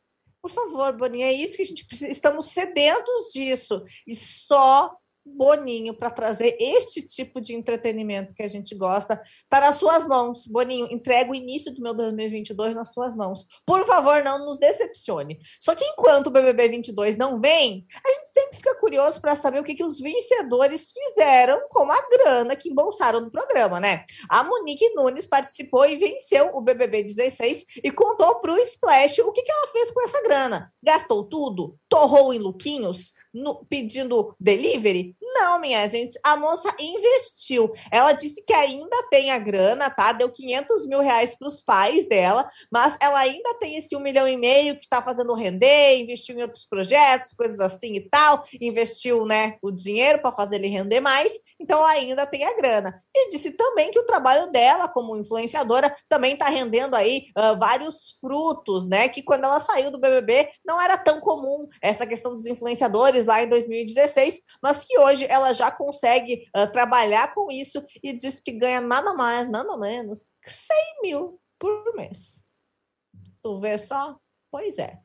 Por 0.43 0.51
favor, 0.51 0.97
Boninho, 0.97 1.26
é 1.26 1.32
isso 1.32 1.55
que 1.55 1.62
a 1.62 1.66
gente 1.66 1.87
precisa. 1.87 2.11
Estamos 2.11 2.47
sedentos 2.47 3.32
disso. 3.32 3.84
E 4.05 4.16
só 4.16 4.97
Boninho 5.26 5.93
para 5.93 6.11
trazer 6.11 6.57
este 6.61 7.03
tipo 7.03 7.41
de 7.41 7.55
entretenimento 7.55 8.32
que 8.32 8.43
a 8.43 8.49
gente 8.49 8.74
gosta 8.74 9.20
está 9.47 9.61
nas 9.61 9.76
suas 9.76 10.07
mãos. 10.07 10.47
Boninho, 10.47 10.88
entrega 10.90 11.30
o 11.30 11.34
início 11.34 11.72
do 11.72 11.80
meu 11.80 11.94
2022 11.94 12.74
nas 12.74 12.92
suas 12.92 13.14
mãos. 13.14 13.47
Por 13.64 13.86
favor, 13.86 14.22
não 14.22 14.44
nos 14.44 14.59
decepcione. 14.59 15.38
Só 15.61 15.74
que 15.74 15.84
enquanto 15.84 16.26
o 16.26 16.30
BBB 16.30 16.68
22 16.68 17.16
não 17.16 17.40
vem, 17.40 17.86
a 18.05 18.12
gente 18.12 18.30
sempre 18.30 18.57
fica 18.57 18.74
curioso 18.76 19.20
para 19.20 19.36
saber 19.36 19.61
o 19.61 19.64
que, 19.64 19.74
que 19.74 19.84
os 19.84 19.99
vencedores 19.99 20.90
fizeram 20.90 21.61
com 21.70 21.90
a 21.90 22.09
grana 22.09 22.57
que 22.57 22.70
embolsaram 22.70 23.20
no 23.20 23.30
programa, 23.30 23.80
né? 23.80 24.05
A 24.28 24.42
Monique 24.42 24.92
Nunes 24.94 25.26
participou 25.26 25.86
e 25.86 25.97
venceu 25.97 26.51
o 26.55 26.61
BBB 26.61 27.05
16 27.05 27.64
e 27.82 27.90
contou 27.90 28.36
para 28.40 28.53
o 28.53 28.59
Splash 28.59 29.20
o 29.20 29.32
que, 29.32 29.42
que 29.42 29.53
ela 29.53 29.68
fez 29.68 29.90
com 29.90 30.03
essa 30.03 30.22
grana. 30.22 30.72
Gastou 30.82 31.24
tudo? 31.24 31.76
Torrou 31.88 32.34
em 32.34 32.38
luquinhos? 32.38 33.14
No, 33.32 33.64
pedindo 33.66 34.34
delivery? 34.40 35.16
Não, 35.20 35.61
minha 35.61 35.86
gente, 35.88 36.18
a 36.22 36.36
moça 36.36 36.74
investiu. 36.80 37.72
Ela 37.92 38.12
disse 38.12 38.42
que 38.44 38.53
ainda 38.53 38.97
tem 39.11 39.30
a 39.30 39.36
grana, 39.39 39.91
tá? 39.91 40.12
Deu 40.12 40.30
500 40.30 40.87
mil 40.87 41.01
reais 41.01 41.34
para 41.37 41.49
os 41.49 41.62
pais 41.62 42.09
dela, 42.09 42.49
mas 42.70 42.97
ela 43.01 43.18
ainda 43.18 43.55
tem 43.59 43.76
esse 43.76 43.97
um 43.97 44.01
milhão 44.01 44.28
e 44.28 44.37
meio 44.37 44.74
que 44.74 44.84
está 44.84 45.03
fazendo 45.03 45.34
render, 45.34 45.99
investiu 45.99 46.39
em 46.39 46.43
outros 46.43 46.66
projetos, 46.66 47.32
coisas 47.32 47.61
assim 47.61 47.95
e 47.95 48.09
tal, 48.09 48.45
investiu, 48.61 49.24
né, 49.24 49.57
o 49.62 49.70
dinheiro 49.70 50.20
para 50.20 50.32
fazer 50.32 50.57
ele 50.57 50.68
render 50.68 51.01
mais, 51.01 51.32
então 51.59 51.80
ela 51.80 51.91
ainda 51.91 52.26
tem 52.26 52.45
a 52.45 52.55
grana. 52.57 53.03
E 53.14 53.30
disse 53.30 53.51
também 53.51 53.91
que 53.91 53.99
o 53.99 54.05
trabalho 54.05 54.51
dela 54.51 54.89
como 54.89 55.16
influenciadora 55.16 55.95
também 56.09 56.34
está 56.34 56.49
rendendo 56.49 56.95
aí 56.95 57.28
uh, 57.37 57.59
vários 57.59 58.16
frutos, 58.20 58.87
né? 58.87 59.09
Que 59.09 59.22
quando 59.22 59.45
ela 59.45 59.61
saiu 59.61 59.91
do 59.91 59.99
BBB 59.99 60.51
não 60.64 60.80
era 60.80 60.99
tão 60.99 61.20
comum 61.20 61.66
essa 61.80 62.07
questão 62.07 62.37
dos 62.37 62.47
influenciadores 62.47 63.26
lá 63.26 63.43
em 63.43 63.49
2016, 63.49 64.41
mas 64.62 64.84
que 64.84 64.99
hoje 64.99 65.26
ela 65.28 65.53
já 65.53 65.70
consegue 65.70 66.47
uh, 66.57 66.70
trabalhar 66.70 67.34
com 67.34 67.51
isso 67.51 67.82
e 68.03 68.12
diz 68.12 68.41
que 68.41 68.53
ganha 68.53 68.80
nada 68.80 69.14
mais, 69.14 69.25
nada 69.48 69.76
menos 69.76 70.24
que 70.42 70.50
100 70.50 71.02
mil 71.02 71.40
por 71.58 71.94
mês. 71.94 72.44
Tu 73.42 73.60
vê 73.60 73.78
só? 73.78 74.18
Pois 74.50 74.78
é. 74.78 74.98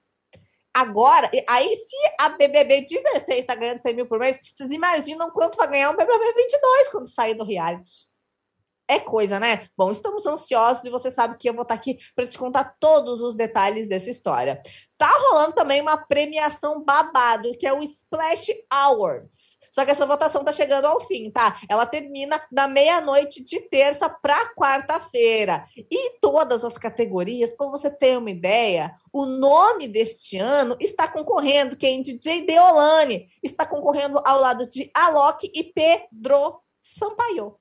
Agora, 0.73 1.29
aí 1.49 1.75
se 1.75 1.95
a 2.19 2.29
BBB 2.29 2.81
16 2.81 3.39
está 3.39 3.55
ganhando 3.55 3.81
100 3.81 3.93
mil 3.93 4.07
por 4.07 4.19
mês, 4.19 4.39
vocês 4.55 4.71
imaginam 4.71 5.29
quanto 5.29 5.57
vai 5.57 5.69
ganhar 5.69 5.89
um 5.91 5.97
BBB 5.97 6.33
22 6.33 6.89
quando 6.89 7.09
sair 7.09 7.33
do 7.33 7.43
reality? 7.43 8.09
É 8.87 8.99
coisa, 8.99 9.39
né? 9.39 9.67
Bom, 9.77 9.91
estamos 9.91 10.25
ansiosos 10.25 10.83
e 10.83 10.89
você 10.89 11.11
sabe 11.11 11.37
que 11.37 11.47
eu 11.47 11.53
vou 11.53 11.61
estar 11.63 11.75
aqui 11.75 11.99
para 12.15 12.27
te 12.27 12.37
contar 12.37 12.75
todos 12.79 13.21
os 13.21 13.35
detalhes 13.35 13.87
dessa 13.87 14.09
história. 14.09 14.61
Tá 14.97 15.09
rolando 15.29 15.53
também 15.53 15.81
uma 15.81 15.97
premiação 15.97 16.83
babado, 16.83 17.57
que 17.57 17.67
é 17.67 17.73
o 17.73 17.83
Splash 17.83 18.47
Awards. 18.69 19.57
Só 19.71 19.85
que 19.85 19.91
essa 19.91 20.05
votação 20.05 20.43
tá 20.43 20.51
chegando 20.51 20.85
ao 20.85 20.99
fim, 21.07 21.31
tá? 21.31 21.59
Ela 21.69 21.85
termina 21.85 22.41
da 22.51 22.67
meia-noite 22.67 23.41
de 23.41 23.59
terça 23.61 24.09
para 24.09 24.53
quarta-feira. 24.53 25.65
E 25.89 26.19
todas 26.19 26.65
as 26.65 26.77
categorias, 26.77 27.51
para 27.51 27.67
você 27.67 27.89
ter 27.89 28.17
uma 28.17 28.29
ideia, 28.29 28.93
o 29.13 29.25
nome 29.25 29.87
deste 29.87 30.37
ano 30.37 30.75
está 30.79 31.07
concorrendo, 31.07 31.77
quem? 31.77 32.01
DJ 32.01 32.45
Deolane 32.45 33.29
está 33.41 33.65
concorrendo 33.65 34.21
ao 34.25 34.39
lado 34.39 34.67
de 34.67 34.91
Alok 34.93 35.49
e 35.53 35.63
Pedro 35.63 36.59
Sampaio. 36.81 37.55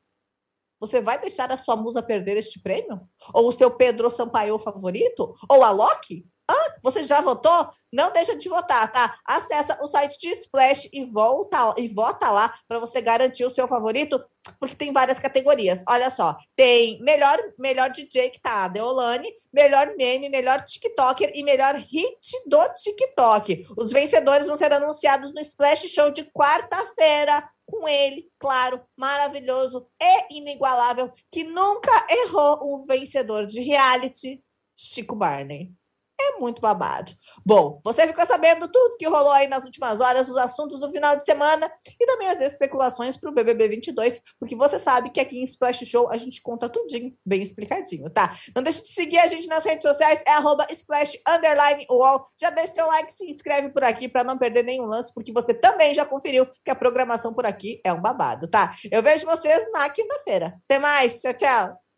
Você 0.80 1.00
vai 1.00 1.20
deixar 1.20 1.52
a 1.52 1.58
sua 1.58 1.76
musa 1.76 2.02
perder 2.02 2.38
este 2.38 2.58
prêmio? 2.58 3.00
Ou 3.32 3.48
o 3.48 3.52
seu 3.52 3.70
Pedro 3.70 4.10
Sampaio 4.10 4.58
favorito? 4.58 5.34
Ou 5.48 5.62
a 5.62 5.70
Loki? 5.70 6.24
Ah, 6.50 6.74
você 6.82 7.04
já 7.04 7.20
votou? 7.20 7.70
Não 7.92 8.12
deixa 8.12 8.36
de 8.36 8.48
votar, 8.48 8.90
tá? 8.90 9.16
Acessa 9.24 9.78
o 9.80 9.86
site 9.86 10.18
de 10.18 10.30
Splash 10.30 10.88
e 10.92 11.04
volta 11.04 11.74
e 11.76 11.86
vota 11.86 12.28
lá 12.28 12.52
para 12.66 12.80
você 12.80 13.00
garantir 13.00 13.44
o 13.44 13.54
seu 13.54 13.68
favorito, 13.68 14.20
porque 14.58 14.74
tem 14.74 14.92
várias 14.92 15.20
categorias. 15.20 15.80
Olha 15.88 16.10
só, 16.10 16.36
tem 16.56 17.00
melhor 17.02 17.38
melhor 17.56 17.90
DJ 17.90 18.30
que 18.30 18.40
tá 18.40 18.64
a 18.64 18.68
Deolane, 18.68 19.28
melhor 19.52 19.94
meme, 19.96 20.28
melhor 20.28 20.64
TikToker 20.64 21.30
e 21.34 21.44
melhor 21.44 21.76
hit 21.76 22.18
do 22.46 22.58
TikTok. 22.74 23.66
Os 23.76 23.92
vencedores 23.92 24.46
vão 24.46 24.56
ser 24.56 24.72
anunciados 24.72 25.32
no 25.32 25.40
Splash 25.40 25.88
Show 25.88 26.10
de 26.10 26.24
quarta-feira 26.32 27.48
com 27.70 27.88
ele, 27.88 28.28
claro, 28.38 28.80
maravilhoso 28.96 29.86
e 30.02 30.38
inigualável, 30.38 31.12
que 31.30 31.44
nunca 31.44 31.92
errou 32.10 32.58
um 32.64 32.84
vencedor 32.84 33.09
de 33.46 33.60
reality, 33.60 34.42
Chico 34.74 35.14
Barney 35.14 35.72
é 36.20 36.38
muito 36.38 36.60
babado. 36.60 37.12
Bom, 37.44 37.80
você 37.82 38.06
ficou 38.06 38.26
sabendo 38.26 38.68
tudo 38.68 38.96
que 38.96 39.08
rolou 39.08 39.32
aí 39.32 39.48
nas 39.48 39.64
últimas 39.64 40.00
horas, 40.00 40.28
os 40.28 40.36
assuntos 40.36 40.78
do 40.78 40.90
final 40.90 41.16
de 41.16 41.24
semana 41.24 41.70
e 41.98 42.06
também 42.06 42.28
as 42.28 42.40
especulações 42.40 43.16
para 43.16 43.30
o 43.30 43.32
BBB 43.32 43.68
22, 43.68 44.20
porque 44.38 44.54
você 44.54 44.78
sabe 44.78 45.10
que 45.10 45.20
aqui 45.20 45.38
em 45.38 45.44
Splash 45.44 45.84
Show 45.86 46.10
a 46.10 46.18
gente 46.18 46.42
conta 46.42 46.68
tudinho, 46.68 47.16
bem 47.24 47.42
explicadinho, 47.42 48.10
tá? 48.10 48.36
Não 48.54 48.62
deixe 48.62 48.82
de 48.82 48.92
seguir 48.92 49.18
a 49.18 49.26
gente 49.26 49.48
nas 49.48 49.64
redes 49.64 49.88
sociais, 49.88 50.22
é 50.26 50.32
arroba 50.32 50.66
Splash 50.70 51.18
Underline 51.26 51.86
UOL. 51.90 52.28
Já 52.38 52.50
deixa 52.50 52.74
seu 52.74 52.86
like, 52.86 53.12
se 53.12 53.30
inscreve 53.30 53.70
por 53.70 53.82
aqui 53.82 54.08
para 54.08 54.24
não 54.24 54.36
perder 54.36 54.64
nenhum 54.64 54.84
lance, 54.84 55.12
porque 55.14 55.32
você 55.32 55.54
também 55.54 55.94
já 55.94 56.04
conferiu 56.04 56.46
que 56.64 56.70
a 56.70 56.74
programação 56.74 57.32
por 57.32 57.46
aqui 57.46 57.80
é 57.84 57.92
um 57.92 58.00
babado, 58.00 58.46
tá? 58.48 58.76
Eu 58.90 59.02
vejo 59.02 59.26
vocês 59.26 59.70
na 59.72 59.88
quinta-feira. 59.88 60.58
Até 60.64 60.78
mais, 60.78 61.20
tchau, 61.20 61.34
tchau! 61.34 61.89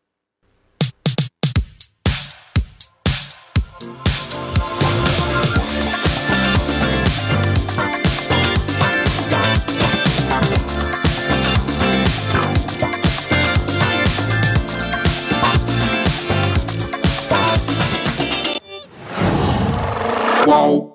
Qual? 20.42 20.91